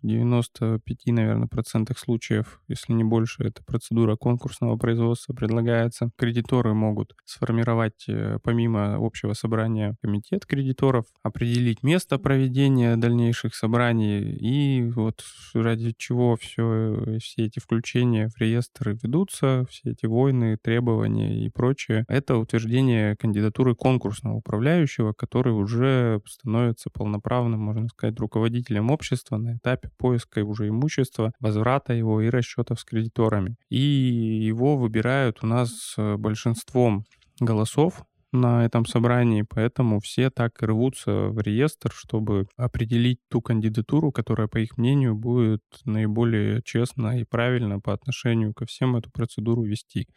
95, 0.04 1.08
наверное, 1.08 1.48
процентах 1.48 1.98
случаев, 1.98 2.62
если 2.68 2.94
не 2.94 3.04
больше, 3.04 3.44
эта 3.44 3.64
процедура 3.64 4.16
конкурсного 4.16 4.78
производства 4.78 5.34
предлагается. 5.34 6.12
Кредиторы 6.18 6.74
могут 6.74 7.14
сформировать, 7.26 8.06
э, 8.08 8.38
помимо 8.44 8.98
общего 9.00 9.34
собрания, 9.34 9.96
комитет 10.02 10.46
кредиторов, 10.46 11.06
определить 11.24 11.84
место 11.84 12.18
проведения 12.18 12.98
дальнейших 12.98 13.56
собраний 13.56 14.22
и 14.22 14.84
вот 14.92 15.24
ради 15.54 15.94
чего 15.98 16.36
все, 16.36 17.18
все 17.22 17.46
эти 17.46 17.60
включения 17.60 18.28
в 18.30 18.38
реестры 18.40 18.98
ведутся, 19.02 19.66
все 19.70 19.92
эти 19.92 20.06
войны, 20.06 20.58
требования 20.62 21.46
и 21.46 21.50
прочее. 21.50 22.06
Это 22.10 22.38
утверждение 22.38 23.16
кандидатуры 23.16 23.76
конкурсного 23.76 24.36
управляющего, 24.36 25.14
который 25.14 25.54
уже 25.54 26.22
становится 26.28 26.90
полноправным, 26.90 27.62
можно 27.62 27.88
сказать, 27.88 28.20
руководителем 28.20 28.92
общества 28.92 29.38
на 29.38 29.56
этапе 29.58 29.90
поиска 29.98 30.44
уже 30.44 30.68
имущества, 30.68 31.32
возврата 31.40 31.94
его 31.94 32.22
и 32.22 32.30
расчетов 32.30 32.80
с 32.80 32.84
кредиторами. 32.84 33.56
И 33.70 33.80
его 33.80 34.78
выбирают 34.78 35.40
у 35.44 35.48
нас 35.48 35.96
большинством 35.98 37.06
голосов 37.40 38.04
на 38.34 38.66
этом 38.66 38.86
собрании, 38.86 39.44
поэтому 39.44 40.00
все 40.00 40.30
так 40.30 40.62
и 40.62 40.66
рвутся 40.66 41.28
в 41.28 41.40
реестр, 41.40 41.92
чтобы 41.94 42.48
определить 42.58 43.20
ту 43.30 43.42
кандидатуру, 43.42 44.12
которая, 44.12 44.48
по 44.48 44.58
их 44.58 44.78
мнению, 44.78 45.16
будет 45.16 45.62
наиболее 45.86 46.62
честно 46.64 47.20
и 47.20 47.24
правильно 47.24 47.80
по 47.80 47.94
отношению 47.94 48.54
ко 48.54 48.66
всем 48.66 48.96
эту 48.96 49.12
процедуру 49.12 49.64
вести. 49.64 50.08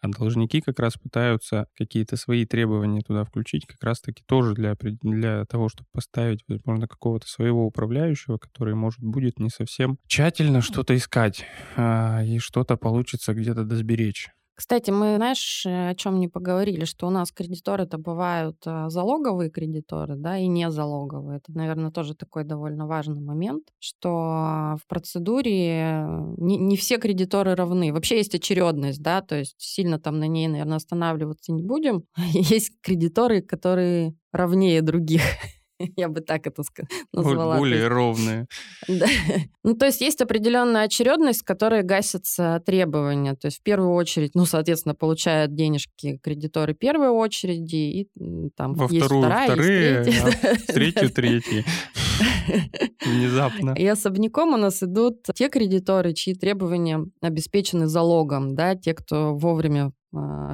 А 0.00 0.08
должники 0.08 0.60
как 0.60 0.78
раз 0.78 0.94
пытаются 0.94 1.68
какие-то 1.74 2.16
свои 2.16 2.44
требования 2.44 3.02
туда 3.02 3.24
включить, 3.24 3.66
как 3.66 3.82
раз-таки 3.82 4.22
тоже 4.26 4.54
для, 4.54 4.74
для 4.80 5.44
того, 5.46 5.68
чтобы 5.68 5.88
поставить, 5.92 6.40
возможно, 6.48 6.88
какого-то 6.88 7.26
своего 7.28 7.66
управляющего, 7.66 8.38
который, 8.38 8.74
может, 8.74 9.00
будет 9.00 9.38
не 9.38 9.50
совсем 9.50 9.98
тщательно 10.06 10.60
что-то 10.60 10.96
искать, 10.96 11.44
а, 11.76 12.22
и 12.24 12.38
что-то 12.38 12.76
получится 12.76 13.34
где-то 13.34 13.64
досберечь. 13.64 14.30
Кстати, 14.56 14.90
мы, 14.90 15.16
знаешь, 15.16 15.64
э, 15.66 15.90
о 15.90 15.94
чем 15.94 16.18
не 16.18 16.28
поговорили, 16.28 16.86
что 16.86 17.06
у 17.06 17.10
нас 17.10 17.30
кредиторы-то 17.30 17.98
бывают 17.98 18.56
а, 18.64 18.88
залоговые 18.88 19.50
кредиторы, 19.50 20.16
да, 20.16 20.38
и 20.38 20.46
не 20.46 20.70
залоговые. 20.70 21.38
Это, 21.38 21.52
наверное, 21.52 21.90
тоже 21.90 22.14
такой 22.14 22.44
довольно 22.44 22.86
важный 22.86 23.20
момент, 23.20 23.64
что 23.80 24.76
в 24.82 24.86
процедуре 24.88 26.06
не, 26.38 26.56
не 26.56 26.76
все 26.78 26.96
кредиторы 26.96 27.54
равны. 27.54 27.92
Вообще 27.92 28.16
есть 28.16 28.34
очередность, 28.34 29.02
да, 29.02 29.20
то 29.20 29.36
есть 29.36 29.56
сильно 29.58 30.00
там 30.00 30.18
на 30.18 30.26
ней, 30.26 30.48
наверное, 30.48 30.78
останавливаться 30.78 31.52
не 31.52 31.62
будем. 31.62 32.04
Есть 32.32 32.80
кредиторы, 32.80 33.42
которые 33.42 34.14
равнее 34.32 34.80
других. 34.80 35.20
Я 35.96 36.08
бы 36.08 36.20
так 36.20 36.46
это 36.46 36.62
назвала. 37.12 37.58
Более 37.58 37.88
ровные. 37.88 38.46
Да. 38.88 39.06
Ну, 39.64 39.74
то 39.74 39.86
есть 39.86 40.00
есть 40.00 40.20
определенная 40.20 40.82
очередность, 40.82 41.40
с 41.40 41.42
которой 41.42 41.82
гасятся 41.82 42.62
требования. 42.64 43.34
То 43.34 43.46
есть 43.46 43.58
в 43.58 43.62
первую 43.62 43.92
очередь, 43.94 44.34
ну, 44.34 44.46
соответственно, 44.46 44.94
получают 44.94 45.54
денежки 45.54 46.18
кредиторы 46.22 46.72
первой 46.72 47.08
очереди, 47.08 47.76
и 47.76 48.08
там 48.56 48.74
Во 48.74 48.84
есть 48.84 49.04
вторую 49.04 49.22
вторая, 49.24 49.48
вторые, 49.48 50.04
есть 50.06 50.10
третья. 50.10 50.50
а 50.50 50.54
в 50.54 50.66
третью 50.66 51.10
третий. 51.10 51.64
Внезапно. 53.04 53.74
И 53.76 53.86
особняком 53.86 54.54
у 54.54 54.56
нас 54.56 54.82
идут 54.82 55.24
те 55.34 55.48
кредиторы, 55.48 56.14
чьи 56.14 56.34
требования 56.34 57.04
обеспечены 57.20 57.86
залогом, 57.86 58.54
да, 58.54 58.76
те, 58.76 58.94
кто 58.94 59.34
вовремя 59.34 59.92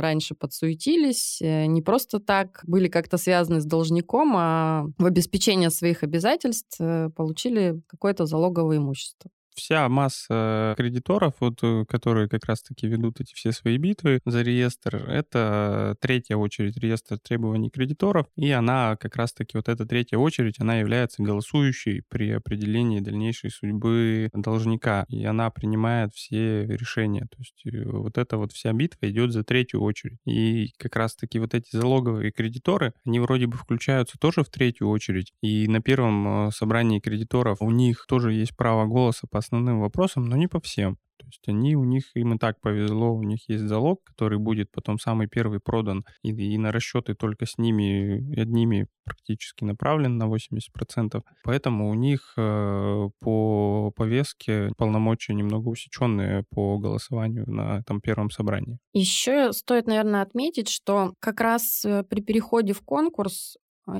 раньше 0.00 0.34
подсуетились, 0.34 1.40
э, 1.42 1.66
не 1.66 1.82
просто 1.82 2.20
так 2.20 2.60
были 2.64 2.88
как-то 2.88 3.18
связаны 3.18 3.60
с 3.60 3.64
должником, 3.64 4.34
а 4.36 4.86
в 4.98 5.06
обеспечение 5.06 5.70
своих 5.70 6.02
обязательств 6.02 6.76
э, 6.80 7.10
получили 7.16 7.80
какое-то 7.88 8.26
залоговое 8.26 8.78
имущество 8.78 9.30
вся 9.55 9.88
масса 9.88 10.74
кредиторов, 10.76 11.34
вот, 11.40 11.59
э, 11.62 11.84
которые 11.86 12.28
как 12.28 12.44
раз-таки 12.46 12.86
ведут 12.86 13.20
эти 13.20 13.34
все 13.34 13.53
свои 13.53 13.76
битвы 13.76 14.20
за 14.24 14.42
реестр, 14.42 14.96
это 14.96 15.96
третья 16.00 16.36
очередь 16.36 16.76
реестр 16.76 17.18
требований 17.18 17.70
кредиторов, 17.70 18.26
и 18.36 18.50
она 18.50 18.96
как 18.96 19.16
раз-таки, 19.16 19.57
вот 19.57 19.68
эта 19.68 19.86
третья 19.86 20.18
очередь, 20.18 20.59
она 20.59 20.78
является 20.78 21.22
голосующей 21.22 22.03
при 22.09 22.30
определении 22.30 23.00
дальнейшей 23.00 23.50
судьбы 23.50 24.30
должника, 24.32 25.05
и 25.09 25.24
она 25.24 25.50
принимает 25.50 26.14
все 26.14 26.66
решения. 26.66 27.26
То 27.30 27.36
есть 27.38 27.62
э, 27.66 27.84
вот 27.84 28.18
эта 28.18 28.36
вот 28.36 28.53
вся 28.53 28.72
битва 28.72 29.11
идет 29.11 29.32
за 29.32 29.44
третью 29.44 29.82
очередь. 29.82 30.18
И 30.26 30.72
как 30.78 30.96
раз-таки 30.96 31.38
вот 31.38 31.55
эти 31.55 31.74
залоговые 31.76 32.32
кредиторы, 32.32 32.94
они 33.05 33.20
вроде 33.20 33.46
бы 33.46 33.57
включаются 33.57 34.18
тоже 34.18 34.42
в 34.42 34.48
третью 34.48 34.88
очередь, 34.88 35.32
и 35.42 35.68
на 35.68 35.80
первом 35.80 36.48
э, 36.48 36.50
собрании 36.53 37.00
кредиторов 37.00 37.59
у 37.61 37.70
них 37.70 38.07
тоже 38.07 38.32
есть 38.32 38.57
право 38.57 38.86
голоса 38.86 39.26
по 39.30 39.41
основным 39.43 39.80
вопросам, 39.80 40.24
но 40.24 40.36
не 40.36 40.49
по 40.49 40.61
всем. 40.61 40.97
То 41.18 41.26
есть 41.26 41.49
они 41.49 41.76
у 41.76 41.84
них, 41.84 42.05
им 42.14 42.34
и 42.34 42.38
так 42.38 42.61
повезло, 42.61 43.12
у 43.14 43.22
них 43.22 43.49
есть 43.49 43.64
залог, 43.64 44.03
который 44.05 44.38
будет 44.38 44.72
потом 44.72 44.99
самый 44.99 45.28
первый 45.28 45.61
продан, 45.61 46.05
и, 46.22 46.30
и 46.30 46.59
на 46.59 46.72
расчеты 46.72 47.14
только 47.14 47.47
с 47.47 47.59
ними 47.59 48.40
одними 48.40 48.88
практически 49.05 49.64
направлен 49.64 50.16
на 50.16 50.24
80%. 50.24 51.22
Поэтому 51.45 51.90
у 51.90 51.95
них 51.95 52.34
э, 52.36 53.09
по 53.20 53.93
повестке 53.93 54.72
полномочия 54.76 55.34
немного 55.34 55.68
усеченные 55.68 56.45
по 56.51 56.78
голосованию 56.78 57.49
на 57.49 57.78
этом 57.78 58.01
первом 58.01 58.30
собрании. 58.30 58.78
Еще 58.93 59.53
стоит, 59.53 59.86
наверное, 59.86 60.22
отметить, 60.22 60.68
что 60.68 61.14
как 61.18 61.40
раз 61.40 61.84
э, 61.84 62.05
при 62.05 62.20
переходе 62.20 62.72
в 62.72 62.82
конкурс 62.82 63.57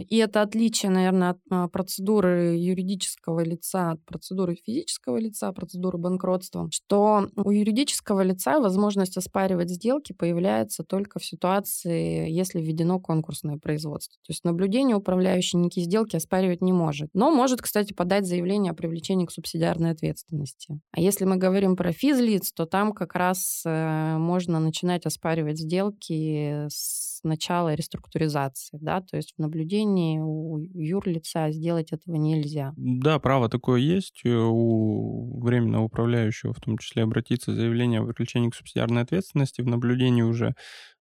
и 0.09 0.17
это 0.17 0.43
отличие, 0.43 0.91
наверное, 0.91 1.31
от 1.31 1.39
а, 1.51 1.69
процедуры 1.69 2.57
юридического 2.57 3.41
лица, 3.41 3.93
от 3.93 4.05
процедуры 4.05 4.55
физического 4.55 5.17
лица, 5.17 5.53
процедуры 5.53 5.99
банкротства, 5.99 6.69
что 6.71 7.29
у 7.37 7.51
юридического 7.51 8.23
лица 8.23 8.61
возможность 8.61 9.17
оспаривать 9.17 9.71
сделки 9.71 10.13
появляется 10.13 10.85
только 10.85 11.19
в 11.19 11.25
ситуации, 11.25 12.31
если 12.31 12.61
введено 12.61 13.01
конкурсное 13.01 13.59
производство. 13.59 14.19
То 14.25 14.31
есть 14.31 14.45
наблюдение 14.45 14.97
управляющий 14.97 15.57
некие 15.57 15.85
сделки 15.85 16.17
оспаривать 16.17 16.63
не 16.63 16.73
может. 16.73 17.11
Но 17.13 17.31
может, 17.31 17.61
кстати, 17.61 17.93
подать 17.93 18.27
заявление 18.27 18.73
о 18.73 18.75
привлечении 18.75 19.27
к 19.27 19.33
субсидиарной 19.33 19.91
ответственности. 19.91 20.81
А 20.93 21.01
если 21.01 21.25
мы 21.25 21.37
говорим 21.37 21.77
про 21.77 21.93
физлиц, 21.93 22.53
то 22.53 22.67
там 22.67 22.93
как 22.93 23.15
раз 23.15 23.63
э, 23.65 24.17
можно 24.17 24.61
начинать 24.61 25.07
оспаривать 25.07 25.59
сделки 25.59 26.67
с 26.69 27.12
начала 27.25 27.75
реструктуризации, 27.75 28.79
да, 28.81 29.01
то 29.01 29.17
есть 29.17 29.35
в 29.37 29.41
наблюдении 29.41 30.19
у 30.21 30.59
юрлица 30.59 31.51
сделать 31.51 31.93
этого 31.93 32.17
нельзя. 32.17 32.73
Да, 32.77 33.19
право 33.19 33.49
такое 33.49 33.81
есть 33.81 34.23
э, 34.25 34.31
у 34.31 35.41
временного 35.41 35.85
управляющего, 35.85 36.53
в 36.53 36.61
том 36.61 36.79
числе 36.79 37.03
обратиться 37.03 37.53
с 37.53 37.57
заявлением 37.57 38.05
о 38.05 38.13
привлечении 38.13 38.51
к 38.51 38.55
субсидиарной 38.55 39.03
ответственности 39.03 39.61
в 39.63 39.67
наблюдении 39.67 40.23
уже 40.23 40.55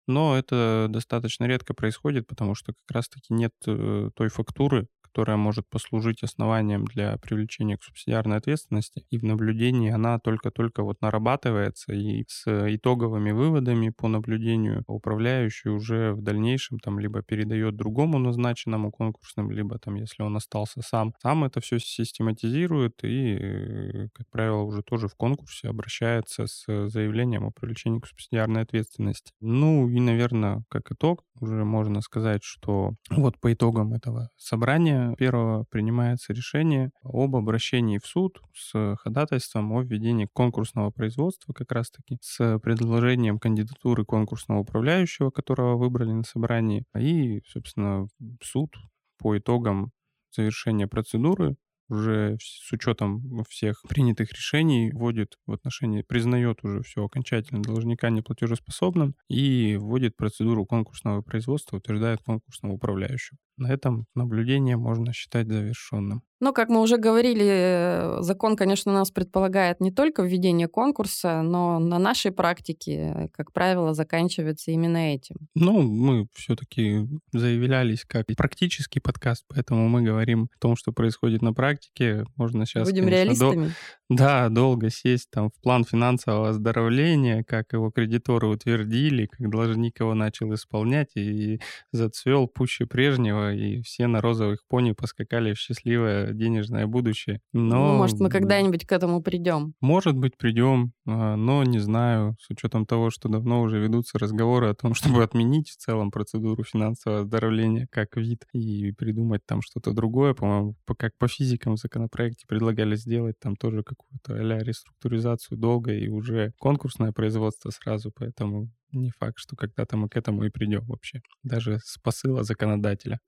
но 0.07 0.37
это 0.37 0.87
достаточно 0.89 1.45
редко 1.45 1.73
происходит, 1.73 2.27
потому 2.27 2.55
что 2.55 2.73
как 2.73 2.95
раз-таки 2.95 3.33
нет 3.33 3.53
э, 3.65 4.09
той 4.15 4.29
фактуры, 4.29 4.87
которая 5.13 5.35
может 5.37 5.67
послужить 5.69 6.23
основанием 6.23 6.85
для 6.85 7.17
привлечения 7.17 7.77
к 7.77 7.83
субсидиарной 7.83 8.37
ответственности. 8.37 9.05
И 9.09 9.17
в 9.17 9.23
наблюдении 9.23 9.91
она 9.91 10.19
только-только 10.19 10.83
вот 10.83 11.01
нарабатывается, 11.01 11.93
и 11.93 12.23
с 12.27 12.45
итоговыми 12.73 13.31
выводами 13.31 13.89
по 13.89 14.07
наблюдению 14.07 14.83
управляющий 14.87 15.69
уже 15.69 16.13
в 16.13 16.21
дальнейшем 16.21 16.79
там 16.79 16.99
либо 16.99 17.21
передает 17.23 17.75
другому 17.75 18.19
назначенному 18.19 18.91
конкурсным, 18.91 19.51
либо 19.51 19.77
там, 19.79 19.95
если 19.95 20.23
он 20.23 20.37
остался 20.37 20.81
сам, 20.81 21.13
сам 21.21 21.43
это 21.43 21.59
все 21.59 21.79
систематизирует 21.79 23.03
и, 23.03 24.07
как 24.13 24.29
правило, 24.29 24.61
уже 24.61 24.81
тоже 24.81 25.07
в 25.09 25.15
конкурсе 25.15 25.67
обращается 25.67 26.47
с 26.47 26.63
заявлением 26.87 27.45
о 27.45 27.51
привлечении 27.51 27.99
к 27.99 28.07
субсидиарной 28.07 28.61
ответственности. 28.61 29.33
Ну 29.41 29.89
и, 29.89 29.99
наверное, 29.99 30.63
как 30.69 30.91
итог, 30.91 31.23
уже 31.39 31.65
можно 31.65 32.01
сказать, 32.01 32.43
что 32.43 32.93
вот 33.09 33.39
по 33.39 33.51
итогам 33.51 33.93
этого 33.93 34.29
собрания 34.37 35.00
первого 35.17 35.65
принимается 35.69 36.33
решение 36.33 36.91
об 37.03 37.35
обращении 37.35 37.97
в 37.97 38.05
суд 38.05 38.41
с 38.55 38.95
ходатайством 38.97 39.71
о 39.73 39.81
введении 39.83 40.27
конкурсного 40.31 40.91
производства 40.91 41.53
как 41.53 41.71
раз-таки 41.71 42.17
с 42.21 42.59
предложением 42.59 43.39
кандидатуры 43.39 44.05
конкурсного 44.05 44.59
управляющего, 44.59 45.31
которого 45.31 45.77
выбрали 45.77 46.11
на 46.11 46.23
собрании. 46.23 46.85
И, 46.97 47.41
собственно, 47.47 48.07
суд 48.41 48.75
по 49.17 49.37
итогам 49.37 49.91
завершения 50.35 50.87
процедуры 50.87 51.55
уже 51.91 52.37
с 52.41 52.71
учетом 52.71 53.43
всех 53.49 53.83
принятых 53.87 54.31
решений 54.31 54.91
вводит 54.91 55.37
в 55.45 55.51
отношении, 55.51 56.01
признает 56.01 56.63
уже 56.63 56.81
все 56.83 57.05
окончательно 57.05 57.61
должника 57.61 58.09
неплатежеспособным 58.09 59.15
и 59.29 59.77
вводит 59.77 60.15
процедуру 60.15 60.65
конкурсного 60.65 61.21
производства, 61.21 61.77
утверждает 61.77 62.21
конкурсного 62.23 62.73
управляющего. 62.73 63.37
На 63.57 63.71
этом 63.71 64.05
наблюдение 64.15 64.77
можно 64.77 65.13
считать 65.13 65.47
завершенным. 65.47 66.23
Но, 66.41 66.53
как 66.53 66.69
мы 66.69 66.81
уже 66.81 66.97
говорили, 66.97 67.45
э, 67.47 68.17
закон, 68.21 68.55
конечно, 68.55 68.91
у 68.91 68.95
нас 68.95 69.11
предполагает 69.11 69.79
не 69.79 69.91
только 69.91 70.23
введение 70.23 70.67
конкурса, 70.67 71.43
но 71.43 71.77
на 71.77 71.99
нашей 71.99 72.31
практике, 72.31 73.29
как 73.31 73.53
правило, 73.53 73.93
заканчивается 73.93 74.71
именно 74.71 75.13
этим. 75.13 75.35
Ну, 75.53 75.83
мы 75.83 76.25
все-таки 76.33 77.07
заявлялись 77.31 78.05
как 78.05 78.25
практический 78.35 78.99
подкаст, 78.99 79.45
поэтому 79.47 79.87
мы 79.87 80.01
говорим 80.01 80.49
о 80.55 80.59
том, 80.59 80.75
что 80.75 80.91
происходит 80.91 81.43
на 81.43 81.53
практике. 81.53 82.25
Можно 82.35 82.65
сейчас... 82.65 82.89
Будем 82.89 83.03
конечно, 83.03 83.23
реалистами. 83.23 83.67
До... 84.09 84.15
Да, 84.17 84.49
долго 84.49 84.89
сесть 84.89 85.29
там 85.29 85.51
в 85.51 85.61
план 85.61 85.83
финансового 85.83 86.49
оздоровления, 86.49 87.43
как 87.43 87.73
его 87.73 87.91
кредиторы 87.91 88.47
утвердили, 88.47 89.27
как 89.27 89.49
должник 89.51 89.99
его 89.99 90.15
начал 90.15 90.51
исполнять 90.55 91.15
и 91.15 91.61
зацвел 91.91 92.47
пуще 92.47 92.87
прежнего, 92.87 93.53
и 93.53 93.81
все 93.83 94.07
на 94.07 94.21
розовых 94.21 94.65
пони 94.67 94.93
поскакали 94.93 95.53
в 95.53 95.59
счастливое 95.59 96.30
денежное 96.33 96.87
будущее. 96.87 97.39
Но... 97.53 97.93
Ну, 97.93 97.97
может, 97.97 98.19
мы 98.19 98.29
когда-нибудь 98.29 98.85
к 98.85 98.91
этому 98.91 99.21
придем. 99.21 99.73
Может 99.81 100.15
быть, 100.15 100.37
придем, 100.37 100.93
а, 101.07 101.35
но 101.35 101.63
не 101.63 101.79
знаю, 101.79 102.35
с 102.39 102.49
учетом 102.49 102.85
того, 102.85 103.09
что 103.09 103.29
давно 103.29 103.61
уже 103.61 103.79
ведутся 103.79 104.19
разговоры 104.19 104.69
о 104.69 104.75
том, 104.75 104.93
чтобы 105.21 105.23
отменить 105.23 105.69
в 105.69 105.77
целом 105.77 106.11
процедуру 106.11 106.63
финансового 106.63 107.21
оздоровления 107.21 107.87
как 107.89 108.15
вид 108.17 108.45
и 108.53 108.91
придумать 108.93 109.41
там 109.45 109.61
что-то 109.61 109.91
другое, 109.91 110.33
по-моему, 110.33 110.75
как 110.97 111.17
по 111.17 111.27
физикам 111.27 111.75
в 111.75 111.79
законопроекте 111.79 112.45
предлагали 112.47 112.95
сделать 112.95 113.35
там 113.39 113.55
тоже 113.55 113.83
какую-то 113.83 114.35
а 114.35 114.63
реструктуризацию 114.63 115.57
долга 115.57 115.93
и 115.93 116.07
уже 116.07 116.53
конкурсное 116.59 117.11
производство 117.11 117.69
сразу, 117.69 118.11
поэтому 118.13 118.69
Не 118.93 119.11
факт, 119.11 119.37
что 119.37 119.55
когда-то 119.55 119.95
мы 119.95 120.09
к 120.09 120.17
этому 120.17 120.43
и 120.43 120.49
придем 120.49 120.83
вообще. 120.85 121.21
Даже 121.43 121.79
с 121.79 121.97
посыла 121.97 122.43
законодателя. 122.43 123.19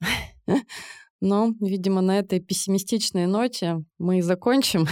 Но, 1.25 1.53
видимо, 1.61 2.01
на 2.01 2.19
этой 2.19 2.41
пессимистичной 2.41 3.27
ноте 3.27 3.81
мы 3.97 4.17
и 4.17 4.21
закончим. 4.21 4.87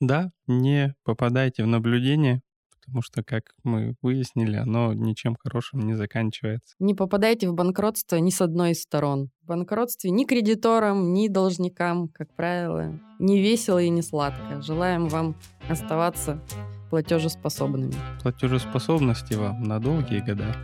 Да, 0.00 0.30
не 0.46 0.94
попадайте 1.04 1.64
в 1.64 1.66
наблюдение, 1.66 2.40
потому 2.86 3.02
что, 3.02 3.22
как 3.22 3.42
мы 3.62 3.96
выяснили, 4.00 4.56
оно 4.56 4.94
ничем 4.94 5.36
хорошим 5.38 5.80
не 5.80 5.94
заканчивается. 5.94 6.76
Не 6.78 6.94
попадайте 6.94 7.50
в 7.50 7.54
банкротство 7.54 8.16
ни 8.16 8.30
с 8.30 8.40
одной 8.40 8.70
из 8.70 8.80
сторон. 8.80 9.28
В 9.42 9.48
банкротстве 9.48 10.10
ни 10.10 10.24
кредиторам, 10.24 11.12
ни 11.12 11.28
должникам, 11.28 12.08
как 12.08 12.34
правило, 12.34 12.98
не 13.18 13.42
весело 13.42 13.82
и 13.82 13.90
не 13.90 14.00
сладко. 14.00 14.62
Желаем 14.62 15.08
вам 15.08 15.36
оставаться 15.68 16.42
платежеспособными. 16.88 17.92
Платежеспособности 18.22 19.34
вам 19.34 19.64
на 19.64 19.78
долгие 19.78 20.20
года. 20.20 20.56